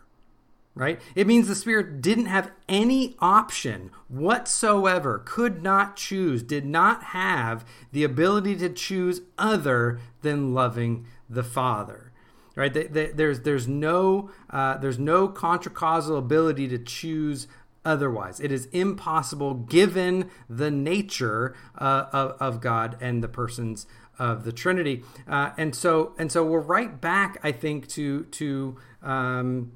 [0.78, 1.00] right?
[1.16, 7.66] It means the Spirit didn't have any option whatsoever, could not choose, did not have
[7.90, 12.12] the ability to choose other than loving the Father.
[12.54, 12.72] Right?
[12.72, 17.46] There's there's no uh, there's no contracausal ability to choose
[17.84, 18.40] otherwise.
[18.40, 23.86] It is impossible given the nature uh, of, of God and the persons
[24.18, 25.04] of the Trinity.
[25.28, 29.72] Uh, and so and so we're right back, I think, to to um,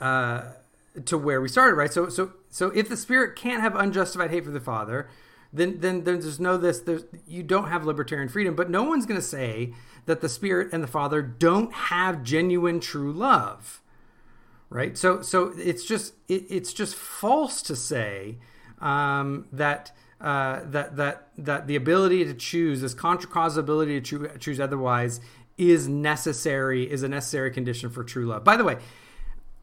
[0.00, 0.42] uh,
[1.04, 1.92] to where we started, right?
[1.92, 5.08] So, so, so if the Spirit can't have unjustified hate for the Father,
[5.52, 6.80] then, then, then there's no this.
[6.80, 9.72] There's you don't have libertarian freedom, but no one's going to say
[10.06, 13.80] that the Spirit and the Father don't have genuine, true love,
[14.68, 14.98] right?
[14.98, 18.38] So, so it's just it, it's just false to say
[18.80, 19.92] um, that.
[20.20, 24.60] Uh, that that that the ability to choose this contra cause ability to choose, choose
[24.60, 25.20] otherwise
[25.58, 28.42] is necessary is a necessary condition for true love.
[28.42, 28.78] By the way,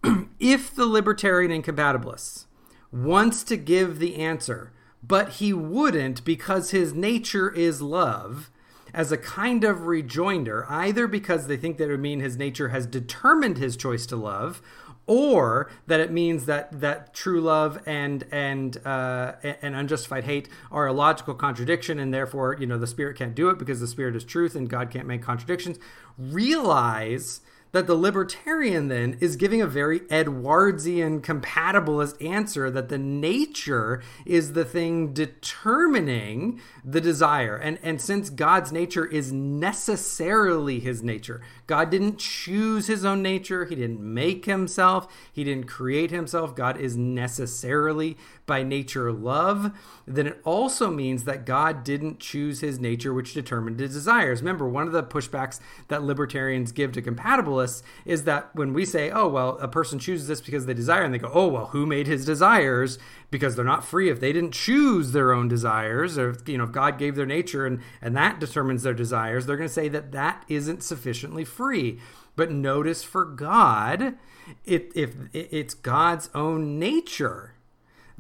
[0.40, 2.46] if the libertarian incompatibilist
[2.92, 4.72] wants to give the answer,
[5.02, 8.50] but he wouldn't because his nature is love,
[8.94, 12.70] as a kind of rejoinder, either because they think that it would mean his nature
[12.70, 14.62] has determined his choice to love,
[15.08, 20.88] or that it means that that true love and and uh, and unjustified hate are
[20.88, 24.16] a logical contradiction, and therefore you know the spirit can't do it because the spirit
[24.16, 25.80] is truth and God can't make contradictions.
[26.18, 27.42] Realize
[27.72, 34.54] that the libertarian then is giving a very Edwardian compatibilist answer that the nature is
[34.54, 37.56] the thing determining the desire.
[37.56, 43.66] And, and since God's nature is necessarily his nature, God didn't choose his own nature,
[43.66, 46.56] he didn't make himself, he didn't create himself.
[46.56, 48.18] God is necessarily
[48.52, 49.72] by nature love,
[50.06, 54.42] then it also means that God didn't choose his nature, which determined his desires.
[54.42, 59.10] Remember, one of the pushbacks that libertarians give to compatibilists is that when we say,
[59.10, 61.86] oh, well, a person chooses this because they desire, and they go, oh, well, who
[61.86, 63.00] made his desires?
[63.30, 66.74] Because they're not free if they didn't choose their own desires, or, you know, if
[66.74, 70.12] God gave their nature and, and that determines their desires, they're going to say that
[70.12, 72.02] that isn't sufficiently free.
[72.36, 74.16] But notice for God,
[74.66, 77.54] it, if it's God's own nature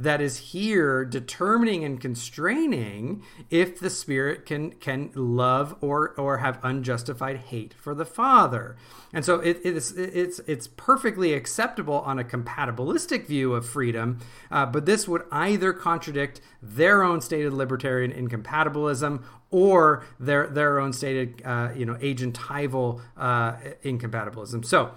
[0.03, 6.59] that is here determining and constraining if the spirit can can love or or have
[6.63, 8.75] unjustified hate for the father.
[9.13, 14.19] And so it, it's it's it's perfectly acceptable on a compatibilistic view of freedom
[14.49, 20.93] uh, but this would either contradict their own stated libertarian incompatibilism or their their own
[20.93, 24.63] stated uh, you know agentival uh, incompatibilism.
[24.63, 24.91] So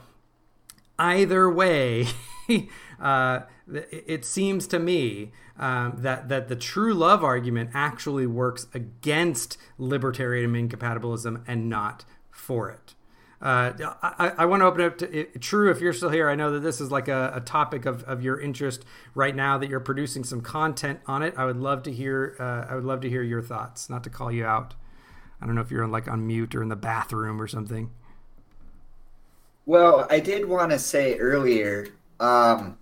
[0.99, 2.07] either way
[3.01, 3.41] uh,
[3.73, 10.55] it seems to me um, that that the true love argument actually works against libertarian
[10.55, 12.95] incompatibilism and not for it.
[13.41, 13.73] Uh,
[14.03, 15.71] I, I want to open up to it, True.
[15.71, 18.23] If you're still here, I know that this is like a, a, topic of, of
[18.23, 19.59] your interest right now.
[19.59, 21.35] That you're producing some content on it.
[21.37, 22.37] I would love to hear.
[22.41, 23.91] Uh, I would love to hear your thoughts.
[23.91, 24.75] Not to call you out.
[25.43, 27.91] I don't know if you're like on mute or in the bathroom or something.
[29.67, 31.89] Well, I did want to say earlier
[32.21, 32.79] um,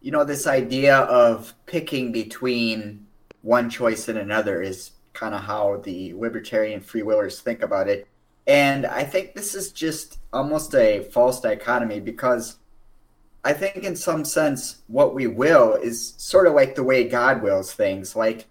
[0.00, 3.06] you know, this idea of picking between
[3.42, 8.06] one choice and another is kind of how the libertarian free willers think about it.
[8.46, 12.56] And I think this is just almost a false dichotomy because
[13.44, 17.42] I think, in some sense, what we will is sort of like the way God
[17.42, 18.14] wills things.
[18.14, 18.46] Like,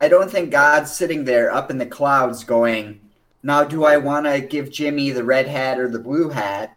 [0.00, 3.00] I don't think God's sitting there up in the clouds going,
[3.42, 6.76] Now, do I want to give Jimmy the red hat or the blue hat?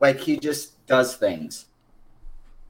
[0.00, 1.66] Like, he just does things.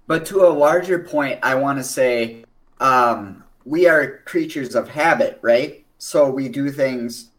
[0.06, 2.44] But to a larger point, I want to say
[2.80, 5.84] um, we are creatures of habit, right?
[5.98, 7.30] So we do things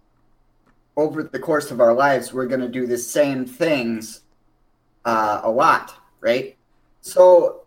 [0.97, 2.33] over the course of our lives.
[2.33, 4.21] We're going to do the same things
[5.05, 6.57] uh, a lot, right?
[7.01, 7.61] So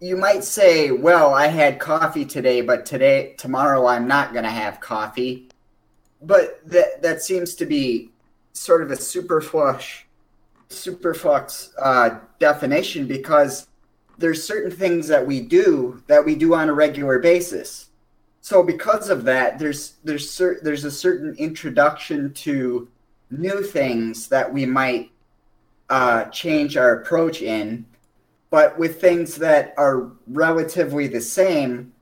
[0.00, 4.50] you might say, well, I had coffee today, but today, tomorrow, I'm not going to
[4.50, 5.48] have coffee.
[6.20, 8.10] But that, that seems to be
[8.54, 10.02] sort of a superflush,
[10.70, 13.68] superflux uh, definition because
[14.18, 17.88] there's certain things that we do that we do on a regular basis.
[18.40, 22.88] So because of that, there's there's cer- there's a certain introduction to
[23.30, 25.10] new things that we might
[25.88, 27.86] uh, change our approach in,
[28.50, 31.92] but with things that are relatively the same,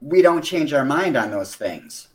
[0.00, 2.08] we don't change our mind on those things.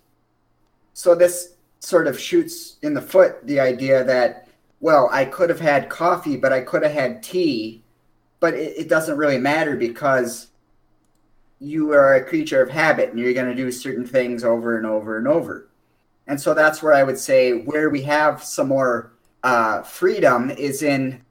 [0.93, 4.47] So this sort of shoots in the foot the idea that
[4.79, 7.82] well, I could have had coffee, but I could have had tea
[8.43, 10.47] but it, it doesn't really matter because
[11.61, 14.85] you are a creature of habit and you're going to do certain things over and
[14.85, 15.69] over and over.
[16.27, 19.13] And so that's where I would say where we have some more
[19.43, 21.21] uh, freedom is in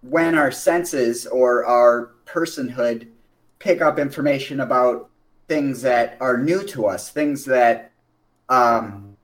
[0.00, 3.06] when our senses or our personhood
[3.58, 5.10] pick up information about
[5.48, 7.92] things that are new to us, things that
[8.48, 9.14] um,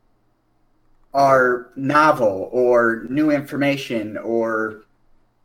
[1.15, 4.83] are novel or new information or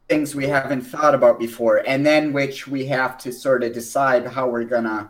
[0.07, 4.25] things we haven't thought about before, and then which we have to sort of decide
[4.25, 5.09] how we're to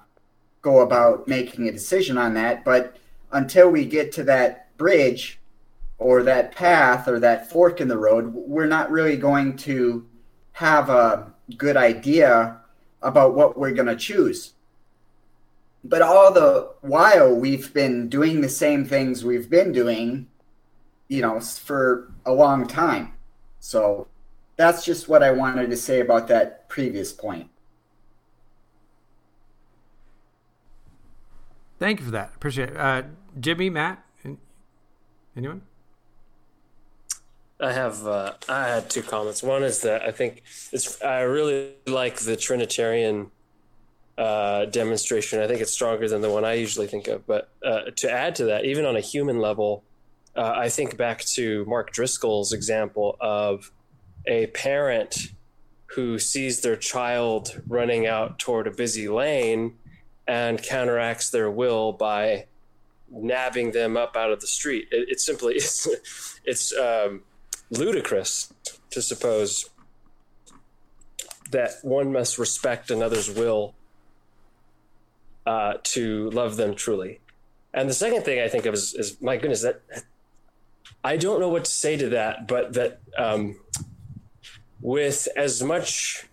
[0.61, 2.65] go about making a decision on that.
[2.65, 2.97] But
[3.31, 5.39] until we get to that bridge
[5.99, 10.05] or that path or that fork in the road, we're not really going to
[10.53, 12.57] have a good idea
[13.01, 14.53] about what we're going to choose.
[15.83, 20.27] But all the while, we've been doing the same things we've been doing,
[21.07, 23.13] you know, for a long time.
[23.59, 24.07] So
[24.57, 27.49] that's just what I wanted to say about that previous point.
[31.79, 32.31] Thank you for that.
[32.35, 32.77] Appreciate it.
[32.77, 33.03] Uh,
[33.39, 34.03] Jimmy, Matt,
[35.35, 35.61] anyone?
[37.59, 39.41] I have uh, I had two comments.
[39.41, 43.31] One is that I think it's I really like the Trinitarian
[44.17, 45.39] uh, demonstration.
[45.39, 47.25] I think it's stronger than the one I usually think of.
[47.25, 49.83] But uh, to add to that, even on a human level,
[50.35, 53.71] uh, I think back to Mark Driscoll's example of
[54.27, 55.31] a parent
[55.87, 59.75] who sees their child running out toward a busy lane
[60.27, 62.45] and counteracts their will by
[63.09, 64.87] nabbing them up out of the street.
[64.91, 65.87] It, simply it's
[66.45, 67.23] it's um,
[67.69, 68.53] ludicrous
[68.91, 69.69] to suppose
[71.51, 73.73] that one must respect another's will
[75.45, 77.21] uh, to love them truly.
[77.73, 79.81] And the second thing I think of is, is my goodness that
[81.03, 83.57] I don't know what to say to that, but that um,
[84.81, 86.27] with as much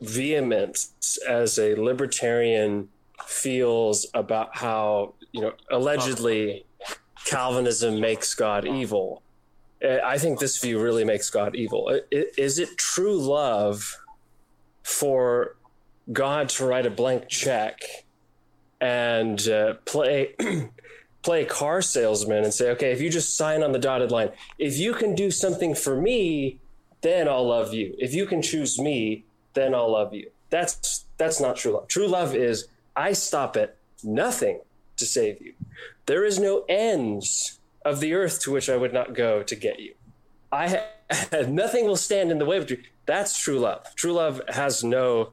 [0.00, 2.88] vehemence as a libertarian
[3.26, 6.64] feels about how you know allegedly
[7.24, 9.22] Calvinism makes God evil.
[9.82, 12.00] I think this view really makes God evil.
[12.10, 13.96] Is it true love
[14.82, 15.56] for
[16.12, 17.80] God to write a blank check
[18.80, 20.34] and uh, play
[21.22, 24.78] play car salesman and say, okay, if you just sign on the dotted line, if
[24.78, 26.58] you can do something for me,
[27.02, 27.94] then I'll love you.
[27.98, 29.24] If you can choose me,
[29.54, 30.30] then I'll love you.
[30.50, 31.88] That's That's not true love.
[31.88, 34.60] True love is I stop at nothing
[34.96, 35.54] to save you.
[36.06, 39.80] There is no ends of the earth to which I would not go to get
[39.80, 39.94] you.
[40.52, 40.84] I
[41.48, 42.82] nothing will stand in the way of you.
[43.06, 43.94] That's true love.
[43.94, 45.32] True love has no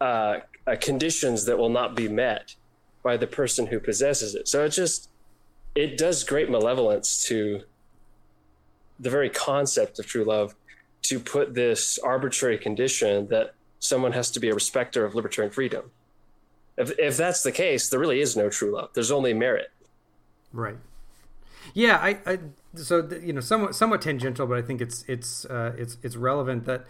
[0.00, 2.54] uh, uh, conditions that will not be met
[3.02, 4.48] by the person who possesses it.
[4.48, 5.08] So it just
[5.74, 7.62] it does great malevolence to
[8.98, 10.54] the very concept of true love
[11.02, 15.90] to put this arbitrary condition that someone has to be a respecter of libertarian freedom.
[16.76, 18.90] If, if that's the case, there really is no true love.
[18.94, 19.70] There's only merit.
[20.52, 20.76] Right.
[21.74, 22.38] Yeah, I, I
[22.74, 26.64] so you know somewhat somewhat tangential, but I think it's it's uh, it's it's relevant
[26.64, 26.86] that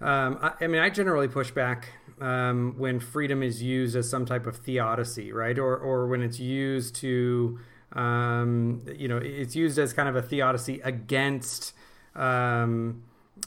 [0.00, 1.88] um, I, I, mean I generally push back
[2.20, 6.38] um, when freedom is used as some type of theodicy, right, or or when it's
[6.38, 7.58] used to
[7.94, 11.72] um, you know it's used as kind of a theodicy against
[12.14, 13.02] um,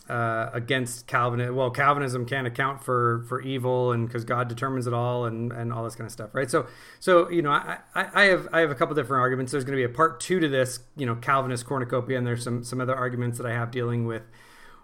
[0.10, 1.56] uh, against Calvinism.
[1.56, 5.72] Well, Calvinism can't account for for evil, and because God determines it all, and and
[5.72, 6.50] all this kind of stuff, right?
[6.50, 6.68] So,
[7.00, 9.52] so you know, I, I, I have I have a couple different arguments.
[9.52, 12.44] There's going to be a part two to this, you know, Calvinist cornucopia, and there's
[12.44, 14.24] some some other arguments that I have dealing with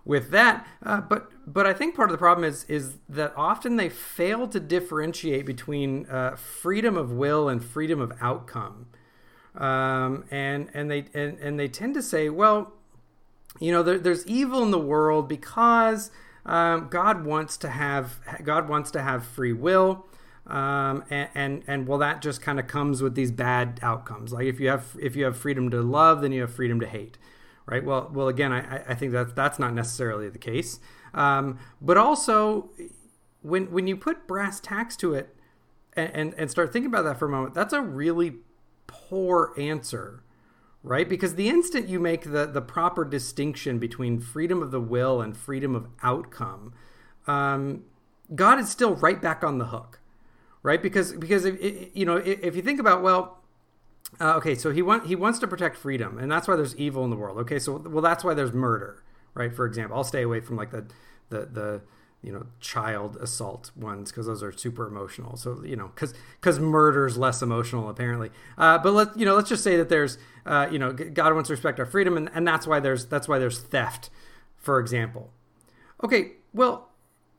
[0.05, 0.67] with that.
[0.83, 4.47] Uh, but but I think part of the problem is is that often they fail
[4.47, 8.87] to differentiate between uh, freedom of will and freedom of outcome,
[9.55, 12.73] um, and and they and, and they tend to say, well
[13.61, 16.09] you know, there, there's evil in the world because
[16.45, 20.07] um, God wants to have God wants to have free will.
[20.47, 24.33] Um, and, and, and well, that just kind of comes with these bad outcomes.
[24.33, 26.87] Like if you have if you have freedom to love, then you have freedom to
[26.87, 27.19] hate,
[27.67, 27.85] right?
[27.85, 30.79] Well, well, again, I, I think that that's not necessarily the case.
[31.13, 32.71] Um, but also,
[33.43, 35.35] when when you put brass tacks to it,
[35.93, 38.37] and, and and start thinking about that for a moment, that's a really
[38.87, 40.23] poor answer
[40.83, 41.07] right?
[41.07, 45.35] Because the instant you make the, the proper distinction between freedom of the will and
[45.35, 46.73] freedom of outcome,
[47.27, 47.83] um,
[48.33, 49.99] God is still right back on the hook,
[50.63, 50.81] right?
[50.81, 53.37] Because because if, you know if you think about well.
[54.19, 57.03] Uh, okay, so he want he wants to protect freedom, and that's why there's evil
[57.05, 57.37] in the world.
[57.37, 59.01] Okay, so well, that's why there's murder,
[59.33, 59.55] right?
[59.55, 60.85] For example, I'll stay away from like the
[61.29, 61.81] the the
[62.23, 65.35] you know child assault ones because those are super emotional.
[65.37, 68.29] So you know because because murder is less emotional apparently.
[68.57, 71.47] Uh, but let's you know let's just say that there's uh, you know god wants
[71.47, 74.09] to respect our freedom and, and that's why there's that's why there's theft
[74.55, 75.31] for example.
[76.03, 76.89] Okay well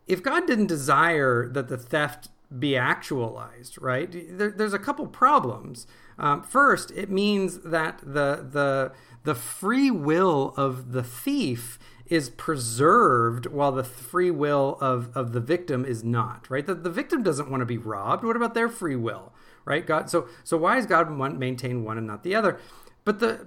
[0.06, 2.28] if god didn't desire that the theft
[2.58, 5.86] be actualized right there, there's a couple problems.
[6.18, 8.92] Um, first it means that the the
[9.24, 11.78] the free will of the thief
[12.12, 16.66] is preserved while the free will of, of the victim is not right?
[16.66, 18.22] The, the victim doesn't want to be robbed.
[18.22, 19.32] What about their free will
[19.64, 19.86] right?
[19.86, 22.60] God so so why is god maintain one and not the other?
[23.06, 23.46] But the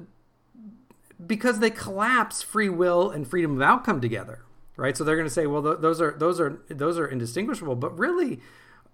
[1.24, 4.42] because they collapse free will and freedom of outcome together
[4.78, 4.98] right?
[4.98, 7.76] So they're going to say well th- those are those are those are indistinguishable.
[7.76, 8.40] But really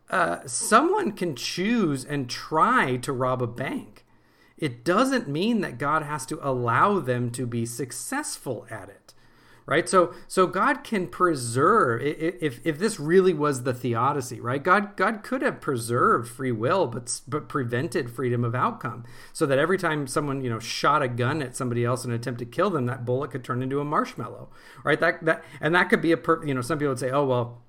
[0.10, 4.06] uh, someone can choose and try to rob a bank.
[4.58, 9.14] It doesn't mean that god has to allow them to be successful at it
[9.66, 9.88] right?
[9.88, 14.62] So so god can preserve if if this really was the theodicy right?
[14.62, 19.60] God god could have preserved free will but but prevented freedom of outcome so that
[19.60, 22.46] every time someone you know shot a gun at somebody else in an attempt to
[22.46, 24.50] kill them that bullet could turn into a marshmallow
[24.84, 25.00] right?
[25.00, 27.26] That that and that could be a per, you know some people would say oh
[27.26, 27.62] well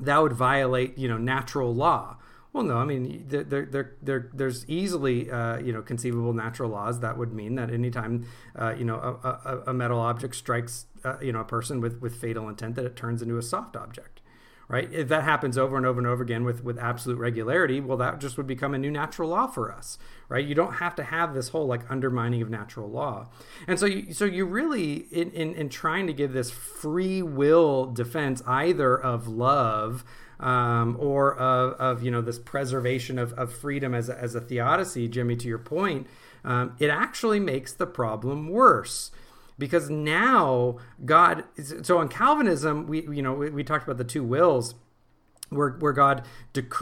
[0.00, 2.16] that would violate you know natural law
[2.52, 7.00] well, no, I mean, there, there, there, there's easily, uh, you know, conceivable natural laws
[7.00, 11.16] that would mean that anytime, uh, you know, a, a, a, metal object strikes, uh,
[11.22, 14.20] you know, a person with, with fatal intent, that it turns into a soft object,
[14.66, 14.92] right?
[14.92, 18.18] If that happens over and over and over again with, with absolute regularity, well, that
[18.18, 19.96] just would become a new natural law for us,
[20.28, 20.44] right?
[20.44, 23.28] You don't have to have this whole like undermining of natural law,
[23.68, 27.86] and so you, so you really in, in, in trying to give this free will
[27.86, 30.04] defense either of love
[30.40, 34.40] um, or of, of, you know this preservation of, of freedom as a, as a
[34.40, 36.06] theodicy, Jimmy, to your point,
[36.44, 39.10] um, it actually makes the problem worse
[39.58, 41.44] because now God.
[41.82, 44.74] So in Calvinism, we you know we, we talked about the two wills
[45.50, 46.24] where where God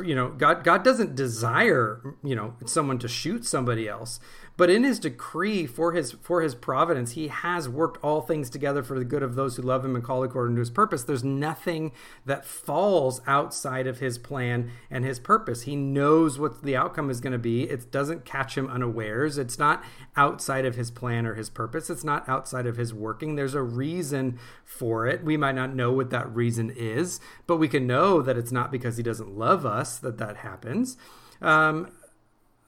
[0.04, 4.20] you know, God God doesn't desire, you know, someone to shoot somebody else,
[4.58, 8.82] but in his decree for his for his providence, he has worked all things together
[8.82, 11.04] for the good of those who love him and call according to his purpose.
[11.04, 11.92] There's nothing
[12.26, 15.62] that falls outside of his plan and his purpose.
[15.62, 17.70] He knows what the outcome is going to be.
[17.70, 19.38] It doesn't catch him unawares.
[19.38, 19.84] It's not
[20.16, 21.88] outside of his plan or his purpose.
[21.88, 23.36] It's not outside of his working.
[23.36, 25.22] There's a reason for it.
[25.22, 28.72] We might not know what that reason is, but we can know that it's not
[28.72, 30.96] because he doesn't love us that that happens.
[31.40, 31.92] Um,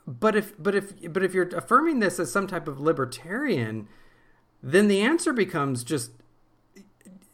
[0.07, 3.89] but if but if but if you're affirming this as some type of libertarian,
[4.63, 6.13] then the answer becomes just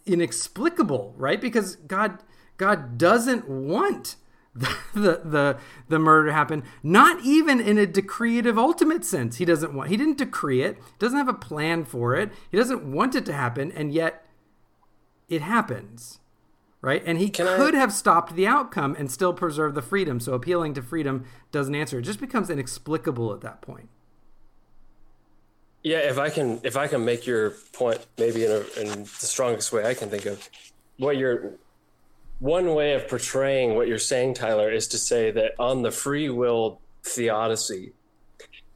[0.04, 1.40] inexplicable, right?
[1.40, 2.18] Because God
[2.56, 4.16] God doesn't want
[4.54, 9.36] the the the murder happen not even in a decretive ultimate sense.
[9.36, 12.30] He doesn't want he didn't decree it doesn't have a plan for it.
[12.50, 14.26] He doesn't want it to happen and yet
[15.28, 16.20] it happens
[16.80, 17.02] right?
[17.04, 20.20] And he Can could I- have stopped the outcome and still preserved the freedom.
[20.20, 21.98] So appealing to freedom doesn't answer.
[21.98, 23.88] It just becomes inexplicable at that point.
[25.82, 29.06] Yeah, if I can, if I can make your point, maybe in, a, in the
[29.06, 30.48] strongest way I can think of,
[30.98, 31.52] what you're,
[32.40, 36.28] one way of portraying what you're saying, Tyler, is to say that on the free
[36.28, 37.92] will theodicy,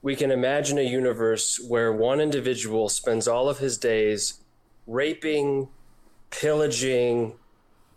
[0.02, 4.40] we can imagine a universe where one individual spends all of his days
[4.86, 5.68] raping,
[6.30, 7.34] pillaging,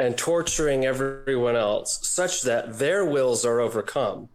[0.03, 4.27] and torturing everyone else, such that their wills are overcome.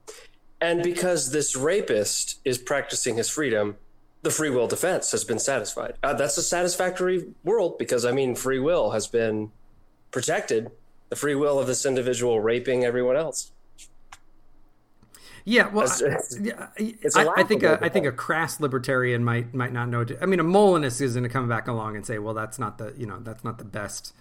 [0.60, 3.76] And because this rapist is practicing his freedom,
[4.22, 5.94] the free will defense has been satisfied.
[6.02, 9.52] Uh, that's a satisfactory world because, I mean, free will has been
[10.10, 10.70] protected.
[11.10, 13.52] The free will of this individual raping everyone else.
[15.44, 15.90] Yeah, well,
[17.14, 17.78] I, I think a.
[17.82, 20.04] I think a crass libertarian might might not know.
[20.04, 22.58] To, I mean, a Molinist is going to come back along and say, "Well, that's
[22.58, 24.12] not the you know that's not the best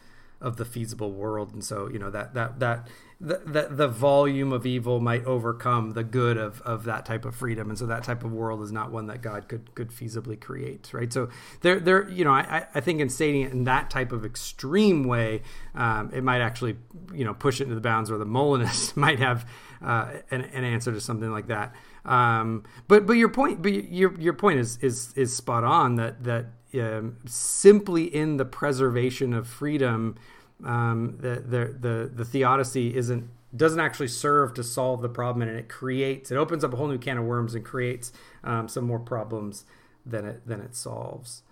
[0.42, 2.88] of the feasible world," and so you know that that that
[3.20, 7.36] the, the, the volume of evil might overcome the good of, of that type of
[7.36, 10.40] freedom, and so that type of world is not one that God could could feasibly
[10.40, 11.12] create, right?
[11.12, 11.30] So
[11.62, 15.04] there there you know I, I think in stating it in that type of extreme
[15.06, 15.42] way,
[15.74, 16.78] um, it might actually
[17.14, 19.50] you know push it into the bounds where the Molinist might have
[19.82, 21.74] uh, an, an answer to something like that.
[22.06, 26.24] Um, but but your point, but your your point is is is spot on that
[26.24, 30.16] that um, simply in the preservation of freedom,
[30.64, 35.58] um, the, the the the theodicy isn't doesn't actually serve to solve the problem, and
[35.58, 38.12] it creates it opens up a whole new can of worms and creates
[38.44, 39.66] um, some more problems
[40.06, 41.44] than it than it solves.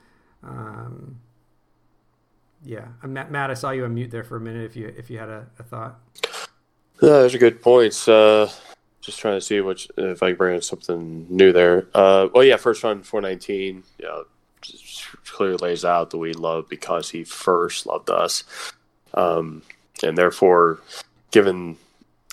[0.43, 1.19] Um,
[2.63, 4.65] yeah, Uh, Matt, Matt, I saw you on mute there for a minute.
[4.65, 5.99] If you if you had a, a thought.
[7.01, 8.07] Yeah, those are good points.
[8.07, 8.49] Uh,
[9.01, 11.87] just trying to see which if I can bring in something new there.
[11.93, 13.83] Uh, well, yeah, first John four nineteen.
[13.99, 14.21] Yeah,
[15.25, 18.43] clearly lays out that we love because He first loved us,
[19.13, 19.61] um,
[20.03, 20.79] and therefore,
[21.31, 21.77] given,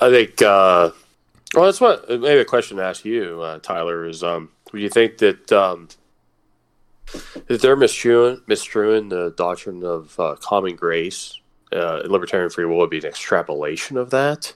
[0.01, 0.43] I think.
[0.43, 0.91] Uh,
[1.55, 5.19] well, that's what maybe a question to ask you, uh, Tyler, is: um, you think
[5.19, 5.89] that um,
[7.47, 11.39] that they're misstruing, the doctrine of uh, common grace?
[11.73, 14.53] uh, libertarian free will would be an extrapolation of that.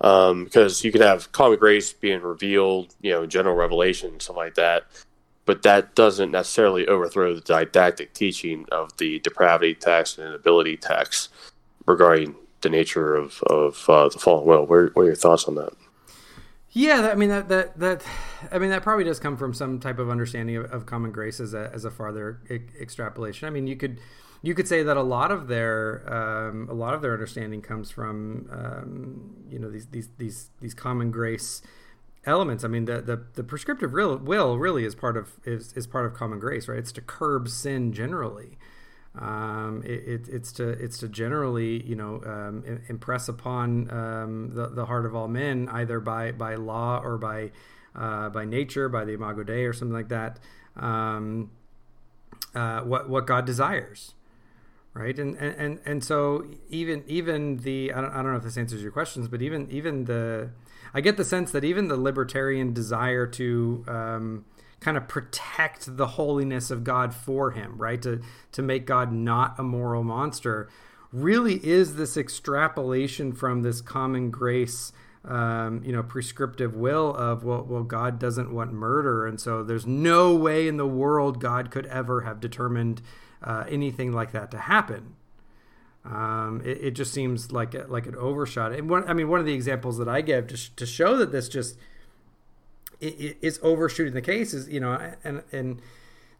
[0.00, 4.54] Um, because you could have common grace being revealed, you know, general revelation, stuff like
[4.54, 4.84] that,
[5.48, 11.30] but that doesn't necessarily overthrow the didactic teaching of the depravity tax and inability tax
[11.86, 15.72] regarding the nature of, of uh, the fallen are, what are your thoughts on that?
[16.72, 18.04] Yeah, that, I mean that that that
[18.52, 21.40] I mean that probably does come from some type of understanding of, of common grace
[21.40, 23.48] as a as a farther e- extrapolation.
[23.48, 24.00] I mean, you could
[24.42, 27.90] you could say that a lot of their um, a lot of their understanding comes
[27.90, 31.62] from um, you know these these these these common grace
[32.28, 32.62] elements.
[32.62, 36.06] I mean, the the, the prescriptive real, will really is part of is, is part
[36.06, 36.78] of common grace, right?
[36.78, 38.58] It's to curb sin generally.
[39.18, 44.68] Um, it, it, it's to it's to generally you know um, impress upon um, the
[44.68, 47.50] the heart of all men either by by law or by
[47.96, 50.38] uh, by nature by the imago dei or something like that
[50.76, 51.50] um,
[52.54, 54.14] uh, what what God desires
[54.94, 58.44] right and, and and and so even even the I don't, I don't know if
[58.44, 60.50] this answers your questions but even even the
[60.94, 64.44] I get the sense that even the libertarian desire to um,
[64.80, 68.00] kind of protect the holiness of God for him, right?
[68.02, 68.20] To
[68.52, 70.68] to make God not a moral monster,
[71.12, 74.92] really is this extrapolation from this common grace,
[75.24, 79.86] um, you know, prescriptive will of well, well, God doesn't want murder, and so there's
[79.86, 83.02] no way in the world God could ever have determined
[83.42, 85.14] uh, anything like that to happen.
[86.10, 88.72] Um, it, it just seems like a, like an overshot.
[88.72, 91.32] And one, I mean, one of the examples that I give to, to show that
[91.32, 91.76] this just
[93.00, 95.82] it, it, is overshooting the case is you know and and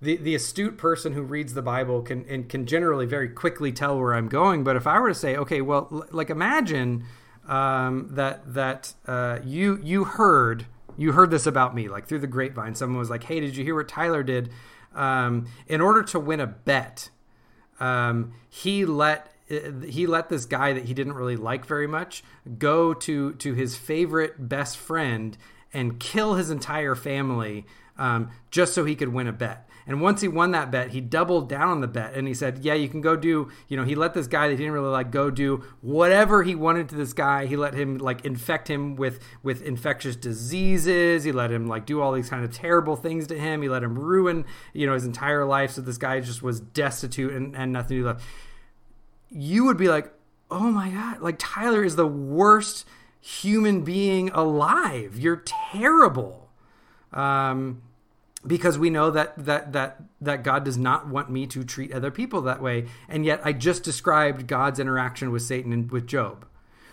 [0.00, 3.98] the the astute person who reads the Bible can and can generally very quickly tell
[3.98, 4.64] where I'm going.
[4.64, 7.04] But if I were to say, okay, well, l- like imagine
[7.46, 10.66] um, that that uh, you you heard
[10.96, 12.74] you heard this about me like through the grapevine.
[12.74, 14.50] Someone was like, hey, did you hear what Tyler did?
[14.94, 17.10] Um, in order to win a bet,
[17.78, 22.22] um, he let he let this guy that he didn't really like very much
[22.58, 25.36] go to to his favorite best friend
[25.72, 27.66] and kill his entire family
[27.96, 29.68] um, just so he could win a bet.
[29.86, 32.58] And once he won that bet, he doubled down on the bet and he said,
[32.58, 33.50] "Yeah, you can go do.
[33.68, 36.54] You know, he let this guy that he didn't really like go do whatever he
[36.54, 37.46] wanted to this guy.
[37.46, 41.24] He let him like infect him with with infectious diseases.
[41.24, 43.62] He let him like do all these kind of terrible things to him.
[43.62, 44.44] He let him ruin
[44.74, 45.70] you know his entire life.
[45.70, 48.22] So this guy just was destitute and, and nothing to do left.
[49.30, 50.12] You would be like,
[50.50, 52.86] oh my god, like Tyler is the worst
[53.20, 55.18] human being alive.
[55.18, 56.50] You're terrible.
[57.12, 57.82] Um,
[58.46, 62.10] because we know that that that that God does not want me to treat other
[62.10, 66.46] people that way, and yet I just described God's interaction with Satan and with Job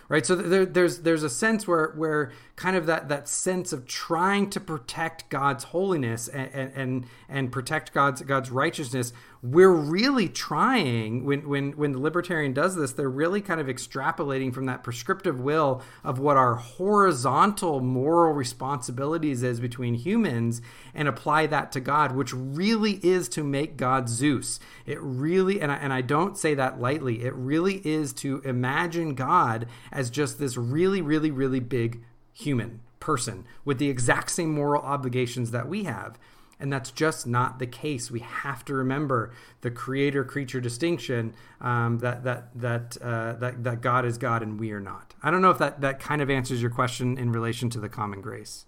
[0.08, 3.86] right so there, there's there's a sense where where kind of that that sense of
[3.86, 11.24] trying to protect god's holiness and and and protect god's god's righteousness we're really trying
[11.24, 15.40] when when when the libertarian does this they're really kind of extrapolating from that prescriptive
[15.40, 20.62] will of what our horizontal moral responsibilities is between humans
[20.94, 24.58] and apply that to god which really is to make god zeus.
[24.86, 29.14] It really and I, and I don't say that lightly it really is to imagine
[29.14, 32.02] god as just this really really really big
[32.32, 36.18] human person with the exact same moral obligations that we have
[36.58, 38.10] and that's just not the case.
[38.10, 44.04] We have to remember the creator-creature distinction um, that that that uh, that that God
[44.04, 45.14] is God and we are not.
[45.22, 47.88] I don't know if that that kind of answers your question in relation to the
[47.88, 48.66] common grace.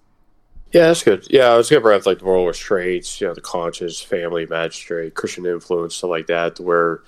[0.72, 1.26] Yeah, that's good.
[1.30, 4.44] Yeah, I was gonna bring up like the moral restraints, you know, the conscience, family,
[4.46, 6.60] magistrate, Christian influence, stuff like that.
[6.60, 7.02] Where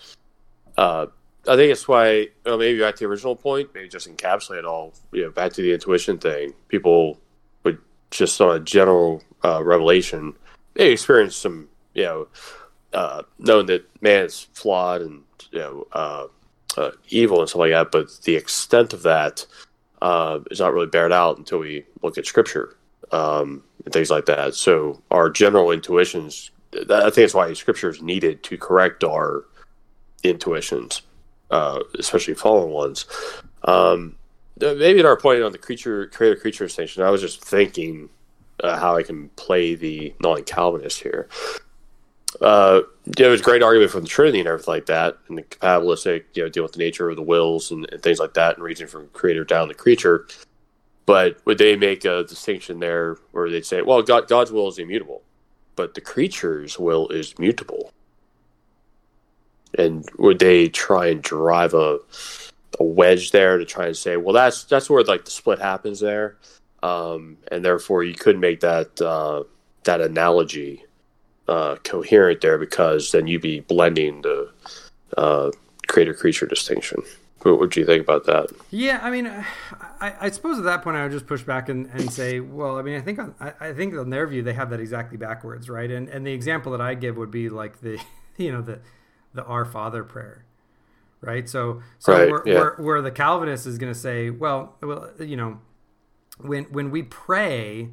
[0.79, 1.07] uh,
[1.47, 4.65] I think it's why well, maybe back to the original point, maybe just encapsulate it
[4.65, 6.55] all, you know, back to the intuition thing.
[6.69, 7.21] People
[7.65, 7.79] would
[8.11, 10.35] just on a general uh, revelation
[10.75, 12.29] they experience some, you know,
[12.93, 16.27] uh, knowing that man is flawed and you know uh,
[16.77, 19.47] uh, evil and stuff like that, but the extent of that
[20.03, 22.77] uh, is not really bared out until we look at scripture
[23.13, 24.55] um, and things like that.
[24.55, 26.79] So our general intuitions, I
[27.11, 29.45] think that's why scripture is needed to correct our
[30.23, 31.03] intuitions,
[31.51, 33.07] uh, especially fallen ones.
[33.65, 34.17] Um,
[34.59, 38.09] maybe at our point on the creature creator creature distinction, I was just thinking
[38.63, 41.29] uh, how I can play the non-Calvinist here.
[42.41, 45.43] Uh, there was a great argument from the Trinity and everything like that, and the
[45.43, 48.57] compatibilistic, you know, deal with the nature of the wills and, and things like that,
[48.57, 50.27] and reasoning from creator down to creature.
[51.07, 54.79] But would they make a distinction there where they'd say, well, God, God's will is
[54.79, 55.23] immutable,
[55.75, 57.93] but the creature's will is mutable?
[59.77, 61.99] And would they try and drive a,
[62.79, 66.01] a wedge there to try and say, well, that's that's where like the split happens
[66.01, 66.37] there
[66.83, 69.45] um, and therefore you could make that uh,
[69.85, 70.85] that analogy
[71.49, 74.51] uh, coherent there because then you'd be blending the
[75.17, 75.51] uh,
[75.89, 77.03] creator creature distinction.
[77.43, 78.51] What would you think about that?
[78.71, 81.87] Yeah, I mean, I, I, suppose at that point I would just push back and,
[81.87, 84.53] and say, well, I mean, I think on, I, I think on their view they
[84.53, 85.91] have that exactly backwards, right?
[85.91, 87.99] And and the example that I give would be like the
[88.37, 88.81] you know the
[89.33, 90.45] the Our Father prayer,
[91.23, 91.49] right?
[91.49, 92.55] So so right, where, yeah.
[92.55, 95.61] where, where the Calvinist is going to say, well, well, you know
[96.45, 97.91] when when we pray,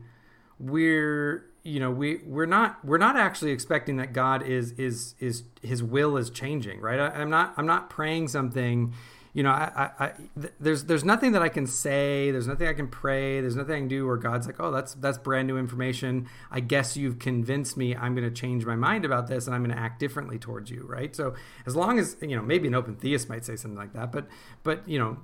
[0.59, 5.43] we're you know we we're not we're not actually expecting that God is is is
[5.61, 6.99] His will is changing, right?
[6.99, 8.93] I, am not I'm not praying something.
[9.33, 10.11] You know, I, I, I,
[10.59, 12.31] there's there's nothing that I can say.
[12.31, 13.39] There's nothing I can pray.
[13.39, 16.27] There's nothing I can do where God's like, oh, that's that's brand new information.
[16.49, 17.95] I guess you've convinced me.
[17.95, 20.71] I'm going to change my mind about this, and I'm going to act differently towards
[20.71, 21.15] you, right?
[21.15, 21.35] So
[21.67, 24.27] as long as you know, maybe an open theist might say something like that, but
[24.63, 25.17] but you know,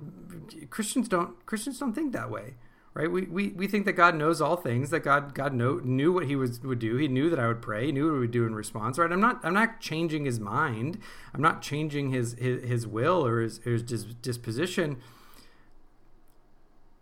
[0.70, 2.54] Christians don't Christians don't think that way
[2.94, 3.10] right?
[3.10, 6.26] We, we, we think that God knows all things, that God God know, knew what
[6.26, 6.96] He was would do.
[6.96, 7.86] He knew that I would pray.
[7.86, 9.10] He knew what we would do in response, right?
[9.10, 10.98] I'm not I'm not changing His mind.
[11.34, 14.98] I'm not changing His His, his will or His, his disposition.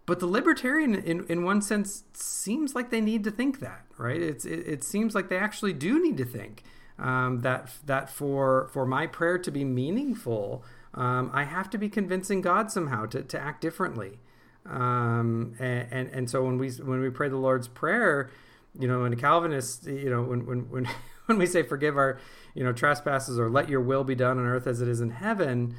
[0.04, 4.20] But the libertarian, in, in one sense, seems like they need to think that, right?
[4.20, 6.64] It's it, it seems like they actually do need to think
[6.98, 10.64] um, that that for for my prayer to be meaningful,
[10.94, 14.18] um, I have to be convincing God somehow to, to act differently.
[14.66, 18.30] Um, and, and, and so when we when we pray the Lord's prayer,
[18.78, 20.88] you know, in a Calvinist, you know, when when when
[21.26, 22.18] when we say forgive our
[22.54, 25.10] you know trespasses or let your will be done on earth as it is in
[25.10, 25.74] heaven,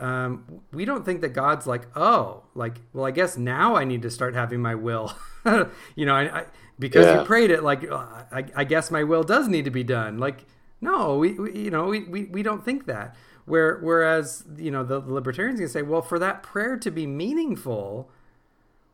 [0.00, 4.02] um, we don't think that God's like, oh, like, well, I guess now I need
[4.02, 5.14] to start having my will,
[5.94, 6.44] you know, I, I
[6.78, 7.20] because yeah.
[7.20, 10.18] you prayed it, like, I, I, guess my will does need to be done.
[10.18, 10.44] Like,
[10.80, 13.14] no, we, we you know, we, we, we don't think that.
[13.44, 17.06] Where, whereas, you know, the, the libertarians can say, well, for that prayer to be
[17.06, 18.10] meaningful,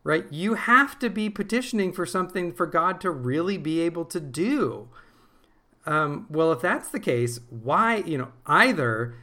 [0.03, 4.21] right, you have to be petitioning for something for God to really be able to
[4.21, 4.89] do.
[5.87, 9.15] Um, well, if that's the case, why, you know, either,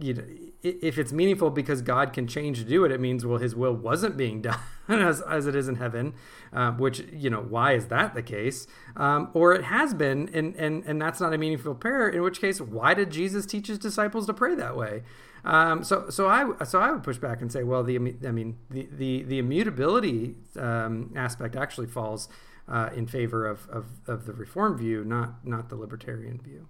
[0.00, 0.24] you know,
[0.62, 3.72] if it's meaningful because God can change to do it, it means well His will
[3.72, 4.58] wasn't being done
[4.88, 6.14] as, as it is in heaven,
[6.52, 8.66] uh, which you know why is that the case?
[8.96, 12.08] Um, or it has been, and and and that's not a meaningful prayer.
[12.08, 15.02] In which case, why did Jesus teach His disciples to pray that way?
[15.44, 18.58] Um, so so I so I would push back and say, well, the I mean
[18.70, 22.28] the the the immutability um, aspect actually falls
[22.68, 26.66] uh, in favor of, of of the reform view, not not the libertarian view.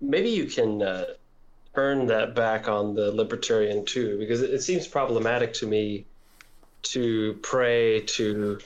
[0.00, 0.82] Maybe you can.
[0.82, 1.04] Uh
[1.76, 6.06] turn that back on the libertarian too, because it, it seems problematic to me
[6.80, 8.58] to pray to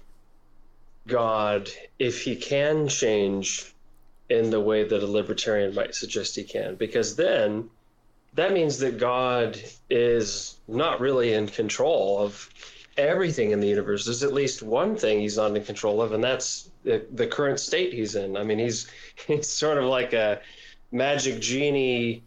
[1.09, 1.69] God
[1.99, 3.75] if he can change
[4.31, 7.69] in the way that a libertarian might suggest he can, because then
[8.35, 12.49] that means that God is not really in control of
[12.97, 14.05] everything in the universe.
[14.05, 17.59] There's at least one thing he's not in control of, and that's the, the current
[17.59, 18.37] state he's in.
[18.37, 18.91] I mean, he's
[19.27, 20.41] he's sort of like a
[20.93, 22.23] magic genie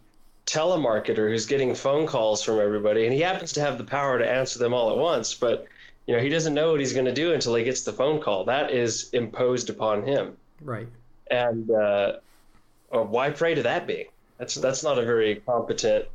[0.46, 4.30] telemarketer who's getting phone calls from everybody, and he happens to have the power to
[4.30, 5.66] answer them all at once, but
[6.06, 8.20] you know he doesn't know what he's going to do until he gets the phone
[8.20, 8.44] call.
[8.44, 10.36] That is imposed upon him.
[10.60, 10.88] Right.
[11.30, 12.18] And uh,
[12.90, 14.06] why pray to that being?
[14.38, 16.06] That's that's not a very competent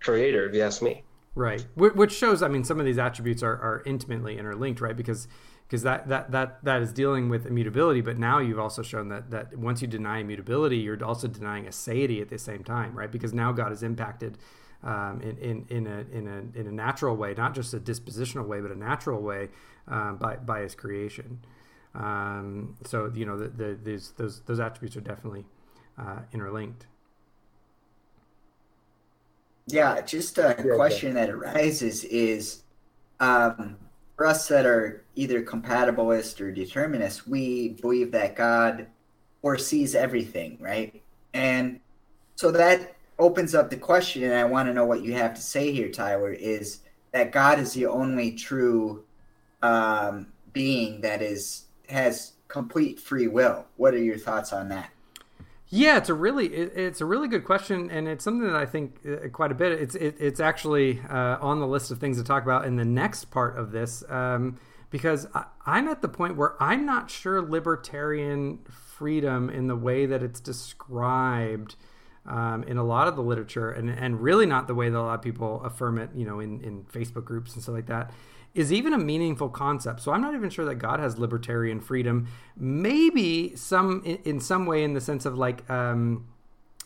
[0.00, 1.02] creator, if you ask me.
[1.34, 1.64] Right.
[1.76, 4.96] Which shows, I mean, some of these attributes are, are intimately interlinked, right?
[4.96, 5.28] Because
[5.66, 9.30] because that, that that that is dealing with immutability, but now you've also shown that
[9.30, 13.10] that once you deny immutability, you're also denying aseity at the same time, right?
[13.10, 14.36] Because now God is impacted
[14.84, 18.46] um, in, in, in, a, in, a, in a natural way, not just a dispositional
[18.46, 19.48] way, but a natural way
[19.88, 21.40] um, by, by his creation.
[21.94, 25.44] Um, so, you know, the, the, these, those, those attributes are definitely
[25.98, 26.86] uh, interlinked.
[29.66, 32.62] Yeah, just a yeah, question that arises is
[33.20, 33.76] um,
[34.16, 38.86] for us that are either compatibilist or determinist, we believe that God
[39.40, 41.02] foresees everything, right?
[41.34, 41.80] And
[42.36, 45.40] so that opens up the question, and I want to know what you have to
[45.40, 46.80] say here, Tyler, is
[47.12, 49.04] that God is the only true
[49.62, 53.66] um, being that is has complete free will.
[53.76, 54.90] What are your thoughts on that?
[55.74, 58.66] Yeah, it's a really it, it's a really good question, and it's something that I
[58.66, 59.72] think uh, quite a bit.
[59.72, 62.84] It's it, it's actually uh, on the list of things to talk about in the
[62.84, 64.58] next part of this, um,
[64.90, 70.04] because I, I'm at the point where I'm not sure libertarian freedom in the way
[70.04, 71.76] that it's described
[72.26, 75.00] um, in a lot of the literature, and and really not the way that a
[75.00, 78.10] lot of people affirm it, you know, in in Facebook groups and stuff like that
[78.54, 80.00] is even a meaningful concept.
[80.00, 82.28] So I'm not even sure that God has libertarian freedom.
[82.56, 86.26] Maybe some in, in some way in the sense of like um,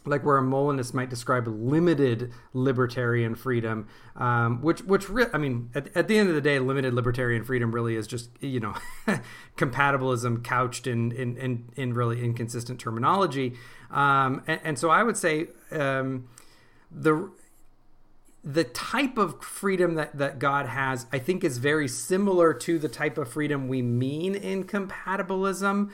[0.07, 5.71] like where a Molinist might describe limited libertarian freedom, um, which which re- I mean,
[5.75, 8.75] at, at, the end of the day, limited libertarian freedom really is just you know
[9.57, 13.55] compatibilism couched in in, in, in really inconsistent terminology,
[13.91, 16.29] um, and, and, so I would say um,
[16.91, 17.31] the
[18.47, 22.89] the type of freedom that, that God has, I think, is very similar to the
[22.89, 25.91] type of freedom we mean in compatibilism.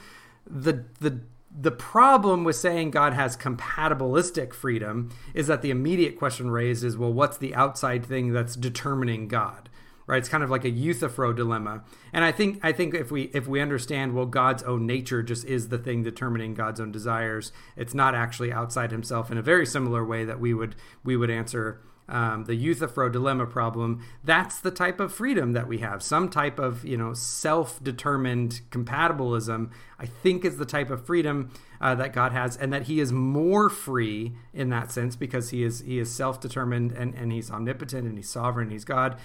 [0.46, 1.20] The the
[1.50, 6.96] the problem with saying God has compatibilistic freedom is that the immediate question raised is,
[6.96, 9.70] well, what's the outside thing that's determining God?
[10.06, 10.18] Right?
[10.18, 11.84] It's kind of like a Euthyphro dilemma.
[12.12, 15.46] And I think I think if we if we understand, well, God's own nature just
[15.46, 17.50] is the thing determining God's own desires.
[17.76, 21.30] It's not actually outside himself in a very similar way that we would we would
[21.30, 21.80] answer
[22.12, 26.02] um, the Euthyphro dilemma problem, that's the type of freedom that we have.
[26.02, 31.94] Some type of you know self-determined compatibilism, I think, is the type of freedom uh,
[31.94, 35.80] that God has, and that He is more free in that sense because He is
[35.80, 38.66] He is self-determined and and He's omnipotent and He's sovereign.
[38.66, 39.16] and He's God.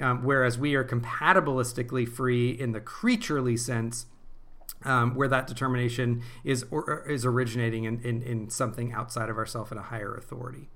[0.00, 4.06] Um, whereas we are compatibilistically free in the creaturely sense.
[4.82, 9.70] Um, where that determination is or, is originating in, in, in something outside of ourselves
[9.70, 10.68] and a higher authority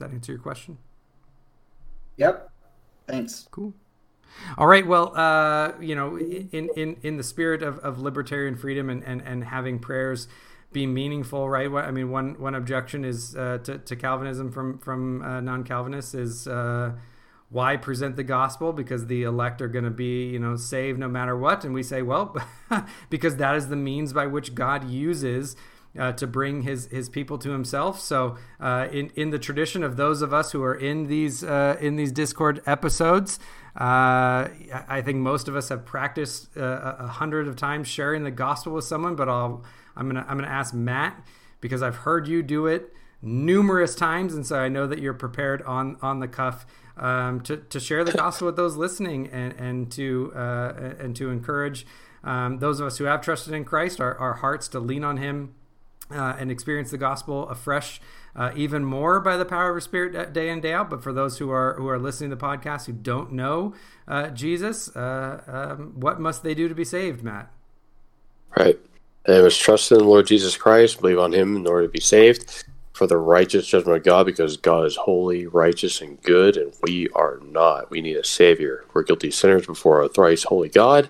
[0.00, 0.78] that answer your question?
[2.16, 2.50] Yep.
[3.06, 3.48] Thanks.
[3.50, 3.72] Cool.
[4.58, 4.86] All right.
[4.86, 9.20] Well, uh, you know, in, in, in the spirit of, of libertarian freedom and, and,
[9.22, 10.28] and having prayers
[10.72, 11.70] be meaningful, right?
[11.72, 16.46] I mean, one one objection is uh, to, to Calvinism from from uh, non-Calvinists is
[16.46, 16.92] uh,
[17.48, 21.08] why present the gospel because the elect are going to be you know saved no
[21.08, 22.36] matter what, and we say, well,
[23.10, 25.56] because that is the means by which God uses
[25.98, 28.00] uh, to bring his his people to himself.
[28.00, 31.76] So, uh, in in the tradition of those of us who are in these uh,
[31.80, 33.38] in these Discord episodes,
[33.76, 34.48] uh,
[34.88, 38.72] I think most of us have practiced uh, a hundred of times sharing the gospel
[38.72, 39.16] with someone.
[39.16, 39.64] But I'll
[39.96, 41.26] I'm gonna I'm gonna ask Matt
[41.60, 42.92] because I've heard you do it
[43.22, 46.66] numerous times, and so I know that you're prepared on on the cuff.
[46.96, 51.30] Um, to, to share the gospel with those listening and, and to uh, and to
[51.30, 51.86] encourage
[52.22, 55.16] um, those of us who have trusted in Christ, our, our hearts to lean on
[55.16, 55.54] Him
[56.10, 58.00] uh, and experience the gospel afresh
[58.36, 60.90] uh, even more by the power of His Spirit day in day out.
[60.90, 63.74] But for those who are who are listening to the podcast who don't know
[64.06, 67.50] uh, Jesus, uh, um, what must they do to be saved, Matt?
[68.56, 68.78] Right.
[69.26, 72.00] They must trust in the Lord Jesus Christ, believe on Him in order to be
[72.00, 76.74] saved for the righteous judgment of God, because God is holy, righteous, and good, and
[76.82, 77.90] we are not.
[77.90, 78.84] We need a Savior.
[78.92, 81.08] We're guilty sinners before our thrice holy God.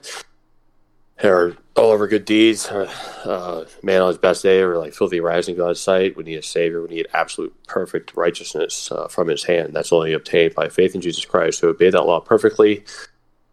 [1.23, 5.21] Our all of our good deeds, uh, man on his best day, or like filthy
[5.21, 6.17] rags in God's sight.
[6.17, 6.83] We need a Savior.
[6.83, 9.75] We need absolute perfect righteousness uh, from His hand.
[9.75, 12.85] That's only obtained by faith in Jesus Christ, who obeyed that law perfectly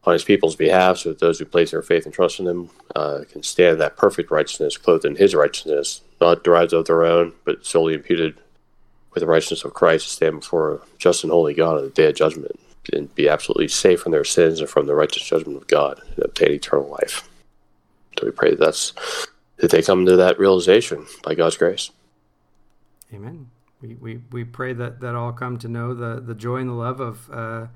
[0.04, 2.70] on His people's behalf, so that those who place their faith and trust in Him
[2.96, 7.34] uh, can stand that perfect righteousness, clothed in His righteousness, not derived of their own,
[7.46, 8.36] but solely imputed
[9.14, 11.90] with the righteousness of Christ to stand before a just and holy God on the
[11.90, 12.60] day of judgment
[12.94, 16.26] and be absolutely safe from their sins and from the righteous judgment of God and
[16.26, 17.28] obtain eternal life.
[18.18, 18.94] So we pray that that's
[19.58, 21.92] that they come to that realization by God's grace.
[23.14, 23.50] Amen.
[23.82, 26.74] We, we, we pray that, that all come to know the, the joy and the
[26.74, 27.68] love of uh,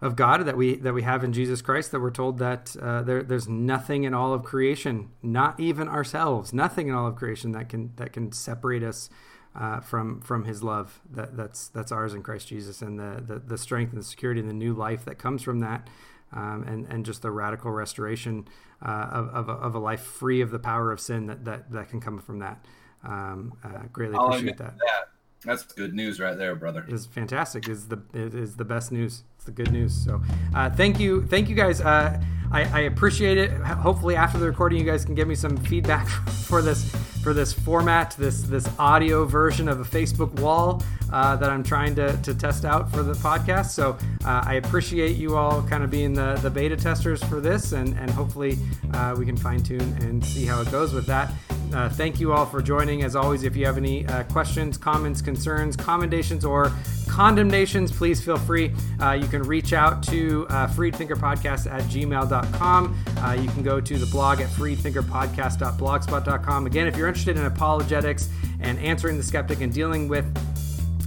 [0.00, 1.92] of God that we that we have in Jesus Christ.
[1.92, 6.52] That we're told that uh, there, there's nothing in all of creation, not even ourselves,
[6.52, 9.10] nothing in all of creation that can that can separate us
[9.54, 11.00] uh, from from His love.
[11.08, 14.40] That that's that's ours in Christ Jesus, and the, the the strength and the security
[14.40, 15.88] and the new life that comes from that
[16.32, 18.46] um, and and just the radical restoration
[18.84, 21.70] uh, of, of a, of, a, life free of the power of sin that that,
[21.70, 22.64] that can come from that.
[23.04, 24.78] Um, uh, greatly appreciate that.
[24.78, 25.01] that.
[25.44, 26.84] That's good news right there, brother.
[26.88, 27.68] Is fantastic.
[27.68, 29.24] Is the it is the best news.
[29.36, 29.92] It's the good news.
[29.92, 30.22] So,
[30.54, 31.80] uh, thank you, thank you guys.
[31.80, 32.20] Uh,
[32.52, 33.50] I, I, appreciate it.
[33.50, 36.06] Hopefully, after the recording, you guys can give me some feedback
[36.46, 36.88] for this
[37.24, 40.82] for this format, this this audio version of a Facebook wall
[41.12, 43.70] uh, that I'm trying to, to test out for the podcast.
[43.70, 47.72] So, uh, I appreciate you all kind of being the the beta testers for this,
[47.72, 48.58] and and hopefully
[48.94, 51.32] uh, we can fine tune and see how it goes with that.
[51.72, 53.02] Uh, thank you all for joining.
[53.02, 56.72] As always, if you have any uh, questions, comments, concerns, commendations, or
[57.08, 58.72] condemnations, please feel free.
[59.00, 63.04] Uh, you can reach out to uh, freedthinkerpodcast at gmail.com.
[63.18, 66.66] Uh, you can go to the blog at freedthinkerpodcast.blogspot.com.
[66.66, 68.28] Again, if you're interested in apologetics
[68.60, 70.24] and answering the skeptic and dealing with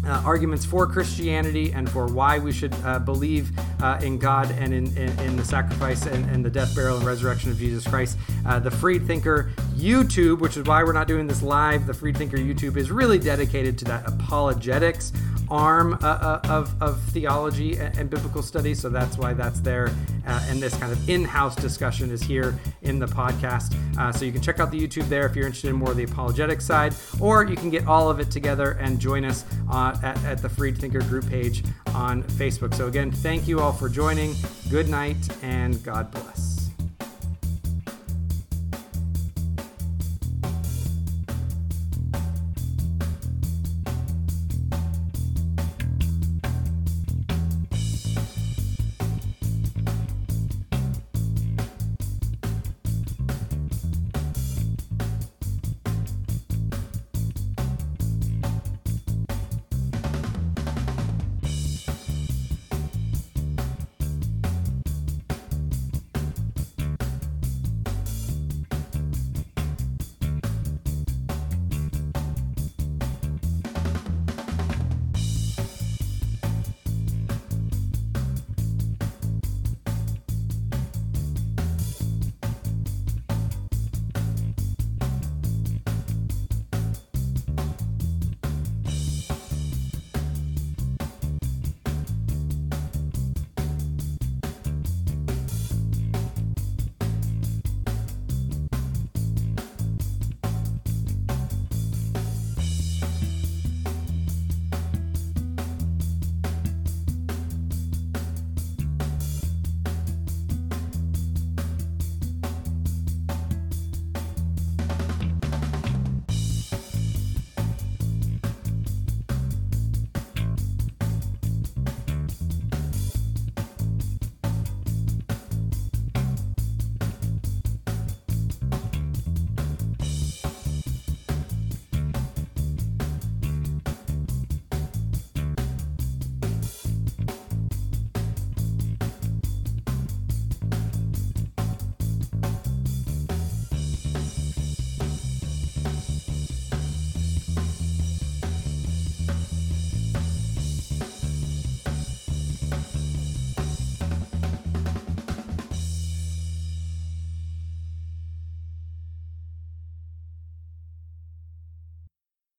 [0.06, 3.52] uh, arguments for Christianity and for why we should uh, believe
[3.82, 7.06] uh, in God and in, in, in the sacrifice and, and, the death, burial, and
[7.06, 8.18] resurrection of Jesus Christ.
[8.46, 12.18] Uh, the Freed Thinker YouTube, which is why we're not doing this live, the Freed
[12.18, 15.12] Thinker YouTube is really dedicated to that apologetics
[15.50, 18.80] arm uh, uh, of, of theology and, biblical studies.
[18.80, 19.92] So that's why that's there.
[20.26, 23.74] and this kind of in house discussion is here in the podcast.
[24.16, 26.04] so you can check out the YouTube there if you're interested in more of the
[26.04, 30.24] apologetic side, or you can get all of it together and join us on at,
[30.24, 31.64] at the Freed Thinker group page
[31.94, 32.74] on Facebook.
[32.74, 34.36] So, again, thank you all for joining.
[34.70, 36.65] Good night and God bless.